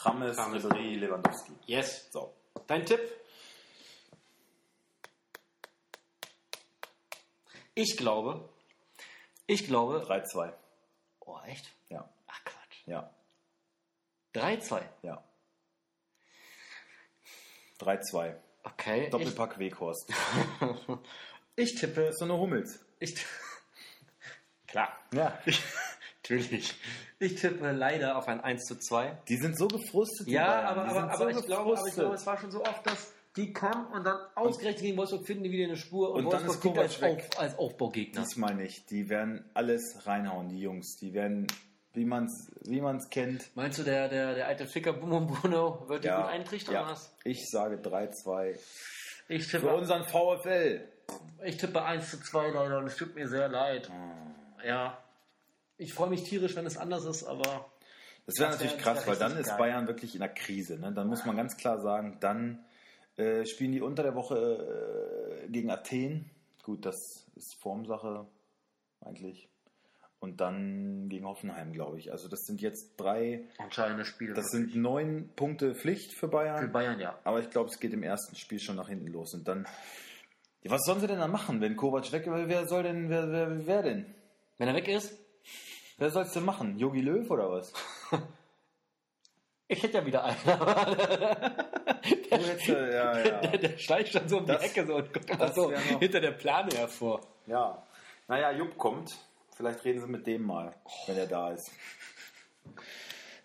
James, 0.03 0.38
James. 0.38 0.63
Ribery, 0.63 0.97
Lewandowski. 0.97 1.51
Yes. 1.65 2.11
So. 2.11 2.32
Dein 2.67 2.86
Tipp? 2.86 2.99
Ich 7.74 7.97
glaube, 7.97 8.47
ich 9.47 9.65
glaube, 9.65 10.05
3-2. 10.07 10.53
oh 11.22 11.39
echt? 11.47 11.72
Ja, 11.89 12.07
Ach 12.28 12.43
Quatsch. 12.43 12.86
ja, 12.86 13.09
3-2. 14.36 14.84
ja. 15.01 15.24
3-2. 17.80 18.36
Okay. 18.63 19.05
Ich, 19.05 19.09
Doppelpack 19.09 19.57
Weghorst. 19.57 20.13
ich 21.55 21.74
tippe, 21.80 22.13
So 22.13 22.26
eine 22.26 22.38
Hummels. 22.38 22.86
ich, 22.99 23.15
klar. 24.67 24.95
Ja. 25.13 25.39
Ich 25.47 25.63
Natürlich. 26.30 26.75
Ich 27.19 27.36
tippe 27.36 27.71
leider 27.71 28.17
auf 28.17 28.27
ein 28.27 28.39
1 28.39 28.65
zu 28.65 28.77
2. 28.77 29.17
Die 29.27 29.38
sind 29.38 29.57
so 29.57 29.67
gefrustet. 29.67 30.27
die 30.27 30.34
Ja, 30.34 30.61
aber, 30.61 30.84
Die 30.84 30.89
aber, 30.89 31.11
aber, 31.11 31.34
so 31.34 31.39
ich 31.39 31.45
glaube, 31.45 31.77
aber 31.77 31.88
ich 31.88 31.93
glaube, 31.93 32.15
es 32.15 32.25
war 32.25 32.38
schon 32.39 32.51
so 32.51 32.63
oft, 32.63 32.86
dass 32.86 33.11
die 33.36 33.51
kommen 33.51 33.86
und 33.93 34.03
dann 34.05 34.17
ausgerechnet 34.36 34.84
gegen 34.84 34.97
Wolfsburg 34.97 35.25
finden 35.25 35.43
die 35.43 35.51
wieder 35.51 35.65
eine 35.65 35.77
Spur 35.77 36.11
und, 36.11 36.25
Und 36.25 36.34
dann 36.34 36.47
Wolfsburg 36.47 36.75
gilt 36.75 37.03
als. 37.03 37.03
Auf, 37.03 37.39
als 37.39 37.57
Aufbaugegner. 37.57 38.21
Diesmal 38.21 38.55
nicht. 38.55 38.89
Die 38.91 39.09
werden 39.09 39.43
alles 39.53 40.05
reinhauen, 40.05 40.49
die 40.49 40.59
Jungs. 40.59 40.97
Die 40.97 41.13
werden, 41.13 41.47
wie 41.93 42.05
man 42.05 42.25
es 42.25 42.51
wie 42.63 42.82
man's 42.82 43.09
kennt. 43.09 43.49
Meinst 43.55 43.80
du, 43.80 43.84
der, 43.84 44.07
der, 44.09 44.36
der 44.36 44.47
alte 44.47 44.65
Ficker 44.67 44.93
Bum 44.93 45.27
Bruno 45.27 45.88
wird 45.88 46.03
die 46.03 46.07
Ja, 46.07 46.21
gut 46.21 46.32
eintrichtern 46.32 46.73
ja. 46.75 46.82
oder 46.84 46.91
was? 46.91 47.13
Ich 47.23 47.49
sage 47.49 47.77
3-2 47.77 48.57
Ich 49.30 49.45
für 49.47 49.59
tippe, 49.59 49.73
unseren 49.73 50.03
VfL. 50.05 50.88
ich 51.43 51.57
tippe 51.57 51.84
1 51.84 52.11
zu 52.11 52.21
2 52.21 52.49
leider 52.49 52.77
und 52.77 52.88
es 52.88 52.95
tut 52.97 53.15
mir 53.15 53.27
sehr 53.27 53.47
leid. 53.49 53.89
Ja. 54.65 54.97
Ich 55.80 55.93
freue 55.93 56.09
mich 56.09 56.23
tierisch, 56.23 56.55
wenn 56.55 56.65
es 56.65 56.77
anders 56.77 57.05
ist, 57.05 57.23
aber 57.23 57.71
Das 58.25 58.36
wäre 58.38 58.49
wär- 58.49 58.51
natürlich 58.51 58.73
das 58.73 58.82
krass, 58.84 58.97
wär 58.99 59.07
weil 59.13 59.17
dann 59.19 59.38
ist 59.38 59.47
geil. 59.47 59.57
Bayern 59.57 59.88
wirklich 59.88 60.13
in 60.13 60.19
der 60.19 60.30
Krise. 60.30 60.77
Ne? 60.77 60.91
Dann 60.93 61.07
muss 61.07 61.25
man 61.25 61.36
ganz 61.38 61.57
klar 61.57 61.80
sagen, 61.82 62.17
dann 62.19 62.63
äh, 63.17 63.45
spielen 63.45 63.71
die 63.71 63.82
unter 63.82 64.03
der 64.03 64.13
Woche 64.15 65.41
äh, 65.45 65.47
gegen 65.49 65.71
Athen. 65.71 66.30
Gut, 66.63 66.86
das 66.86 67.25
ist 67.36 67.55
Formsache 67.55 68.27
eigentlich. 69.01 69.47
Und 70.19 70.41
dann 70.41 71.07
gegen 71.07 71.25
Hoffenheim, 71.25 71.71
glaube 71.71 71.97
ich. 71.97 72.11
Also 72.11 72.27
das 72.27 72.41
sind 72.41 72.59
jetzt 72.59 72.97
drei, 72.97 73.45
entscheidende 73.57 74.03
Spiele. 74.03 74.34
das 74.34 74.47
sind 74.49 74.75
neun 74.75 75.30
Punkte 75.38 75.73
Pflicht 75.75 76.11
für 76.13 76.27
Bayern. 76.27 76.59
für 76.59 76.67
Bayern, 76.67 76.99
ja. 76.99 77.17
Aber 77.23 77.39
ich 77.39 77.49
glaube, 77.49 77.69
es 77.69 77.80
geht 77.80 77.93
im 77.93 78.03
ersten 78.03 78.36
Spiel 78.36 78.59
schon 78.59 78.75
nach 78.75 78.89
hinten 78.89 79.07
los. 79.07 79.34
Und 79.34 79.47
dann, 79.47 79.65
ja, 80.61 80.71
was 80.71 80.82
sollen 80.84 80.99
sie 80.99 81.07
denn 81.07 81.19
da 81.19 81.27
machen, 81.30 81.61
wenn 81.61 81.77
Kovac 81.77 82.11
weg 82.11 82.27
ist? 82.27 82.34
Wer 82.49 82.67
soll 82.67 82.84
denn, 82.84 83.09
wer, 83.09 83.32
wer, 83.32 83.65
wer 83.65 83.82
denn? 83.82 84.13
Wenn 84.57 84.67
er 84.67 84.75
weg 84.75 84.89
ist, 84.89 85.17
Wer 85.97 86.09
soll's 86.11 86.31
denn 86.33 86.45
machen? 86.45 86.77
Jogi 86.79 87.01
Löw 87.01 87.29
oder 87.29 87.51
was? 87.51 87.73
ich 89.67 89.83
hätte 89.83 89.97
ja 89.97 90.05
wieder 90.05 90.23
einen. 90.23 90.37
Du 90.45 92.35
hättest, 92.37 92.69
äh, 92.69 92.93
ja, 92.95 93.17
ja. 93.19 93.41
der, 93.41 93.57
der 93.57 93.77
schleicht 93.77 94.15
dann 94.15 94.29
so 94.29 94.37
um 94.37 94.45
Das- 94.45 94.61
die 94.61 94.67
Ecke 94.67 94.85
so 94.87 94.95
und 94.95 95.13
guckt 95.13 95.29
immer 95.29 95.39
das 95.39 95.55
so 95.55 95.71
hinter 95.71 96.21
der 96.21 96.31
Plane 96.31 96.69
hervor. 96.75 97.21
Ja. 97.47 97.85
Naja, 98.27 98.51
Jupp 98.51 98.77
kommt. 98.77 99.17
Vielleicht 99.55 99.83
reden 99.83 99.99
sie 99.99 100.07
mit 100.07 100.25
dem 100.25 100.43
mal, 100.43 100.73
wenn 101.07 101.17
er 101.17 101.27
da 101.27 101.51
ist. 101.51 101.71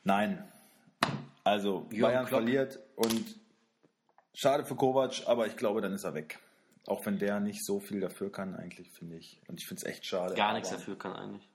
Nein. 0.05 0.47
Also, 1.43 1.87
Jürgen 1.91 2.03
Bayern 2.03 2.27
Klopp. 2.27 2.41
verliert 2.41 2.79
und 2.95 3.35
schade 4.33 4.65
für 4.65 4.77
Kovac, 4.77 5.23
aber 5.27 5.47
ich 5.47 5.57
glaube, 5.57 5.81
dann 5.81 5.93
ist 5.93 6.05
er 6.05 6.15
weg. 6.15 6.39
Auch 6.87 7.05
wenn 7.07 7.19
der 7.19 7.41
nicht 7.41 7.65
so 7.65 7.81
viel 7.81 8.01
dafür 8.01 8.31
kann, 8.31 8.55
eigentlich, 8.55 8.91
finde 8.93 9.17
ich. 9.17 9.41
Und 9.49 9.61
ich 9.61 9.67
finde 9.67 9.83
es 9.83 9.87
echt 9.91 10.07
schade. 10.07 10.35
Gar 10.35 10.53
nichts 10.53 10.71
dafür 10.71 10.97
kann 10.99 11.15
eigentlich. 11.15 11.49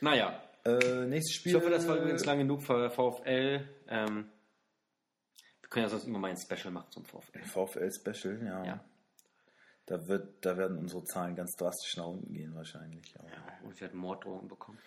Naja, 0.00 0.40
Äh, 0.64 1.06
nächstes 1.06 1.34
Spiel. 1.36 1.52
ich 1.52 1.56
hoffe, 1.58 1.70
das 1.70 1.86
war 1.86 1.96
übrigens 1.96 2.24
lang 2.24 2.38
genug 2.38 2.62
für 2.62 2.90
VfL. 2.90 3.68
Ähm, 3.88 4.30
wir 5.60 5.68
können 5.68 5.84
ja 5.84 5.88
sonst 5.90 6.06
immer 6.06 6.18
mal 6.18 6.30
ein 6.30 6.38
Special 6.38 6.72
machen 6.72 6.90
zum 6.90 7.04
VfL. 7.04 7.42
VfL 7.44 7.90
Special, 7.92 8.42
ja. 8.46 8.64
Ja. 8.64 8.84
Da, 9.86 10.08
wird, 10.08 10.44
da 10.46 10.56
werden 10.56 10.78
unsere 10.78 11.04
Zahlen 11.04 11.36
ganz 11.36 11.54
drastisch 11.56 11.96
nach 11.98 12.06
unten 12.06 12.32
gehen, 12.32 12.54
wahrscheinlich. 12.54 13.14
Aber. 13.18 13.28
Ja, 13.28 13.44
und 13.64 13.78
wir 13.78 13.86
hatten 13.86 13.98
Morddrohungen 13.98 14.48
bekommen. 14.48 14.78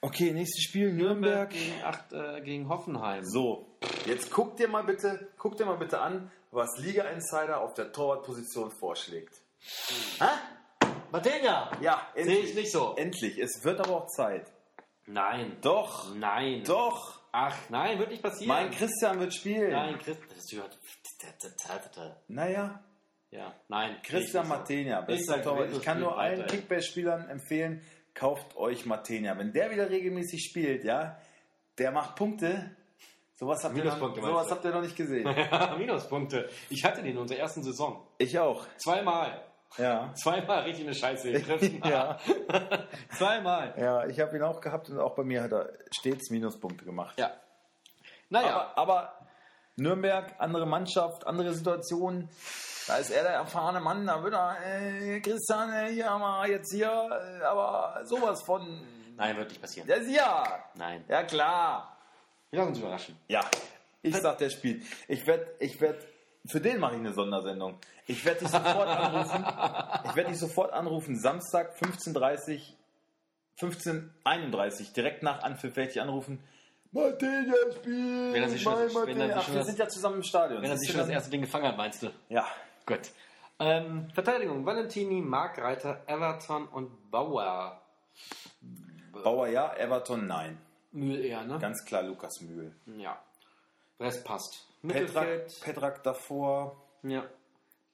Okay, 0.00 0.32
nächstes 0.32 0.64
Spiel: 0.64 0.92
Nürnberg. 0.92 1.50
gegen, 1.50 1.82
acht, 1.84 2.12
äh, 2.12 2.40
gegen 2.40 2.68
Hoffenheim. 2.68 3.22
So, 3.24 3.66
jetzt 4.06 4.30
guck 4.32 4.56
dir 4.56 4.66
mal 4.66 4.82
bitte, 4.82 5.28
guck 5.38 5.56
dir 5.56 5.66
mal 5.66 5.76
bitte 5.76 6.00
an, 6.00 6.32
was 6.50 6.76
Liga 6.78 7.04
Insider 7.04 7.60
auf 7.60 7.74
der 7.74 7.92
Torwartposition 7.92 8.70
vorschlägt. 8.72 9.40
Martinia! 11.12 11.70
Ja, 11.80 12.06
Sehe 12.14 12.38
ich 12.38 12.54
nicht 12.54 12.70
so. 12.72 12.94
Endlich, 12.96 13.38
es 13.38 13.64
wird 13.64 13.80
aber 13.80 13.96
auch 13.96 14.06
Zeit. 14.06 14.46
Nein. 15.06 15.56
Doch, 15.60 16.14
Nein. 16.14 16.62
doch. 16.64 17.18
Ach, 17.32 17.56
nein, 17.68 17.98
wird 17.98 18.10
nicht 18.10 18.22
passieren. 18.22 18.48
Mein 18.48 18.70
Christian 18.72 19.20
wird 19.20 19.32
spielen. 19.32 19.70
Nein, 19.70 19.98
Chris. 20.00 20.16
Das 20.28 20.38
ist 20.38 20.52
Naja, 22.28 22.80
ja, 23.30 23.54
nein. 23.68 23.96
Christian. 24.02 24.48
Matenia, 24.48 25.00
Ich 25.02 25.06
bester 25.06 25.40
Torwart. 25.42 25.70
Ich 25.72 25.82
kann 25.82 26.00
nur 26.00 26.18
allen. 26.18 26.44
Kickbase-Spielern 26.46 27.28
empfehlen, 27.28 27.82
kauft 28.14 28.56
euch 28.56 28.84
Matenia. 28.84 29.38
Wenn 29.38 29.52
der 29.52 29.70
wieder 29.70 29.88
regelmäßig 29.90 30.44
spielt, 30.44 30.82
ja, 30.84 31.18
der 31.78 31.92
macht 31.92 32.16
Punkte. 32.16 32.76
Sowas 33.36 33.62
habt, 33.64 33.74
ihr 33.76 33.84
noch, 33.84 33.94
Minuspunkte, 33.94 34.20
sowas 34.22 34.50
habt 34.50 34.64
ihr 34.64 34.70
noch 34.70 34.82
nicht 34.82 34.96
gesehen. 34.96 35.24
Minuspunkte. 35.78 36.50
Ich 36.68 36.84
hatte 36.84 37.00
den 37.02 37.12
in 37.12 37.18
unserer 37.18 37.38
ersten 37.38 37.62
Saison. 37.62 38.06
Ich 38.18 38.38
auch. 38.38 38.66
Zweimal. 38.76 39.40
Ja. 39.78 40.12
Zweimal 40.14 40.62
richtig 40.64 40.86
eine 40.86 40.94
Scheiße 40.94 41.32
gegriffen. 41.32 41.82
Ja. 41.84 42.18
Zweimal. 43.16 43.74
Ja, 43.78 44.06
ich 44.06 44.18
habe 44.20 44.36
ihn 44.36 44.42
auch 44.42 44.60
gehabt 44.60 44.88
und 44.90 44.98
auch 44.98 45.14
bei 45.14 45.22
mir 45.22 45.42
hat 45.42 45.52
er 45.52 45.72
stets 45.92 46.30
Minuspunkte 46.30 46.84
gemacht. 46.84 47.18
Ja. 47.18 47.30
Naja. 48.28 48.72
Aber, 48.74 48.78
aber 48.78 49.18
Nürnberg, 49.76 50.34
andere 50.38 50.66
Mannschaft, 50.66 51.26
andere 51.26 51.54
Situation. 51.54 52.28
Da 52.86 52.96
ist 52.96 53.10
er 53.10 53.22
der 53.22 53.32
erfahrene 53.32 53.80
Mann, 53.80 54.06
da 54.06 54.22
wird 54.22 54.34
er, 54.34 54.56
äh, 54.64 55.20
Christian, 55.20 55.72
äh, 55.72 55.92
hier 55.92 56.10
mal 56.18 56.48
jetzt 56.48 56.72
hier, 56.72 56.88
äh, 56.88 57.44
aber 57.44 58.00
sowas 58.04 58.42
von. 58.42 58.84
nein, 59.16 59.36
wird 59.36 59.50
nicht 59.50 59.60
passieren. 59.60 59.86
Der 59.86 59.98
ist 59.98 60.10
ja. 60.10 60.64
Nein. 60.74 61.04
Ja, 61.08 61.22
klar. 61.22 61.96
Wir 62.50 62.58
lassen 62.58 62.70
uns 62.70 62.78
überraschen. 62.80 63.16
Ja. 63.28 63.42
Ich 64.02 64.16
sag, 64.16 64.38
der 64.38 64.50
spielt. 64.50 64.82
Ich 65.08 65.26
werde, 65.26 65.54
ich 65.60 65.80
werde, 65.80 66.00
für 66.46 66.60
den 66.60 66.78
mache 66.80 66.94
ich 66.94 67.00
eine 67.00 67.12
Sondersendung. 67.12 67.78
Ich 68.06 68.24
werde 68.24 68.40
dich 68.40 68.48
sofort 68.48 68.88
anrufen. 68.88 69.44
Ich 70.04 70.16
werde 70.16 70.30
dich 70.30 70.38
sofort 70.38 70.72
anrufen. 70.72 71.18
Samstag 71.18 71.76
15.30 71.76 72.60
15.31 73.58 74.92
direkt 74.94 75.22
nach 75.22 75.42
Anpfiff 75.42 75.76
werde 75.76 75.88
ich 75.88 75.94
dich 75.94 76.02
anrufen. 76.02 76.42
Martina 76.92 77.54
spielt. 77.76 78.32
Wenn 78.34 78.42
er 78.42 78.48
sich 78.48 78.62
schon- 78.62 78.72
mein 78.74 79.06
wenn 79.06 79.20
er 79.20 79.26
sich 79.28 79.36
Ach, 79.36 79.42
schon 79.44 79.54
wir 79.54 79.58
das- 79.58 79.66
sind 79.68 79.78
ja 79.78 79.88
zusammen 79.88 80.16
im 80.16 80.22
Stadion. 80.22 80.62
Wenn 80.62 80.70
er 80.70 80.78
sich 80.78 80.90
schon 80.90 80.98
das 81.00 81.08
erste 81.08 81.30
Ding 81.30 81.40
gefangen 81.42 81.66
hat, 81.66 81.76
meinst 81.76 82.02
du? 82.02 82.10
Ja. 82.28 82.46
Gut. 82.86 83.00
Ähm, 83.60 84.08
Verteidigung: 84.14 84.64
Valentini, 84.64 85.20
Markreiter, 85.20 86.02
Everton 86.06 86.66
und 86.68 87.10
Bauer. 87.10 87.80
Bauer 89.12 89.46
ja, 89.48 89.74
Everton 89.76 90.26
nein. 90.26 90.58
Mühl 90.92 91.22
eher, 91.24 91.44
ne? 91.44 91.58
Ganz 91.60 91.84
klar 91.84 92.02
Lukas 92.02 92.40
Mühl. 92.40 92.74
Ja. 92.96 93.18
Rest 94.00 94.24
passt. 94.24 94.66
Petrak, 94.82 94.82
Mittelfeld. 94.82 95.60
Petrak 95.62 96.02
davor. 96.02 96.76
Ja. 97.02 97.24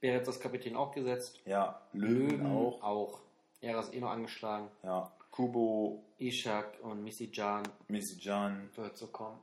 Beretz 0.00 0.28
als 0.28 0.40
Kapitän 0.40 0.76
auch 0.76 0.92
gesetzt. 0.92 1.40
Ja, 1.46 1.80
Löwen, 1.92 2.46
auch. 2.46 2.82
auch. 2.82 3.20
Er 3.60 3.78
ist 3.80 3.94
eh 3.94 4.00
noch 4.00 4.10
angeschlagen. 4.10 4.68
Ja, 4.82 5.10
Kubo, 5.30 6.04
Ishak 6.18 6.78
und 6.82 7.02
Misijan 7.02 7.62
Misijan 7.88 8.70
wird 8.76 8.96
so 8.96 9.06
kommen. 9.08 9.38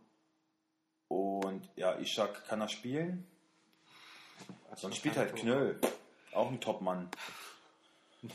und 1.10 1.70
ja, 1.76 1.96
Ishak 2.00 2.46
kann 2.48 2.62
er 2.62 2.68
spielen. 2.70 3.28
Sonst 4.76 4.98
spielt 4.98 5.18
halt 5.18 5.36
Knöll. 5.36 5.80
Auch 6.34 6.50
ein 6.50 6.60
Topmann. 6.62 7.10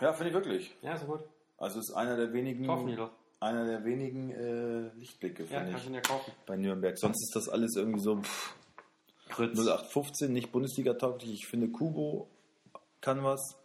Ja, 0.00 0.12
finde 0.12 0.28
ich 0.28 0.34
wirklich. 0.34 0.76
Ja, 0.82 0.92
ist 0.94 1.06
gut. 1.06 1.20
Also 1.56 1.78
ist 1.78 1.90
einer 1.94 2.16
der 2.18 2.34
wenigen, 2.34 2.66
Kaufen 2.66 2.86
die 2.88 2.96
doch. 2.96 3.10
Einer 3.44 3.64
der 3.66 3.84
wenigen 3.84 4.30
äh, 4.30 4.88
Lichtblicke, 4.98 5.44
Ja, 5.50 5.64
du 5.64 5.76
ich, 5.76 5.86
ihn 5.86 5.94
ja 5.94 6.00
kaufen. 6.00 6.32
bei 6.46 6.56
Nürnberg. 6.56 6.98
Sonst 6.98 7.22
ist 7.22 7.36
das 7.36 7.48
alles 7.48 7.76
irgendwie 7.76 8.00
so 8.00 8.20
pff, 8.20 8.54
Fritz. 9.28 9.58
0815, 9.58 10.32
nicht 10.32 10.50
Bundesliga-tauglich. 10.52 11.32
Ich 11.32 11.46
finde, 11.46 11.68
Kubo 11.68 12.28
kann 13.00 13.22
was 13.24 13.56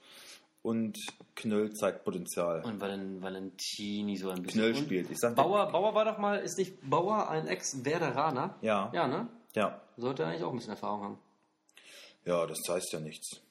und 0.62 0.98
Knöll 1.36 1.74
zeigt 1.74 2.04
Potenzial. 2.04 2.64
Und 2.66 2.80
Valen 2.82 3.22
Valentini 3.22 4.18
so 4.18 4.30
ein 4.30 4.42
bisschen. 4.44 4.62
Knöll 4.62 4.76
spielt. 4.76 5.10
Ich 5.10 5.18
sag, 5.18 5.36
Bauer, 5.36 5.72
Bauer 5.72 5.94
war 5.96 6.06
doch 6.06 6.18
mal, 6.18 6.40
ist 6.40 6.58
nicht 6.58 6.78
Bauer 6.90 7.30
ein 7.30 7.48
Ex-Werderaner? 7.48 8.56
Ja, 8.62 8.92
Ja, 8.94 9.08
ne? 9.08 9.28
ja. 9.56 9.82
Sollte 9.98 10.26
eigentlich 10.26 10.44
auch 10.44 10.50
ein 10.52 10.56
bisschen 10.58 10.72
Erfahrung 10.72 11.04
haben. 11.04 11.20
Ja, 12.26 12.46
das 12.46 12.60
heißt 12.68 12.92
ja 12.94 13.00
nichts. 13.00 13.42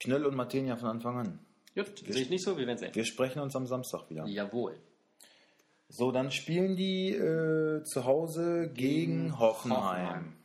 Knöll 0.00 0.26
und 0.26 0.34
Martinia 0.34 0.76
von 0.76 0.88
Anfang 0.88 1.18
an. 1.18 1.38
Gut, 1.74 1.98
sehe 2.06 2.22
ich 2.22 2.30
nicht 2.30 2.44
so, 2.44 2.56
wir 2.58 2.66
werden 2.66 2.78
sehen. 2.78 2.94
Wir 2.94 3.04
sprechen 3.04 3.40
uns 3.40 3.56
am 3.56 3.66
Samstag 3.66 4.08
wieder. 4.10 4.26
Jawohl. 4.26 4.78
So, 5.88 6.10
dann 6.10 6.30
spielen 6.30 6.76
die 6.76 7.10
äh, 7.10 7.82
zu 7.84 8.04
Hause 8.04 8.70
gegen 8.72 9.24
Gegen 9.24 9.38
Hoffenheim. 9.38 10.36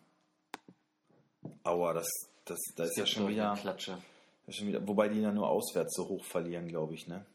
Aua, 1.63 1.93
das, 1.93 2.07
das, 2.45 2.59
da 2.75 2.83
ist 2.83 2.97
ja 2.97 3.05
schon 3.05 3.27
wieder, 3.27 3.55
Klatsche. 3.59 3.97
schon 4.49 4.67
wieder. 4.67 4.85
Wobei 4.87 5.09
die 5.09 5.21
ja 5.21 5.31
nur 5.31 5.49
auswärts 5.49 5.95
so 5.95 6.07
hoch 6.07 6.23
verlieren, 6.23 6.67
glaube 6.67 6.93
ich, 6.95 7.07
ne? 7.07 7.25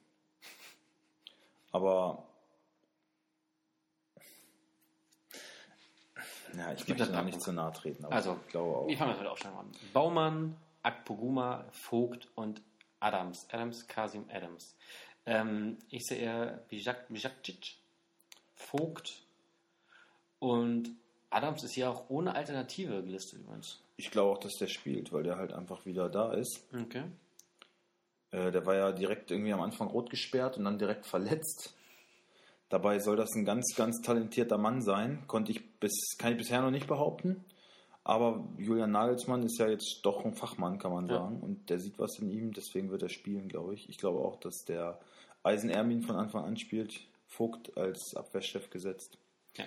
Aber. 1.70 2.24
Ja, 6.56 6.72
ich 6.72 6.84
gibt 6.84 6.98
möchte 6.98 7.14
da 7.14 7.22
nicht 7.22 7.40
zu 7.40 7.52
nahe 7.52 7.72
treten, 7.72 8.04
aber 8.04 8.14
Also, 8.14 8.38
ich 8.44 8.52
glaube 8.52 8.76
auch. 8.76 8.88
Wir 8.88 8.98
fangen 8.98 9.18
heute 9.18 9.30
aufschreiben 9.30 9.58
an. 9.58 9.72
Baumann, 9.94 10.56
Akpoguma, 10.82 11.64
Vogt 11.70 12.28
und 12.34 12.60
Adams. 13.02 13.46
Adams, 13.50 13.86
Kasim 13.88 14.24
Adams. 14.32 14.76
Ähm, 15.26 15.78
ich 15.90 16.04
sehe 16.04 16.18
eher 16.18 16.62
Bijak, 16.68 17.08
Bijakcic, 17.08 17.76
Vogt 18.54 19.22
und 20.38 20.90
Adams 21.30 21.64
ist 21.64 21.76
ja 21.76 21.88
auch 21.88 22.10
ohne 22.10 22.34
Alternative 22.34 23.02
gelistet 23.02 23.40
übrigens. 23.40 23.80
Ich 23.96 24.10
glaube 24.10 24.32
auch, 24.32 24.38
dass 24.38 24.52
der 24.58 24.66
spielt, 24.66 25.12
weil 25.12 25.22
der 25.22 25.36
halt 25.36 25.52
einfach 25.52 25.86
wieder 25.86 26.08
da 26.08 26.32
ist. 26.32 26.66
Okay. 26.74 27.04
Äh, 28.32 28.50
der 28.50 28.66
war 28.66 28.74
ja 28.74 28.92
direkt 28.92 29.30
irgendwie 29.30 29.52
am 29.52 29.60
Anfang 29.60 29.88
rot 29.88 30.10
gesperrt 30.10 30.58
und 30.58 30.64
dann 30.64 30.78
direkt 30.78 31.06
verletzt. 31.06 31.74
Dabei 32.68 32.98
soll 32.98 33.16
das 33.16 33.30
ein 33.34 33.44
ganz, 33.44 33.74
ganz 33.76 34.00
talentierter 34.02 34.58
Mann 34.58 34.82
sein. 34.82 35.24
Konnte 35.26 35.52
ich 35.52 35.78
bis, 35.78 36.16
kann 36.18 36.32
ich 36.32 36.38
bisher 36.38 36.62
noch 36.62 36.70
nicht 36.70 36.86
behaupten. 36.86 37.44
Aber 38.04 38.44
Julian 38.58 38.90
Nagelsmann 38.90 39.42
ist 39.44 39.58
ja 39.58 39.68
jetzt 39.68 40.00
doch 40.02 40.24
ein 40.24 40.34
Fachmann, 40.34 40.78
kann 40.78 40.92
man 40.92 41.06
Ja. 41.08 41.18
sagen. 41.18 41.40
Und 41.40 41.70
der 41.70 41.78
sieht 41.78 41.98
was 41.98 42.18
in 42.18 42.30
ihm, 42.30 42.52
deswegen 42.52 42.90
wird 42.90 43.02
er 43.02 43.08
spielen, 43.08 43.48
glaube 43.48 43.74
ich. 43.74 43.88
Ich 43.88 43.98
glaube 43.98 44.18
auch, 44.20 44.36
dass 44.40 44.64
der 44.64 44.98
Eisen 45.44 45.70
Ermin 45.70 46.02
von 46.02 46.16
Anfang 46.16 46.44
an 46.44 46.56
spielt. 46.56 47.00
Vogt 47.28 47.76
als 47.78 48.14
Abwehrchef 48.16 48.68
gesetzt. 48.70 49.16
Ja. 49.56 49.64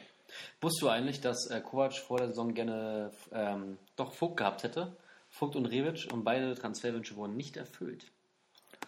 Wusstest 0.61 0.81
du 0.83 0.89
eigentlich, 0.89 1.21
dass 1.21 1.49
äh, 1.49 1.61
Kovac 1.61 1.93
vor 1.93 2.17
der 2.19 2.27
Saison 2.27 2.53
gerne 2.53 3.11
ähm, 3.31 3.77
doch 3.95 4.13
Vogt 4.13 4.37
gehabt 4.37 4.63
hätte? 4.63 4.95
Vogt 5.29 5.55
und 5.55 5.65
Rebic 5.65 6.07
und 6.13 6.23
beide 6.23 6.53
Transferwünsche 6.55 7.15
wurden 7.15 7.35
nicht 7.35 7.57
erfüllt. 7.57 8.11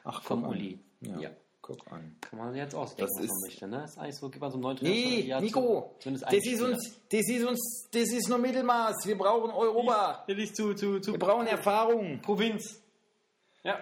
Ach, 0.03 0.21
Vom 0.21 0.41
guck 0.41 0.51
an. 0.51 0.57
Uli. 0.57 0.79
Ja, 1.01 1.19
Ja. 1.19 1.29
Guck 1.67 1.91
an. 1.91 2.15
Kann 2.21 2.39
man 2.39 2.55
jetzt 2.55 2.73
ausdenken, 2.73 3.11
Das 3.13 3.21
was 3.21 3.27
man 3.27 3.35
ist- 3.35 3.45
möchte. 3.45 3.67
Ne? 3.67 3.85
eigentlich 3.97 4.15
so, 4.15 4.29
gibt 4.29 4.41
man 4.41 4.51
so 4.51 4.55
einen 4.55 4.63
neuen 4.63 4.77
Trainer 4.77 4.91
Nee, 4.91 5.21
ja, 5.21 5.41
Nico, 5.41 5.95
zu- 5.99 6.11
das 6.11 6.33
ist, 6.45 6.61
uns, 6.61 6.99
das 7.09 7.29
ist 7.29 7.45
uns, 7.45 7.87
das 7.91 8.03
ist 8.11 8.29
nur 8.29 8.37
Mittelmaß. 8.37 9.05
Wir 9.05 9.17
brauchen 9.17 9.51
Europa. 9.51 10.23
Ja, 10.27 10.35
nicht 10.35 10.55
zu, 10.55 10.73
zu, 10.73 10.99
zu 10.99 11.11
Wir 11.11 11.19
brauchen 11.19 11.47
Erfahrung. 11.47 12.21
Provinz. 12.21 12.81
Ja. 13.63 13.79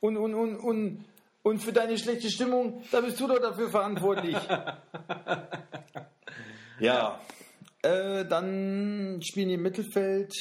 Und, 0.00 0.16
und, 0.16 0.34
und, 0.34 0.56
und, 0.56 1.04
und 1.42 1.58
für 1.60 1.72
deine 1.72 1.96
schlechte 1.98 2.30
Stimmung, 2.30 2.82
da 2.90 3.00
bist 3.00 3.18
du 3.20 3.26
doch 3.28 3.38
dafür 3.40 3.70
verantwortlich. 3.70 4.36
ja, 6.80 7.20
äh, 7.82 8.24
dann 8.24 9.20
spielen 9.22 9.48
die 9.48 9.54
im 9.54 9.62
Mittelfeld, 9.62 10.32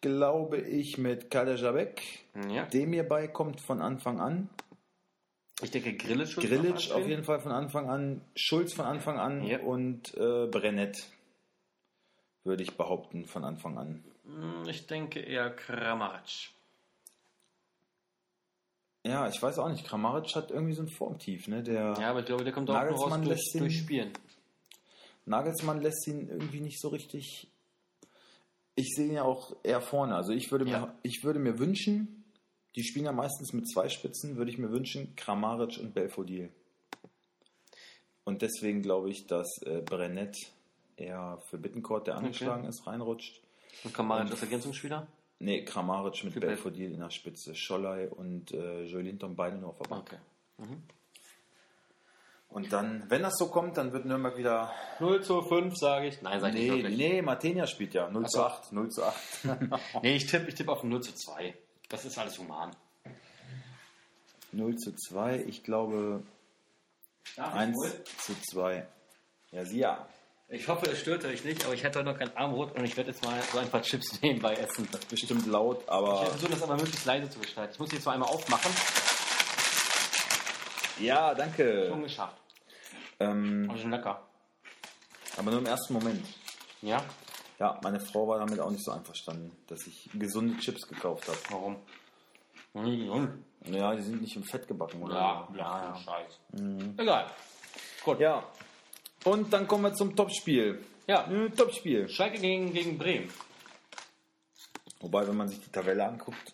glaube 0.00 0.58
ich, 0.60 0.98
mit 0.98 1.30
Kader 1.30 1.56
Jabek. 1.56 2.00
ja. 2.50 2.66
Dem 2.66 2.92
hierbei 2.92 3.28
kommt 3.28 3.60
von 3.60 3.80
Anfang 3.80 4.20
an. 4.20 4.48
Ich 5.62 5.70
denke, 5.70 5.94
Grillitsch 5.96 6.36
Grillitsch 6.36 6.90
auf 6.90 7.06
jeden 7.06 7.22
Fall 7.24 7.40
von 7.40 7.52
Anfang 7.52 7.88
an, 7.88 8.20
Schulz 8.34 8.72
von 8.74 8.84
Anfang 8.86 9.18
an 9.18 9.44
Ja. 9.44 9.60
und 9.60 10.12
äh, 10.16 10.46
Brennett, 10.46 11.06
würde 12.42 12.62
ich 12.62 12.76
behaupten, 12.76 13.24
von 13.26 13.44
Anfang 13.44 13.78
an. 13.78 14.04
Hm, 14.24 14.68
Ich 14.68 14.86
denke 14.86 15.20
eher 15.20 15.50
Kramaric. 15.50 16.50
Ja, 19.06 19.28
ich 19.28 19.40
weiß 19.40 19.58
auch 19.58 19.68
nicht, 19.68 19.86
Kramaric 19.86 20.34
hat 20.34 20.50
irgendwie 20.50 20.72
so 20.72 20.82
ein 20.82 20.88
Formtief, 20.88 21.46
ne? 21.46 21.62
Der 21.62 21.94
Ja, 22.00 22.10
aber 22.10 22.20
ich 22.20 22.26
glaube, 22.26 22.42
der 22.44 22.52
kommt 22.52 22.70
auch 22.70 22.74
nur 22.74 22.82
raus 22.82 22.90
Nagelsmann 23.10 23.22
durch, 23.24 23.36
lässt 23.38 23.54
ihn- 23.54 23.60
durch 23.60 23.78
Spielen. 23.78 24.12
Nagelsmann 25.26 25.82
lässt 25.82 26.06
ihn 26.08 26.28
irgendwie 26.28 26.60
nicht 26.60 26.80
so 26.80 26.88
richtig. 26.88 27.48
Ich 28.74 28.94
sehe 28.96 29.06
ihn 29.08 29.14
ja 29.14 29.22
auch 29.22 29.54
eher 29.62 29.80
vorne. 29.80 30.16
Also 30.16 30.32
ich 30.32 30.50
würde 30.50 30.64
mir, 30.64 30.70
Ja. 30.72 30.94
ich 31.02 31.22
würde 31.22 31.38
mir 31.38 31.58
wünschen, 31.58 32.23
die 32.76 32.82
spielen 32.84 33.04
ja 33.04 33.12
meistens 33.12 33.52
mit 33.52 33.70
zwei 33.70 33.88
Spitzen, 33.88 34.36
würde 34.36 34.50
ich 34.50 34.58
mir 34.58 34.70
wünschen, 34.70 35.14
Kramaric 35.16 35.78
und 35.78 35.94
Belfodil. 35.94 36.50
Und 38.24 38.42
deswegen 38.42 38.82
glaube 38.82 39.10
ich, 39.10 39.26
dass 39.26 39.46
äh, 39.62 39.82
Brennett 39.82 40.36
eher 40.96 41.38
für 41.50 41.58
Bittencourt, 41.58 42.06
der 42.06 42.16
angeschlagen 42.16 42.64
ist, 42.64 42.86
reinrutscht. 42.86 43.40
Und 43.84 43.92
Kramaric 43.92 44.30
als 44.30 44.42
Ergänzungsspieler? 44.42 45.06
Nee, 45.40 45.64
Kramaric 45.64 46.24
mit 46.24 46.40
Belfodil 46.40 46.92
in 46.92 47.00
der 47.00 47.10
Spitze. 47.10 47.54
Schollei 47.54 48.08
und 48.08 48.52
äh, 48.52 48.84
Joelinton 48.84 49.36
beide 49.36 49.58
nur 49.58 49.70
auf 49.70 49.78
der 49.78 49.88
Bank. 49.88 50.18
Okay. 50.58 50.68
Und 52.48 52.72
dann, 52.72 53.04
wenn 53.10 53.22
das 53.22 53.34
so 53.36 53.48
kommt, 53.48 53.76
dann 53.76 53.92
wird 53.92 54.04
Nürnberg 54.04 54.36
wieder 54.38 54.72
0 55.00 55.22
zu 55.24 55.42
5, 55.42 55.76
sage 55.76 56.06
ich. 56.06 56.22
Nein, 56.22 56.40
sage 56.40 56.56
ich 56.56 56.62
Nee, 56.62 56.70
nicht 56.70 56.82
wirklich. 56.84 56.98
nee, 56.98 57.22
Martenia 57.22 57.66
spielt 57.66 57.94
ja 57.94 58.08
0 58.08 58.22
Ach 58.24 58.28
zu 58.28 58.38
so. 58.38 58.44
8. 58.44 58.72
0 58.72 58.88
zu 58.90 59.02
8. 59.04 59.16
Nee, 60.02 60.14
ich 60.16 60.26
tippe 60.26 60.48
ich 60.48 60.54
tipp 60.54 60.68
auf 60.68 60.84
ein 60.84 60.88
0 60.88 61.02
zu 61.02 61.14
2. 61.14 61.54
Das 61.94 62.04
ist 62.04 62.18
alles 62.18 62.36
human. 62.40 62.74
0 64.50 64.74
zu 64.76 64.92
2. 64.96 65.44
Ich 65.46 65.62
glaube 65.62 66.24
1 67.36 67.76
zu 68.18 68.34
2. 68.50 68.84
Ja, 69.52 69.64
sie 69.64 69.78
ja. 69.78 70.08
Ich 70.48 70.66
hoffe, 70.66 70.90
es 70.90 70.98
stört 70.98 71.24
euch 71.24 71.44
nicht, 71.44 71.64
aber 71.64 71.72
ich 71.74 71.84
hätte 71.84 72.00
heute 72.00 72.10
noch 72.10 72.18
kein 72.18 72.36
Armbrot 72.36 72.76
und 72.76 72.84
ich 72.84 72.96
werde 72.96 73.10
jetzt 73.12 73.22
mal 73.24 73.40
so 73.52 73.58
ein 73.58 73.70
paar 73.70 73.82
Chips 73.82 74.20
nebenbei 74.22 74.54
essen. 74.54 74.88
Bestimmt 75.08 75.46
laut, 75.46 75.82
Ich 75.84 75.88
aber. 75.88 76.26
versuche 76.26 76.50
das 76.50 76.62
aber 76.64 76.74
möglichst 76.74 77.04
leise 77.06 77.30
zu 77.30 77.38
gestalten. 77.38 77.72
Ich 77.74 77.78
muss 77.78 77.90
die 77.90 77.94
jetzt 77.96 78.04
mal 78.06 78.12
einmal 78.14 78.28
aufmachen. 78.28 78.72
Ja, 80.98 81.28
Schon 81.28 81.38
danke. 81.38 81.96
geschafft. 82.02 82.36
Ähm, 83.20 83.66
Aber 83.70 83.78
schon 83.78 83.90
lecker. 83.92 84.20
aber 85.36 85.50
nur 85.52 85.60
im 85.60 85.66
ersten 85.66 85.92
Moment. 85.94 86.26
Ja? 86.82 87.04
Ja, 87.58 87.78
meine 87.82 88.00
Frau 88.00 88.26
war 88.26 88.38
damit 88.38 88.58
auch 88.60 88.70
nicht 88.70 88.84
so 88.84 88.90
einverstanden, 88.90 89.52
dass 89.68 89.86
ich 89.86 90.10
gesunde 90.14 90.58
Chips 90.58 90.86
gekauft 90.88 91.28
habe. 91.28 91.38
Warum? 91.50 91.76
Ja, 93.66 93.94
die 93.94 94.02
sind 94.02 94.20
nicht 94.20 94.34
im 94.34 94.42
Fett 94.42 94.66
gebacken, 94.66 95.02
oder? 95.02 95.14
Ja, 95.14 95.48
ja, 95.56 95.84
ja. 95.84 95.96
Scheiß. 95.96 96.40
Egal. 96.96 97.26
Gut. 98.04 98.18
Ja. 98.18 98.42
Und 99.24 99.52
dann 99.52 99.68
kommen 99.68 99.84
wir 99.84 99.94
zum 99.94 100.16
Topspiel. 100.16 100.84
Ja. 101.06 101.30
Äh, 101.30 101.50
Topspiel. 101.50 102.08
Schalke 102.08 102.40
gegen, 102.40 102.72
gegen 102.72 102.98
Bremen. 102.98 103.30
Wobei, 105.00 105.26
wenn 105.26 105.36
man 105.36 105.48
sich 105.48 105.60
die 105.60 105.70
Tabelle 105.70 106.04
anguckt, 106.04 106.52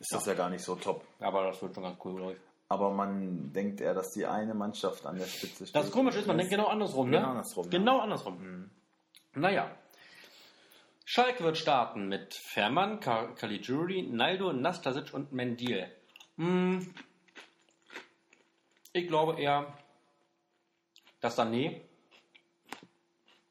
ist 0.00 0.12
das 0.12 0.26
ja 0.26 0.34
gar 0.34 0.48
nicht 0.48 0.64
so 0.64 0.76
top. 0.76 1.04
Aber 1.20 1.44
das 1.44 1.60
wird 1.60 1.74
schon 1.74 1.84
ganz 1.84 1.98
cool, 2.04 2.16
glaube 2.16 2.32
ich. 2.32 2.38
Aber 2.70 2.90
man 2.90 3.52
denkt 3.52 3.80
eher, 3.80 3.94
dass 3.94 4.10
die 4.10 4.26
eine 4.26 4.54
Mannschaft 4.54 5.04
an 5.06 5.16
der 5.16 5.26
Spitze 5.26 5.66
steht. 5.66 5.74
Das 5.74 5.90
Komische 5.90 6.20
ist, 6.20 6.26
man 6.26 6.38
denkt 6.38 6.50
genau 6.50 6.66
andersrum, 6.66 7.10
ne? 7.10 7.18
Genau 7.18 7.30
andersrum, 7.30 7.64
ja. 7.64 7.70
Genau 7.70 7.98
andersrum. 8.00 8.70
Naja. 9.38 9.70
Schalke 11.04 11.44
wird 11.44 11.56
starten 11.56 12.08
mit 12.08 12.34
Fährmann, 12.34 13.00
Caligiuri, 13.00 14.02
Naldo, 14.02 14.52
Nastasic 14.52 15.14
und 15.14 15.32
Mendil. 15.32 15.86
Hm. 16.36 16.92
Ich 18.92 19.08
glaube 19.08 19.40
eher, 19.40 19.72
dass 21.20 21.38
Sané 21.38 21.80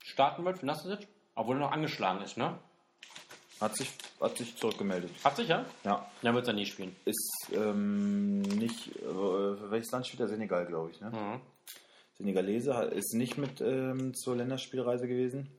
starten 0.03 0.45
wird 0.45 0.59
für 0.59 0.65
Nastasic, 0.65 1.07
obwohl 1.35 1.55
er 1.55 1.61
noch 1.61 1.71
angeschlagen 1.71 2.21
ist, 2.21 2.37
ne? 2.37 2.59
Hat 3.59 3.75
sich, 3.75 3.91
hat 4.21 4.37
sich 4.37 4.55
zurückgemeldet. 4.55 5.11
Hat 5.23 5.35
sich 5.35 5.47
ja? 5.47 5.65
Ja. 5.83 6.05
Dann 6.21 6.35
wird 6.35 6.47
Sané 6.47 6.65
spielen. 6.65 6.95
Ist 7.05 7.49
ähm, 7.53 8.41
nicht, 8.41 8.95
äh, 8.97 8.99
für 8.99 9.71
welches 9.71 9.91
Land 9.91 10.05
spielt 10.05 10.21
er? 10.21 10.27
Senegal, 10.27 10.67
glaube 10.67 10.91
ich. 10.91 11.01
Ne? 11.01 11.09
Mhm. 11.09 11.41
Senegalese 12.17 12.73
ist 12.93 13.13
nicht 13.13 13.37
mit 13.37 13.61
ähm, 13.61 14.13
zur 14.13 14.35
Länderspielreise 14.35 15.07
gewesen. 15.07 15.49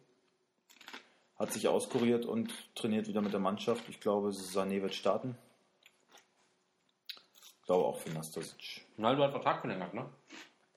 Hat 1.38 1.52
sich 1.52 1.68
auskuriert 1.68 2.26
und 2.26 2.52
trainiert 2.74 3.06
wieder 3.06 3.20
mit 3.20 3.32
der 3.32 3.40
Mannschaft. 3.40 3.88
Ich 3.88 4.00
glaube, 4.00 4.30
Sané 4.30 4.82
wird 4.82 4.94
starten. 4.94 5.36
Ich 7.60 7.62
glaube 7.66 7.84
auch 7.84 7.98
für 8.00 8.10
Nastasic. 8.10 8.84
Naldo 8.96 9.22
hat 9.24 9.30
Vertrag 9.32 9.60
verlängert, 9.60 9.94
ne? 9.94 10.08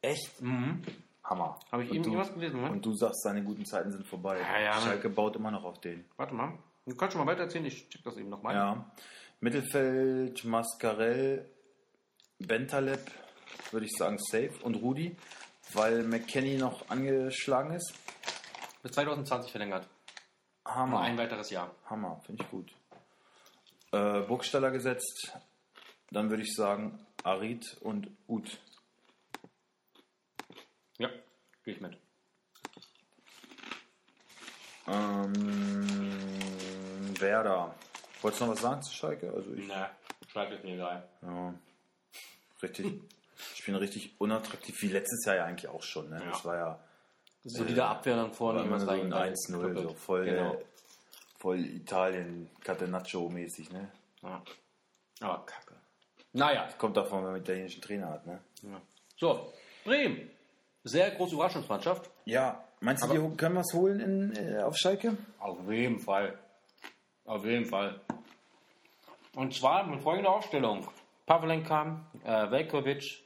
Echt? 0.01 0.41
Mhm. 0.41 0.81
Hammer. 1.23 1.57
Habe 1.71 1.83
ich 1.83 1.89
Und 1.89 1.95
eben 1.95 2.03
du- 2.03 2.09
irgendwas 2.11 2.33
gelesen, 2.33 2.61
ne? 2.61 2.71
Und 2.71 2.85
du 2.85 2.93
sagst, 2.93 3.23
seine 3.23 3.43
guten 3.43 3.65
Zeiten 3.65 3.91
sind 3.91 4.05
vorbei. 4.05 4.39
Ja, 4.39 4.59
ja, 4.59 4.75
ne. 4.75 4.81
Schalke 4.81 5.09
baut 5.09 5.35
immer 5.35 5.51
noch 5.51 5.63
auf 5.63 5.79
den. 5.79 6.05
Warte 6.17 6.33
mal. 6.33 6.57
Du 6.85 6.95
kannst 6.95 7.13
schon 7.15 7.25
mal 7.25 7.31
weiter 7.31 7.43
erzählen, 7.43 7.65
ich 7.65 7.87
check 7.89 8.03
das 8.03 8.17
eben 8.17 8.29
nochmal. 8.29 8.55
Ja. 8.55 8.91
Mittelfeld, 9.39 10.43
Mascarell, 10.43 11.49
Bentaleb, 12.39 12.99
würde 13.71 13.85
ich 13.85 13.93
sagen, 13.97 14.17
safe. 14.19 14.51
Und 14.63 14.75
Rudi, 14.75 15.15
weil 15.73 16.03
McKenny 16.03 16.57
noch 16.57 16.89
angeschlagen 16.89 17.71
ist. 17.73 17.93
Bis 18.83 18.91
2020 18.93 19.51
verlängert. 19.51 19.87
Hammer. 20.65 21.01
ein 21.01 21.17
weiteres 21.17 21.49
Jahr. 21.49 21.73
Hammer, 21.89 22.21
finde 22.25 22.43
ich 22.43 22.49
gut. 22.49 22.71
Äh, 23.91 24.21
Burgstaller 24.21 24.71
gesetzt. 24.71 25.37
Dann 26.11 26.29
würde 26.29 26.43
ich 26.43 26.53
sagen, 26.55 27.05
Arid 27.23 27.77
und 27.81 28.09
Ut. 28.27 28.59
Ja, 30.97 31.09
gehe 31.63 31.73
ich 31.75 31.81
mit. 31.81 31.97
Ähm, 34.87 35.87
Werder. 37.19 37.73
Wolltest 38.21 38.41
du 38.41 38.45
noch 38.45 38.53
was 38.53 38.61
sagen 38.61 38.83
zu 38.83 38.93
Schalke? 38.93 39.31
Also 39.33 39.53
ich, 39.53 39.67
Ne, 39.67 39.89
Schalke 40.31 40.55
ist 40.55 40.63
mir 40.63 40.75
egal. 40.75 41.07
ja, 41.21 41.53
richtig, 42.61 43.01
ich 43.55 43.65
bin 43.65 43.75
richtig 43.75 44.15
unattraktiv, 44.19 44.75
wie 44.81 44.89
letztes 44.89 45.25
Jahr 45.25 45.35
ja 45.37 45.45
eigentlich 45.45 45.69
auch 45.69 45.83
schon. 45.83 46.09
Ne? 46.09 46.19
Ja. 46.19 46.29
Das 46.31 46.45
war 46.45 46.55
ja 46.55 46.79
Solide 47.43 47.83
Abwehr 47.85 48.15
dann 48.17 48.31
vorne. 48.33 48.61
immer 48.63 48.79
so 48.79 48.87
ein 48.89 49.11
rein- 49.11 49.33
1-0, 49.33 49.81
so 49.81 49.89
voll, 49.93 50.25
Genau. 50.25 50.57
voll 51.39 51.59
Italien, 51.59 52.49
Catenaccio-mäßig. 52.63 53.71
Ne? 53.71 53.89
Ja. 54.21 54.41
Aber 55.21 55.45
kacke. 55.45 55.75
Naja, 56.33 56.69
Kommt 56.77 56.95
davon, 56.97 57.19
wenn 57.19 57.23
man 57.25 57.33
einen 57.35 57.43
italienischen 57.43 57.81
Trainer 57.81 58.09
hat. 58.09 58.25
Ne? 58.27 58.39
ja. 58.63 58.81
so. 59.17 59.51
Bremen. 59.83 60.29
Sehr 60.83 61.11
große 61.11 61.33
Überraschungsmannschaft. 61.35 62.09
Ja, 62.25 62.63
meinst 62.79 63.03
du, 63.03 63.07
die 63.07 63.35
können 63.37 63.55
was 63.55 63.73
holen 63.73 63.99
in, 63.99 64.35
äh, 64.35 64.61
auf 64.61 64.77
Schalke? 64.77 65.17
Auf 65.39 65.57
jeden 65.69 65.99
Fall. 65.99 66.37
Auf 67.25 67.43
jeden 67.45 67.65
Fall. 67.65 67.99
Und 69.35 69.53
zwar 69.53 69.85
mit 69.87 70.01
folgender 70.01 70.31
Aufstellung. 70.31 70.87
Pavlenka, 71.25 72.01
äh, 72.23 72.51
Velkovic, 72.51 73.23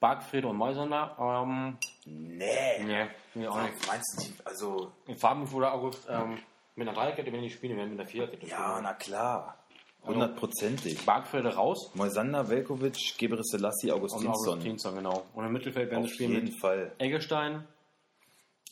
Bargfried 0.00 0.44
und 0.44 0.56
Meusener. 0.56 1.16
Ähm, 1.18 1.78
Nee. 2.12 2.82
nee, 2.84 3.06
nee, 3.34 3.46
auch 3.46 3.62
nicht. 3.62 3.86
Meinst 3.86 4.18
du, 4.18 4.24
die- 4.32 4.46
also, 4.46 4.92
In 5.06 5.16
Farben 5.16 5.50
wurde 5.52 5.70
August 5.72 6.06
ähm, 6.08 6.38
mit 6.74 6.88
einer 6.88 6.96
Dreierkette, 6.96 7.32
wenn 7.32 7.42
die 7.42 7.50
spielen, 7.50 7.76
werden 7.76 7.90
mit 7.90 8.00
einer 8.00 8.08
Viererkette 8.08 8.46
ja, 8.46 8.56
spielen. 8.70 8.82
na 8.82 8.94
klar. 8.94 9.56
Hundertprozentig. 10.02 11.04
Bargfrede 11.04 11.54
raus. 11.54 11.90
Moisander, 11.94 12.48
Velkovic, 12.48 13.16
Gebre 13.18 13.44
Selassie, 13.44 13.90
Und 13.90 13.98
Augustinsson. 13.98 14.52
Augustinsson, 14.54 14.94
genau. 14.94 15.26
Und 15.34 15.44
im 15.44 15.52
Mittelfeld 15.52 15.90
werden 15.90 16.04
Auf 16.04 16.08
wir 16.08 16.14
spielen 16.14 16.32
jeden 16.32 16.46
mit 16.46 16.58
Fall. 16.60 16.92
Eggestein, 16.98 17.68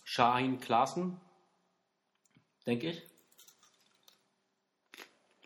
Shahin, 0.04 0.58
Klaassen. 0.58 1.20
Denke 2.66 2.88
ich. 2.90 3.02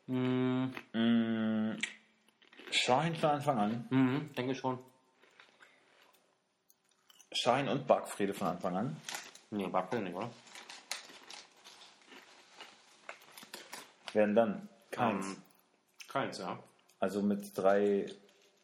Mhm, 0.06 0.72
Mm, 0.92 1.76
Schein 2.70 3.14
von 3.16 3.30
Anfang 3.30 3.58
an. 3.58 3.86
mhm, 3.90 4.30
denke 4.34 4.52
ich 4.52 4.58
schon. 4.58 4.78
Schein 7.32 7.68
und 7.68 7.86
Bargfrede 7.86 8.34
von 8.34 8.48
Anfang 8.48 8.76
an. 8.76 8.96
Nee, 9.50 9.66
Bargfrede 9.66 10.02
nicht, 10.04 10.14
oder? 10.14 10.30
Werden 14.12 14.34
dann 14.34 14.68
keins. 14.90 15.26
Ähm, 15.26 15.42
keins, 16.08 16.38
ja. 16.38 16.62
Also 17.00 17.22
mit 17.22 17.56
drei 17.56 18.06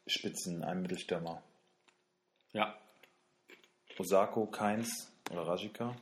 Spitzen, 0.06 0.62
einem 0.62 0.82
Mittelstürmer. 0.82 1.42
Ja. 2.52 2.76
Osako, 3.98 4.46
Keins 4.46 5.12
oder 5.30 5.46
Rajika. 5.46 5.94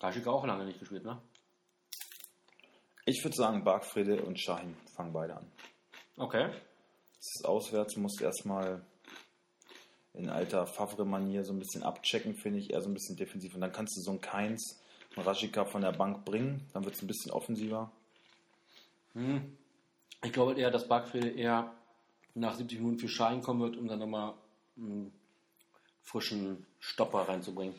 Kaschik 0.00 0.26
auch 0.26 0.46
lange 0.46 0.64
nicht 0.64 0.78
gespielt, 0.78 1.04
ne? 1.04 1.20
Ich 3.04 3.22
würde 3.22 3.36
sagen, 3.36 3.64
Bargfrede 3.64 4.22
und 4.24 4.40
Schein 4.40 4.76
fangen 4.94 5.12
beide 5.12 5.36
an. 5.36 5.52
Okay. 6.16 6.48
Das 6.48 7.34
ist 7.34 7.44
auswärts, 7.44 7.96
musst 7.96 8.20
erstmal 8.20 8.84
in 10.16 10.28
alter 10.30 10.66
Favre-Manier 10.66 11.44
so 11.44 11.52
ein 11.52 11.58
bisschen 11.58 11.82
abchecken, 11.82 12.34
finde 12.34 12.58
ich, 12.58 12.72
eher 12.72 12.82
so 12.82 12.88
ein 12.88 12.94
bisschen 12.94 13.16
defensiv. 13.16 13.54
Und 13.54 13.60
dann 13.60 13.72
kannst 13.72 13.96
du 13.96 14.00
so 14.00 14.10
einen 14.10 14.20
Keins, 14.20 14.80
einen 15.14 15.26
Rajika 15.26 15.64
von 15.64 15.82
der 15.82 15.92
Bank 15.92 16.24
bringen, 16.24 16.68
dann 16.72 16.84
wird 16.84 16.94
es 16.94 17.02
ein 17.02 17.06
bisschen 17.06 17.32
offensiver. 17.32 17.90
Hm. 19.14 19.56
Ich 20.24 20.32
glaube 20.32 20.54
eher, 20.54 20.70
dass 20.70 20.88
Bargfrede 20.88 21.28
eher 21.28 21.72
nach 22.34 22.54
70 22.54 22.78
Minuten 22.78 22.98
für 22.98 23.08
Schein 23.08 23.42
kommen 23.42 23.60
wird, 23.60 23.76
um 23.76 23.88
dann 23.88 23.98
nochmal 23.98 24.34
einen 24.76 25.12
frischen 26.02 26.66
Stopper 26.80 27.28
reinzubringen. 27.28 27.74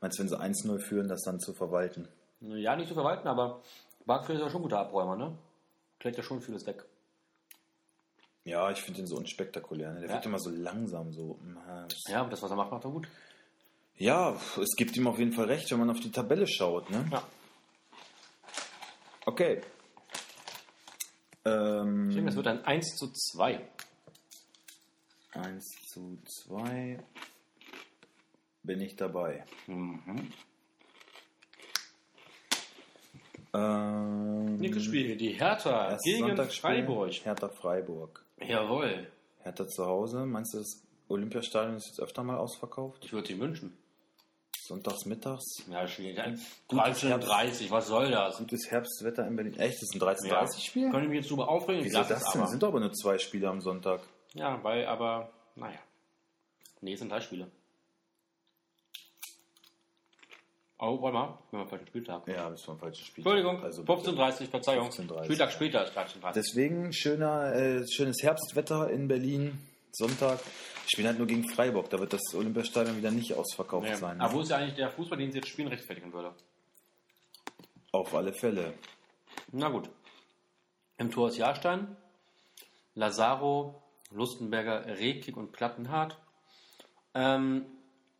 Meinst 0.00 0.18
du, 0.18 0.22
wenn 0.22 0.28
sie 0.28 0.40
1-0 0.40 0.78
führen, 0.78 1.08
das 1.08 1.22
dann 1.22 1.40
zu 1.40 1.52
verwalten? 1.52 2.08
Ja, 2.40 2.76
nicht 2.76 2.88
zu 2.88 2.94
verwalten, 2.94 3.26
aber 3.26 3.62
Bargfrede 4.06 4.38
ist 4.38 4.44
ja 4.44 4.50
schon 4.50 4.60
ein 4.60 4.64
guter 4.64 4.80
Abräumer, 4.80 5.16
ne? 5.16 5.36
Klärt 5.98 6.16
ja 6.16 6.22
schon 6.22 6.40
vieles 6.40 6.66
weg. 6.66 6.84
Ja, 8.48 8.70
ich 8.70 8.80
finde 8.80 9.00
ihn 9.00 9.06
so 9.06 9.16
unspektakulär. 9.16 9.92
Ne? 9.92 10.00
Der 10.00 10.08
Ja. 10.08 10.14
wird 10.14 10.24
immer 10.26 10.38
so 10.38 10.48
langsam, 10.50 11.12
so. 11.12 11.38
äh, 11.68 12.10
Ja, 12.10 12.24
das, 12.24 12.42
was 12.42 12.50
er 12.50 12.56
macht, 12.56 12.70
macht 12.70 12.84
er 12.84 12.90
gut. 12.90 13.06
Ja, 13.96 14.40
es 14.60 14.74
gibt 14.76 14.96
ihm 14.96 15.06
auf 15.06 15.18
jeden 15.18 15.32
Fall 15.32 15.44
recht, 15.46 15.70
wenn 15.70 15.78
man 15.80 15.90
auf 15.90 16.00
die 16.00 16.10
Tabelle 16.10 16.46
schaut. 16.46 16.88
Ne? 16.88 17.06
Ja. 17.12 17.22
Okay. 19.26 19.60
Ähm, 21.44 22.08
Ich 22.08 22.14
denke, 22.14 22.30
das 22.30 22.36
wird 22.36 22.46
ein 22.46 22.64
1 22.64 22.96
zu 22.96 23.08
2. 23.12 23.60
1 25.32 25.64
zu 25.92 26.18
2 26.46 26.98
bin 28.62 28.80
ich 28.80 28.96
dabei. 28.96 29.44
Mhm. 29.66 30.32
Ähm, 33.58 34.56
Nächstes 34.56 34.84
Spiel, 34.84 35.16
die 35.16 35.30
Hertha 35.32 35.96
gegen 36.04 36.36
Freiburg. 36.50 37.12
Hertha 37.24 37.48
Freiburg. 37.48 38.24
Jawohl. 38.40 39.06
Hertha 39.42 39.66
zu 39.66 39.86
Hause. 39.86 40.26
Meinst 40.26 40.54
du, 40.54 40.58
das 40.58 40.82
Olympiastadion 41.08 41.76
ist 41.76 41.86
jetzt 41.88 42.00
öfter 42.00 42.22
mal 42.22 42.36
ausverkauft? 42.36 43.04
Ich 43.04 43.12
würde 43.12 43.28
sie 43.28 43.38
wünschen. 43.38 43.76
Sonntags 44.68 45.06
mittags. 45.06 45.64
Ja, 45.70 45.86
Gutes 45.86 47.02
13.30 47.02 47.70
was 47.70 47.88
soll 47.88 48.10
das? 48.10 48.36
Gutes 48.36 48.70
Herbstwetter 48.70 49.26
in 49.26 49.34
Berlin. 49.34 49.54
Echt, 49.54 49.76
das 49.76 49.82
ist 49.84 49.94
ein 49.94 50.00
13.30-Spiel? 50.00 50.90
Können 50.90 51.10
wir 51.10 51.20
jetzt 51.20 51.30
drüber 51.30 51.48
aufregen? 51.48 51.84
Wieso 51.84 52.02
das 52.02 52.32
denn? 52.32 52.42
Es 52.42 52.50
sind 52.50 52.62
doch 52.62 52.68
aber 52.68 52.80
nur 52.80 52.92
zwei 52.92 53.16
Spiele 53.16 53.48
am 53.48 53.62
Sonntag. 53.62 54.02
Ja, 54.34 54.62
weil, 54.62 54.84
aber, 54.84 55.30
naja. 55.54 55.78
Nee, 56.82 56.92
es 56.92 56.98
sind 56.98 57.10
drei 57.10 57.20
Spiele. 57.22 57.50
Oh, 60.80 61.02
warte 61.02 61.14
mal, 61.14 61.26
wir 61.50 61.58
haben 61.58 61.60
einen 61.60 61.68
falschen 61.68 61.86
Spieltag. 61.88 62.28
Ja, 62.28 62.50
das 62.50 62.66
war 62.68 62.76
ein 62.76 62.78
falsches 62.78 63.06
Spiel. 63.06 63.22
Entschuldigung, 63.24 63.62
Also 63.64 63.82
15.30 63.82 64.46
Verzeihung. 64.48 64.88
15:30, 64.90 65.24
Spieltag 65.24 65.48
ja. 65.48 65.50
später 65.50 65.84
ist 65.84 65.96
13.30 65.98 66.32
Deswegen 66.34 66.92
schöner, 66.92 67.52
äh, 67.54 67.84
schönes 67.88 68.22
Herbstwetter 68.22 68.90
in 68.90 69.08
Berlin. 69.08 69.58
Sonntag. 69.90 70.38
Ich 70.84 70.92
spiele 70.92 71.08
halt 71.08 71.18
nur 71.18 71.26
gegen 71.26 71.48
Freiburg. 71.48 71.90
Da 71.90 71.98
wird 71.98 72.12
das 72.12 72.20
Olympiastadion 72.34 72.96
wieder 72.96 73.10
nicht 73.10 73.34
ausverkauft 73.34 73.88
Ja. 73.88 73.96
sein. 73.96 74.20
Aber 74.20 74.34
wo 74.34 74.40
ist 74.42 74.50
ja 74.50 74.58
eigentlich 74.58 74.76
der 74.76 74.90
Fußball, 74.90 75.18
den 75.18 75.32
sie 75.32 75.38
jetzt 75.38 75.48
spielen, 75.48 75.66
rechtfertigen 75.68 76.12
würde? 76.12 76.32
Auf 77.90 78.14
alle 78.14 78.32
Fälle. 78.32 78.74
Na 79.50 79.68
gut. 79.70 79.90
Im 80.98 81.10
Tor 81.10 81.28
ist 81.28 81.38
Jahrstein, 81.38 81.96
Lazaro, 82.94 83.82
Lustenberger, 84.10 84.86
Rekik 84.86 85.36
und 85.36 85.52
Plattenhardt. 85.52 86.16
Ähm, 87.14 87.66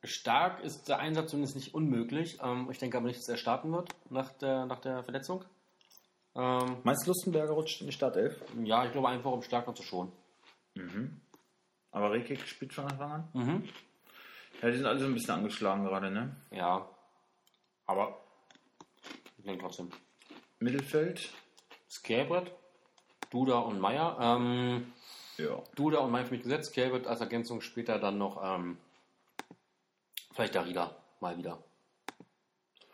stark 0.04 0.62
ist 0.62 0.88
der 0.88 0.98
Einsatz 0.98 1.30
zumindest 1.30 1.56
nicht 1.56 1.74
unmöglich. 1.74 2.38
Ähm, 2.42 2.68
ich 2.70 2.78
denke 2.78 2.96
aber 2.98 3.06
nicht, 3.06 3.18
dass 3.18 3.28
er 3.28 3.36
starten 3.36 3.72
wird 3.72 3.88
nach 4.10 4.30
der, 4.32 4.66
nach 4.66 4.80
der 4.80 5.02
Verletzung. 5.04 5.44
Ähm, 6.34 6.76
Meinst 6.84 7.06
du, 7.06 7.10
Lustenberger 7.10 7.52
rutscht 7.52 7.80
in 7.80 7.86
die 7.88 7.92
Startelf? 7.92 8.40
ja, 8.62 8.84
ich 8.84 8.92
glaube 8.92 9.08
einfach, 9.08 9.32
um 9.32 9.42
stark 9.42 9.66
noch 9.66 9.74
zu 9.74 9.82
schonen. 9.82 10.12
Aber 11.90 12.12
Rekik 12.12 12.46
spielt 12.46 12.72
von 12.72 12.84
Anfang 12.84 13.10
an? 13.12 13.28
Mhm. 13.32 13.68
Ja, 14.62 14.70
die 14.70 14.76
sind 14.76 14.86
alle 14.86 14.98
so 15.00 15.06
ein 15.06 15.14
bisschen 15.14 15.34
angeschlagen 15.34 15.84
gerade, 15.84 16.10
ne? 16.10 16.36
Ja. 16.50 16.88
Aber 17.86 18.20
ich 19.38 19.44
denke 19.44 19.62
trotzdem. 19.62 19.90
Mittelfeld? 20.60 21.30
Skelbrett, 21.90 22.52
Duda 23.30 23.58
und 23.58 23.80
Meier. 23.80 24.16
Ähm, 24.20 24.92
Ja. 25.38 25.62
Duda 25.74 25.98
und 26.00 26.10
Meier 26.12 26.26
für 26.26 26.34
mich 26.34 26.42
gesetzt. 26.42 26.70
Skelbrett 26.72 27.06
als 27.06 27.20
Ergänzung 27.20 27.60
später 27.60 27.98
dann 27.98 28.18
noch 28.18 28.40
ähm, 28.44 28.76
vielleicht 30.38 30.54
Darida 30.54 30.94
mal 31.18 31.36
wieder. 31.36 31.58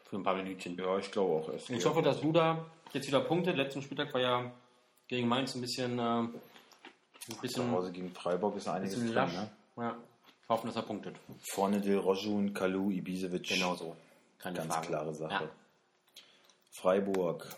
Für 0.05 0.16
ein 0.16 0.22
paar 0.22 0.34
Minütchen. 0.34 0.78
Ja, 0.78 0.97
ich 0.97 1.11
glaube 1.11 1.34
auch 1.34 1.53
erst. 1.53 1.68
Ich 1.68 1.84
hoffe, 1.84 2.01
dass 2.01 2.18
Duda 2.22 2.64
jetzt 2.95 3.07
wieder 3.07 3.20
punktet. 3.20 3.57
Letzten 3.59 3.82
Spieltag 3.82 4.14
war 4.14 4.20
ja 4.22 4.51
gegen 5.09 5.28
Mainz 5.28 5.55
ein 5.55 5.61
bisschen, 5.61 5.99
ähm, 5.99 6.34
ein 7.28 7.34
Zu 7.34 7.40
bisschen, 7.42 7.70
Hause 7.70 7.92
gegen 7.92 8.11
Freiburg 8.14 8.57
ist 8.57 8.66
einiges 8.66 8.95
bisschen 8.95 9.09
drin, 9.09 9.14
lasch. 9.16 9.32
ne? 9.34 9.51
Ja. 9.76 9.97
Hoffen, 10.49 10.68
dass 10.68 10.76
er 10.76 10.82
punktet. 10.82 11.16
Vorne 11.40 11.82
Del 11.82 11.99
Rojun, 11.99 12.55
Kalu, 12.55 12.90
Ibisevic. 12.92 13.42
Genau 13.47 13.74
so. 13.74 13.95
Keine 14.38 14.57
Ganz 14.57 14.74
Frage. 14.74 14.86
klare 14.86 15.14
Sache. 15.14 15.45
Ja. 15.45 15.51
Freiburg. 16.70 17.55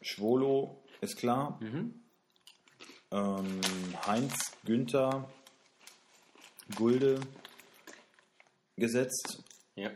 Schwolo 0.00 0.82
ist 1.02 1.18
klar. 1.18 1.58
Mhm. 1.60 2.00
Ähm, 3.10 3.60
Heinz, 4.06 4.52
Günther, 4.64 5.28
Gulde 6.74 7.20
gesetzt. 8.76 9.42
Ja. 9.74 9.90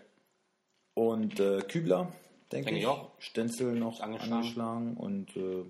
Und 0.94 1.40
äh, 1.40 1.60
Kübler, 1.62 2.12
denke 2.52 2.66
Denke 2.66 2.80
ich. 2.80 2.86
auch. 2.86 3.10
Stenzel 3.18 3.74
noch 3.74 4.00
angeschlagen. 4.00 4.32
angeschlagen. 4.32 4.96
Und 4.96 5.36
äh, 5.36 5.64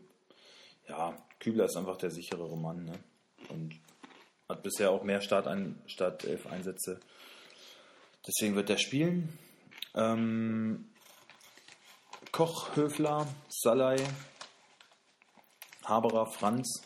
ja, 0.89 1.17
Kübler 1.39 1.65
ist 1.67 1.77
einfach 1.77 1.97
der 1.97 2.11
sicherere 2.11 2.57
Mann. 2.57 2.85
Ne? 2.85 2.99
Und 3.49 3.79
hat 4.49 4.63
bisher 4.63 4.91
auch 4.91 5.03
mehr 5.03 5.21
Start 5.21 5.49
Startelf 5.87 6.47
Einsätze. 6.47 7.01
Deswegen 8.27 8.57
wird 8.57 8.69
er 8.71 8.79
spielen. 8.79 9.39
Ähm, 9.95 10.91
Koch, 12.33 12.77
Höfler, 12.77 13.27
Salai, 13.49 13.97
Haberer, 15.85 16.27
Franz. 16.27 16.83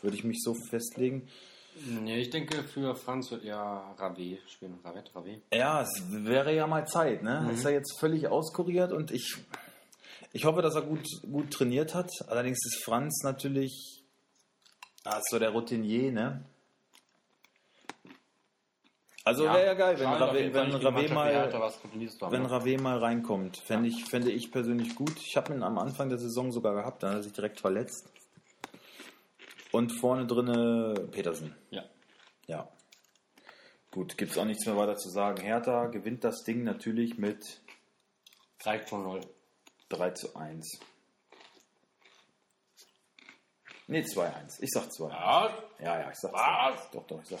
Würde 0.00 0.16
ich 0.16 0.24
mich 0.24 0.42
so 0.42 0.54
festlegen. 0.54 1.28
Nee, 1.86 2.20
ich 2.20 2.30
denke, 2.30 2.62
für 2.62 2.94
Franz 2.94 3.30
wird 3.30 3.44
eher 3.44 3.94
Rave 3.98 4.38
spielen. 4.46 4.78
Ravet, 4.84 5.10
Rave. 5.14 5.40
Ja, 5.52 5.82
es 5.82 6.02
wäre 6.08 6.54
ja 6.54 6.66
mal 6.66 6.86
Zeit, 6.86 7.22
ne? 7.22 7.50
Ist 7.52 7.64
er 7.64 7.72
jetzt 7.72 7.98
völlig 7.98 8.28
auskuriert 8.28 8.92
und 8.92 9.10
ich, 9.10 9.36
ich 10.32 10.44
hoffe, 10.44 10.62
dass 10.62 10.74
er 10.74 10.82
gut, 10.82 11.06
gut 11.22 11.50
trainiert 11.50 11.94
hat. 11.94 12.10
Allerdings 12.28 12.58
ist 12.66 12.84
Franz 12.84 13.22
natürlich 13.24 14.02
ah, 15.04 15.18
ist 15.18 15.30
so 15.30 15.38
der 15.38 15.50
Routinier, 15.50 16.12
ne? 16.12 16.44
Also 19.24 19.44
wäre 19.44 19.66
ja 19.66 19.74
geil, 19.74 19.96
wenn 19.98 20.08
Fall 20.08 20.34
wenn 20.34 21.14
mal, 21.14 21.52
wenn 22.30 22.42
ne? 22.42 22.82
Mal 22.82 22.98
reinkommt. 22.98 23.56
Fände 23.58 23.88
ich, 23.88 24.04
fände 24.04 24.32
ich 24.32 24.50
persönlich 24.50 24.96
gut. 24.96 25.16
Ich 25.16 25.36
habe 25.36 25.54
ihn 25.54 25.62
am 25.62 25.78
Anfang 25.78 26.08
der 26.08 26.18
Saison 26.18 26.50
sogar 26.50 26.74
gehabt, 26.74 27.02
dann 27.02 27.10
hat 27.10 27.18
er 27.18 27.22
sich 27.22 27.32
direkt 27.32 27.60
verletzt. 27.60 28.11
Und 29.72 29.90
vorne 29.98 30.26
drinne 30.26 31.08
Petersen. 31.10 31.54
Ja. 31.70 31.84
Ja. 32.46 32.68
Gut, 33.90 34.16
gibt 34.16 34.32
es 34.32 34.38
auch 34.38 34.44
nichts 34.44 34.64
mehr 34.66 34.76
weiter 34.76 34.96
zu 34.96 35.08
sagen. 35.10 35.40
Hertha 35.42 35.86
gewinnt 35.86 36.24
das 36.24 36.44
Ding 36.44 36.62
natürlich 36.64 37.18
mit 37.18 37.60
3 38.60 38.78
zu 38.80 38.96
0. 38.98 39.20
3 39.88 40.10
zu 40.12 40.34
1. 40.36 40.78
Nee, 43.88 44.02
2-1. 44.02 44.58
Ich 44.60 44.70
sag 44.70 44.90
2. 44.92 45.08
Ja, 45.08 45.50
Ja, 45.80 46.00
ja, 46.00 46.10
ich 46.10 46.18
sag 46.18 46.32
Was? 46.32 46.80
2-1. 46.90 46.92
Doch, 46.92 47.06
doch, 47.06 47.20
ich 47.22 47.28
sag 47.28 47.40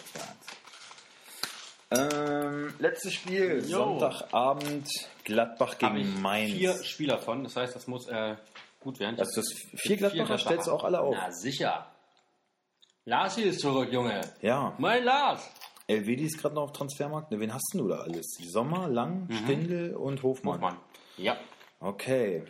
2-1. 1.90 2.12
Ähm, 2.14 2.74
letztes 2.78 3.12
Spiel, 3.14 3.62
Jo. 3.66 3.78
Sonntagabend, 3.98 4.88
Gladbach 5.24 5.76
Habe 5.82 5.98
ich 6.00 6.06
gegen 6.06 6.22
Mainz. 6.22 6.52
vier 6.52 6.84
Spieler 6.84 7.18
von, 7.18 7.44
das 7.44 7.54
heißt, 7.56 7.74
das 7.76 7.86
muss 7.86 8.08
äh, 8.08 8.36
gut 8.80 8.98
werden. 8.98 9.16
Das 9.16 9.28
ist 9.28 9.36
das 9.36 9.80
vier 9.80 9.98
Gladbacher, 9.98 10.38
stellst 10.38 10.66
du 10.68 10.72
auch 10.72 10.84
alle 10.84 11.00
auf? 11.00 11.14
Na 11.14 11.30
sicher. 11.30 11.91
Larsi 13.04 13.42
ist 13.42 13.60
zurück, 13.60 13.92
Junge. 13.92 14.20
Ja. 14.42 14.74
Mein 14.78 15.04
Lars. 15.04 15.50
Elvedi 15.88 16.24
ist 16.24 16.38
gerade 16.38 16.54
noch 16.54 16.62
auf 16.62 16.72
Transfermarkt. 16.72 17.30
Ne, 17.32 17.40
wen 17.40 17.52
hast 17.52 17.70
du 17.74 17.88
da 17.88 17.96
alles? 17.96 18.26
Sommer, 18.46 18.86
Lang, 18.88 19.28
Stindl 19.42 19.94
und 19.96 20.22
Hofmann. 20.22 20.54
Hofmann. 20.54 20.76
Ja, 21.16 21.36
Okay. 21.80 22.44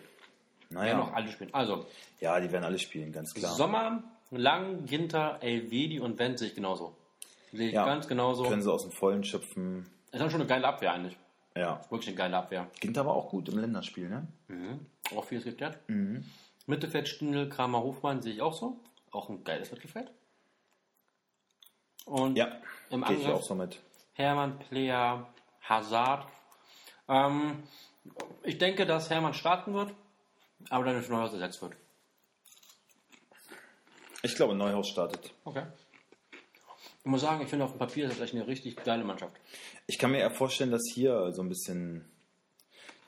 ja. 0.70 0.76
Naja. 0.78 0.96
noch 0.98 1.12
alle 1.14 1.30
spielen. 1.30 1.52
Also, 1.54 1.86
Ja, 2.20 2.38
die 2.38 2.50
werden 2.52 2.64
alle 2.64 2.78
spielen, 2.78 3.12
ganz 3.12 3.32
klar. 3.32 3.52
Sommer, 3.54 4.02
Lang, 4.30 4.84
Ginter, 4.84 5.38
Elvedi 5.40 6.00
und 6.00 6.20
ich 6.20 6.54
genauso. 6.54 6.94
Sehe 7.52 7.68
ich 7.68 7.74
ja. 7.74 7.84
ganz 7.84 8.06
genauso. 8.06 8.44
Können 8.44 8.62
sie 8.62 8.70
aus 8.72 8.82
dem 8.82 8.92
Vollen 8.92 9.24
schöpfen. 9.24 9.86
ist 10.10 10.20
dann 10.20 10.30
schon 10.30 10.40
eine 10.40 10.48
geile 10.48 10.66
Abwehr 10.68 10.92
eigentlich. 10.92 11.16
Ja. 11.56 11.80
Wirklich 11.90 12.08
eine 12.08 12.16
geile 12.16 12.36
Abwehr. 12.38 12.70
Ginter 12.80 13.04
war 13.06 13.14
auch 13.14 13.28
gut 13.28 13.48
im 13.48 13.58
Länderspiel, 13.58 14.08
ne? 14.08 14.26
Mhm. 14.48 14.86
Auch 15.16 15.24
vieles 15.24 15.44
geklärt. 15.44 15.78
Mhm. 15.88 16.24
Mittelfeld, 16.66 17.08
Stindl, 17.08 17.48
Kramer, 17.48 17.82
Hofmann 17.82 18.22
sehe 18.22 18.32
ich 18.34 18.40
auch 18.42 18.54
so. 18.54 18.78
Auch 19.10 19.28
ein 19.28 19.44
geiles 19.44 19.70
Mittelfeld. 19.70 20.10
Und 22.06 22.36
Ja. 22.36 22.60
im 22.90 23.02
Gehe 23.04 23.16
ich 23.16 23.24
Angriff 23.24 23.38
auch 23.40 23.42
so 23.42 23.54
mit. 23.54 23.78
Hermann, 24.14 24.58
Player, 24.58 25.26
Hazard. 25.62 26.26
Ähm, 27.08 27.62
ich 28.42 28.58
denke, 28.58 28.86
dass 28.86 29.10
Hermann 29.10 29.34
starten 29.34 29.74
wird, 29.74 29.92
aber 30.70 30.84
dann 30.84 30.94
durch 30.94 31.08
Neuhaus 31.08 31.32
ersetzt 31.32 31.62
wird. 31.62 31.74
Ich 34.22 34.34
glaube, 34.36 34.54
Neuhaus 34.54 34.88
startet. 34.88 35.32
Okay. 35.44 35.64
Ich 37.04 37.06
muss 37.10 37.22
sagen, 37.22 37.42
ich 37.42 37.48
finde 37.48 37.64
auf 37.64 37.72
dem 37.72 37.78
Papier 37.78 38.04
ist 38.06 38.14
das 38.14 38.20
echt 38.20 38.34
eine 38.34 38.46
richtig 38.46 38.76
geile 38.84 39.02
Mannschaft. 39.02 39.34
Ich 39.88 39.98
kann 39.98 40.12
mir 40.12 40.18
eher 40.18 40.30
vorstellen, 40.30 40.70
dass 40.70 40.82
hier 40.94 41.32
so 41.32 41.42
ein 41.42 41.48
bisschen, 41.48 42.08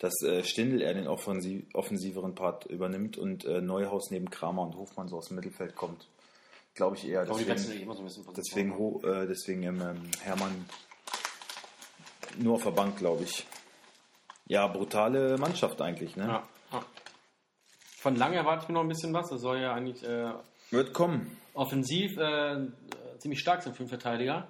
dass 0.01 0.21
äh, 0.23 0.43
Stindl 0.43 0.83
eher 0.83 0.95
den 0.95 1.07
offensiv, 1.07 1.65
offensiveren 1.75 2.35
Part 2.35 2.67
übernimmt 2.67 3.17
und 3.17 3.45
äh, 3.45 3.61
Neuhaus 3.61 4.11
neben 4.11 4.31
Kramer 4.31 4.63
und 4.63 4.75
Hofmann 4.77 5.09
so 5.09 5.17
aus 5.19 5.29
dem 5.29 5.37
Mittelfeld 5.37 5.77
kommt. 5.77 6.09
Glaube 6.75 6.97
ich 6.97 7.07
eher. 7.09 7.23
Ich 7.23 7.29
glaube, 7.29 7.45
Deswegen, 7.45 7.93
so 7.93 7.99
ein 8.01 8.05
bisschen 8.05 8.25
Position. 8.25 8.35
deswegen, 8.37 8.79
Ho- 8.79 9.01
äh, 9.05 9.27
deswegen 9.27 9.63
ähm, 9.63 9.81
ähm, 9.81 10.11
Hermann 10.23 10.67
nur 12.39 12.55
auf 12.55 12.65
der 12.65 12.71
Bank, 12.73 12.97
glaube 12.99 13.23
ich. 13.25 13.47
Ja, 14.47 14.67
brutale 14.67 15.39
Mannschaft 15.39 15.81
eigentlich. 15.81 16.17
Ne? 16.17 16.27
Ja. 16.27 16.43
Von 17.99 18.17
Lang 18.17 18.33
erwarte 18.35 18.63
ich 18.65 18.69
mir 18.69 18.75
noch 18.75 18.83
ein 18.83 18.89
bisschen 18.89 19.15
was. 19.15 19.31
Das 19.31 19.41
soll 19.41 19.59
ja 19.61 19.73
eigentlich 19.73 20.03
äh, 20.05 20.33
Wird 20.71 20.93
kommen. 20.93 21.37
offensiv 21.55 22.19
äh, 22.19 22.67
ziemlich 23.19 23.41
stark 23.41 23.63
sein 23.63 23.73
für 23.75 23.85
den 23.85 23.89
Verteidiger. 23.89 24.49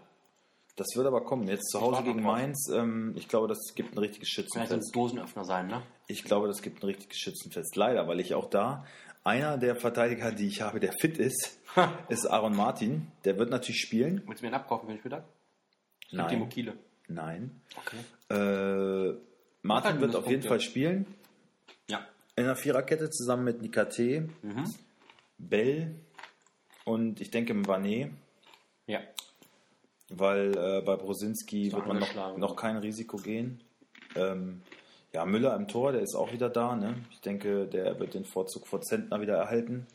Das 0.76 0.88
wird 0.96 1.06
aber 1.06 1.20
kommen. 1.20 1.46
Jetzt 1.46 1.70
zu 1.70 1.80
Hause 1.80 2.02
gegen. 2.02 2.22
Mainz. 2.22 2.68
Ähm, 2.74 3.12
ich 3.16 3.28
glaube, 3.28 3.46
das 3.46 3.58
gibt 3.76 3.94
ein 3.94 3.98
richtiges 3.98 4.28
Vielleicht 4.30 4.48
ein 4.56 4.62
Schützenfest. 4.80 4.96
Dosenöffner 4.96 5.44
sein, 5.44 5.68
ne? 5.68 5.82
Ich 6.08 6.24
glaube, 6.24 6.48
das 6.48 6.62
gibt 6.62 6.82
ein 6.82 6.86
richtiges 6.86 7.18
Schützenfest. 7.18 7.76
Leider, 7.76 8.08
weil 8.08 8.18
ich 8.18 8.34
auch 8.34 8.50
da 8.50 8.84
einer 9.24 9.56
der 9.58 9.74
Verteidiger, 9.76 10.30
die 10.32 10.46
ich 10.48 10.60
habe, 10.62 10.80
der 10.80 10.92
fit 10.92 11.18
ist, 11.18 11.58
ist 12.08 12.26
Aaron 12.26 12.54
Martin. 12.54 13.10
Der 13.24 13.38
wird 13.38 13.50
natürlich 13.50 13.80
spielen. 13.80 14.22
Willst 14.26 14.42
du 14.42 14.46
mir 14.46 14.52
einen 14.52 14.62
abkaufen 14.62 14.88
den 14.88 14.98
Spieltag? 14.98 15.24
Die 16.10 16.16
Nein. 16.16 16.38
Mokile. 16.38 16.74
Nein. 17.08 17.60
Okay. 17.76 17.96
Äh, 19.10 19.14
Martin 19.62 20.00
wird 20.00 20.14
auf 20.14 20.28
jeden. 20.28 20.42
Fall 20.42 20.60
spielen. 20.60 21.06
Ja. 21.88 22.06
In 22.36 22.44
der 22.44 22.56
Viererkette 22.56 23.10
zusammen 23.10 23.44
mit 23.44 23.62
Nikate, 23.62 24.28
Mhm. 24.42 24.74
Bell 25.38 25.94
und 26.84 27.20
ich 27.20 27.30
denke 27.30 27.54
Mbané, 27.54 28.10
Ja. 28.86 29.00
weil 30.10 30.56
äh, 30.56 30.82
bei 30.82 30.96
Brosinski 30.96 31.72
wird 31.72 31.86
man 31.86 31.98
noch, 31.98 32.36
noch 32.36 32.56
kein 32.56 32.76
Risiko 32.76 33.16
gehen. 33.16 33.60
Ähm, 34.14 34.62
ja, 35.14 35.24
Müller 35.24 35.54
im 35.54 35.68
Tor, 35.68 35.92
der 35.92 36.02
ist 36.02 36.14
auch 36.16 36.32
wieder 36.32 36.50
da. 36.50 36.74
Ne? 36.76 36.96
Ich 37.12 37.20
denke, 37.20 37.66
der 37.66 37.98
wird 38.00 38.14
den 38.14 38.24
Vorzug 38.24 38.66
vor 38.66 38.80
Zentner 38.82 39.20
wieder 39.20 39.36
erhalten. 39.36 39.86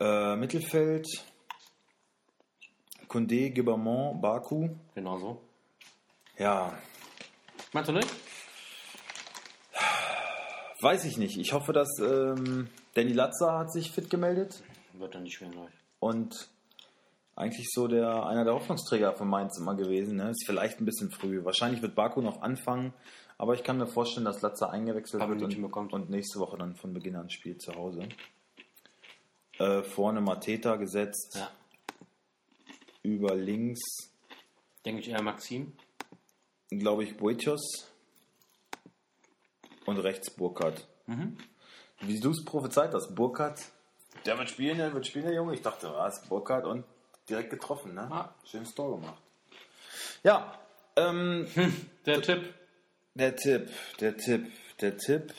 Äh, 0.00 0.36
Mittelfeld, 0.36 1.06
Condé, 3.08 3.50
Gibbermont, 3.50 4.20
Baku. 4.22 4.70
Genau 4.94 5.18
so. 5.18 5.40
Ja, 6.38 6.72
Meinst 7.72 7.90
du 7.90 7.92
nicht? 7.92 8.08
weiß 10.80 11.04
ich 11.04 11.18
nicht. 11.18 11.36
Ich 11.38 11.52
hoffe, 11.52 11.72
dass 11.72 11.88
ähm, 12.00 12.68
Danny 12.94 13.12
Latza 13.12 13.58
hat 13.58 13.72
sich 13.72 13.90
fit 13.90 14.08
gemeldet 14.10 14.62
Wird 14.94 15.14
dann 15.14 15.24
nicht 15.24 15.34
spielen, 15.34 15.52
ich. 15.52 15.74
und 15.98 16.48
eigentlich 17.34 17.68
so 17.72 17.88
der 17.88 18.26
einer 18.26 18.44
der 18.44 18.54
Hoffnungsträger 18.54 19.12
von 19.14 19.28
Mainz 19.28 19.58
immer 19.58 19.74
gewesen. 19.74 20.16
Ne? 20.16 20.30
Ist 20.30 20.44
vielleicht 20.46 20.80
ein 20.80 20.84
bisschen 20.84 21.10
früh. 21.10 21.44
Wahrscheinlich 21.44 21.82
wird 21.82 21.94
Baku 21.94 22.20
noch 22.20 22.42
anfangen, 22.42 22.92
aber 23.38 23.54
ich 23.54 23.62
kann 23.62 23.78
mir 23.78 23.86
vorstellen, 23.86 24.24
dass 24.26 24.42
Latza 24.42 24.68
eingewechselt 24.70 25.26
wird 25.28 25.42
und, 25.76 25.92
und 25.92 26.10
nächste 26.10 26.38
Woche 26.40 26.58
dann 26.58 26.74
von 26.74 26.92
Beginn 26.92 27.16
an 27.16 27.30
spielt 27.30 27.62
zu 27.62 27.74
Hause. 27.74 28.08
Äh, 29.58 29.82
vorne 29.82 30.20
Mateta 30.20 30.76
gesetzt, 30.76 31.36
Ja. 31.36 31.50
über 33.02 33.34
links, 33.34 33.80
Denke 34.84 35.00
ich 35.00 35.08
eher 35.10 35.22
Maxim. 35.22 35.72
glaube 36.70 37.04
ich, 37.04 37.16
Boetios 37.16 37.88
und 39.86 39.98
rechts 39.98 40.30
Burkhardt. 40.30 40.86
Mhm. 41.06 41.36
Wie 42.00 42.20
du 42.20 42.30
es 42.30 42.44
prophezeit 42.44 42.94
hast, 42.94 43.14
Burkhardt, 43.14 43.60
der 44.24 44.38
wird 44.38 44.50
spielen, 44.50 44.78
der 44.78 44.92
wird 44.94 45.06
spielen, 45.06 45.24
der 45.26 45.34
Junge. 45.34 45.54
Ich 45.54 45.62
dachte, 45.62 45.90
was, 45.92 46.22
Burkhardt 46.28 46.64
und 46.66 46.84
direkt 47.28 47.50
getroffen, 47.50 47.94
ne? 47.94 48.02
Ah. 48.10 48.34
Schönes 48.44 48.74
Tor 48.74 48.98
gemacht. 49.00 49.20
Ja, 50.22 50.58
ähm, 50.96 51.46
Der 52.06 52.22
Tipp. 52.22 52.54
Der 53.14 53.36
Tipp, 53.36 53.70
der 54.00 54.16
Tipp, 54.16 54.50
der 54.80 54.96
Tipp, 54.96 55.34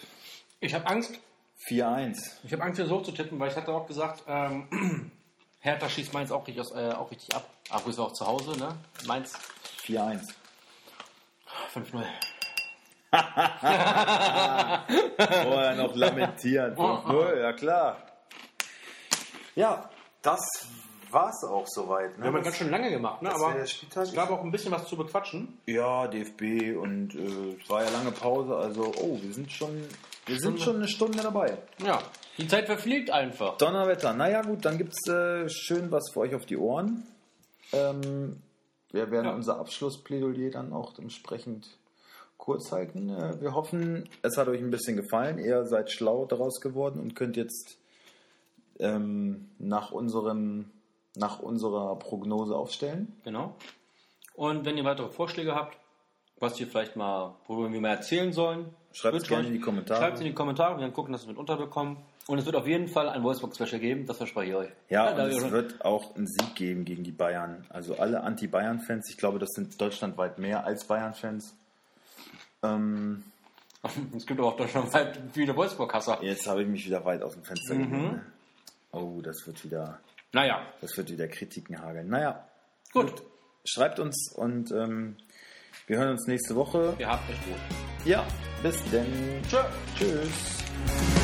Ich 0.59 0.73
habe 0.73 0.85
Angst. 0.87 1.19
4-1. 1.67 2.17
Ich 2.43 2.53
habe 2.53 2.63
Angst, 2.63 2.79
hier 2.79 2.87
so 2.87 3.01
zu 3.01 3.11
tippen, 3.11 3.39
weil 3.39 3.49
ich 3.51 3.55
hatte 3.55 3.71
auch 3.71 3.85
gesagt, 3.85 4.23
ähm, 4.27 5.11
Hertha 5.59 5.89
schießt 5.89 6.13
Mainz 6.13 6.31
auch 6.31 6.47
richtig, 6.47 6.61
aus, 6.61 6.71
äh, 6.71 6.91
auch 6.91 7.11
richtig 7.11 7.35
ab. 7.35 7.49
Ach, 7.69 7.85
ist 7.85 7.99
auch 7.99 8.13
zu 8.13 8.25
Hause, 8.25 8.57
ne? 8.57 8.75
Mainz 9.05 9.33
4-1. 9.85 10.21
5-0. 11.73 12.05
Vorher 15.43 15.75
noch 15.75 15.95
lamentieren. 15.95 16.75
5-0, 16.77 17.39
ja 17.41 17.53
klar. 17.53 17.97
Ja, 19.55 19.89
das 20.21 20.39
war's 21.11 21.43
auch 21.43 21.65
soweit. 21.67 22.11
Ne? 22.17 22.23
Wir 22.23 22.27
haben 22.27 22.37
ja 22.37 22.41
ganz 22.43 22.55
schön 22.57 22.69
lange 22.69 22.89
gemacht, 22.89 23.21
ne? 23.21 23.33
Aber 23.33 23.55
es 23.57 23.85
gab 24.13 24.29
auch 24.31 24.43
ein 24.43 24.51
bisschen 24.51 24.71
was 24.71 24.87
zu 24.87 24.95
bequatschen. 24.97 25.57
Ja, 25.65 26.07
DFB 26.07 26.77
und 26.77 27.15
äh, 27.15 27.55
es 27.61 27.69
war 27.69 27.83
ja 27.83 27.89
lange 27.89 28.11
Pause, 28.11 28.55
also 28.55 28.91
oh, 29.01 29.19
wir 29.21 29.33
sind 29.33 29.51
schon, 29.51 29.69
wir 30.25 30.37
sind 30.39 30.59
schon 30.59 30.77
eine 30.77 30.87
Stunde 30.87 31.19
dabei. 31.21 31.57
Ja, 31.83 31.99
die 32.37 32.47
Zeit 32.47 32.65
verfliegt 32.67 33.11
einfach. 33.11 33.57
Donnerwetter, 33.57 34.13
naja 34.13 34.41
gut, 34.41 34.65
dann 34.65 34.77
gibt's 34.77 35.07
äh, 35.07 35.47
schön 35.49 35.91
was 35.91 36.11
für 36.13 36.21
euch 36.21 36.35
auf 36.35 36.45
die 36.45 36.57
Ohren. 36.57 37.03
Ähm, 37.73 38.37
wir 38.91 39.11
werden 39.11 39.25
Ja. 39.25 39.33
unser 39.35 39.59
Abschlussplädoyer 39.59 40.49
dann 40.51 40.73
auch 40.73 40.97
entsprechend 40.97 41.77
kurz 42.37 42.71
halten. 42.71 43.09
Äh, 43.09 43.39
wir 43.41 43.53
hoffen, 43.53 44.09
es 44.21 44.37
hat 44.37 44.47
euch 44.47 44.59
ein 44.61 44.71
bisschen 44.71 44.95
gefallen. 44.95 45.37
Ihr 45.37 45.65
seid 45.65 45.91
schlau 45.91 46.25
daraus 46.25 46.61
geworden 46.61 46.99
und 46.99 47.15
könnt 47.15 47.37
jetzt 47.37 47.77
ähm, 48.79 49.49
nach, 49.59 49.91
unserem, 49.91 50.71
nach 51.19 51.39
unserer 51.39 51.95
Prognose 51.97 52.55
aufstellen. 52.55 53.15
Genau. 53.23 53.55
Und 54.35 54.65
wenn 54.65 54.77
ihr 54.77 54.85
weitere 54.85 55.09
Vorschläge 55.09 55.53
habt, 55.53 55.77
was 56.39 56.59
ihr 56.59 56.67
vielleicht 56.67 56.95
mal, 56.95 57.35
worüber 57.47 57.71
wir 57.71 57.81
mal 57.81 57.89
erzählen 57.89 58.31
sollen, 58.31 58.73
Schreibt 58.93 59.17
es 59.17 59.27
gerne 59.27 59.43
euch- 59.43 59.47
in 59.49 59.53
die 59.53 59.59
Kommentare. 59.59 59.99
Schreibt 59.99 60.15
es 60.15 60.21
in 60.21 60.27
die 60.27 60.33
Kommentare, 60.33 60.75
wir 60.75 60.81
werden 60.81 60.93
gucken, 60.93 61.11
dass 61.11 61.21
wir 61.21 61.25
es 61.25 61.29
mit 61.29 61.37
unterbekommen. 61.37 61.97
Und 62.27 62.37
es 62.39 62.45
wird 62.45 62.55
auf 62.55 62.67
jeden 62.67 62.87
Fall 62.87 63.09
ein 63.09 63.23
Voicebox-Special 63.23 63.79
geben, 63.79 64.05
das 64.05 64.17
verspreche 64.17 64.49
ich 64.51 64.55
euch. 64.55 64.69
Ja, 64.89 65.13
da 65.13 65.23
und 65.25 65.29
wir 65.31 65.37
es 65.37 65.51
wird 65.51 65.83
auch 65.83 66.15
einen 66.15 66.27
Sieg 66.27 66.55
geben 66.55 66.85
gegen 66.85 67.03
die 67.03 67.11
Bayern. 67.11 67.65
Also 67.69 67.95
alle 67.97 68.21
Anti-Bayern-Fans, 68.23 69.09
ich 69.09 69.17
glaube, 69.17 69.39
das 69.39 69.49
sind 69.49 69.79
deutschlandweit 69.81 70.37
mehr 70.39 70.63
als 70.65 70.85
Bayern-Fans. 70.85 71.55
Ähm, 72.63 73.23
es 74.15 74.25
gibt 74.25 74.39
aber 74.39 74.49
auch 74.49 74.57
deutschlandweit 74.57 75.19
viele 75.33 75.55
Voicebox-Hasser. 75.55 76.19
jetzt 76.23 76.47
habe 76.47 76.61
ich 76.63 76.67
mich 76.67 76.85
wieder 76.85 77.03
weit 77.05 77.21
aus 77.23 77.33
dem 77.33 77.43
Fenster 77.43 77.75
Mhm. 77.75 77.91
gelegt. 77.91 78.13
Ne? 78.13 78.25
Oh, 78.91 79.21
das 79.21 79.45
wird 79.45 79.63
wieder, 79.63 79.99
Naja, 80.31 80.61
das 80.81 80.95
wird 80.97 81.11
wieder 81.11 81.27
Kritiken 81.27 81.81
hageln. 81.81 82.07
Naja, 82.07 82.47
gut. 82.91 83.23
schreibt 83.65 83.99
uns 83.99 84.31
und 84.35 84.71
ähm, 84.71 85.17
wir 85.87 85.97
hören 85.97 86.11
uns 86.11 86.27
nächste 86.27 86.55
Woche. 86.55 86.95
Ihr 86.99 87.07
habt 87.07 87.29
euch 87.29 87.45
gut. 87.45 88.05
Ja, 88.05 88.25
bis 88.61 88.83
denn. 88.91 89.41
Tschö. 89.49 89.57
Tschüss. 89.97 91.18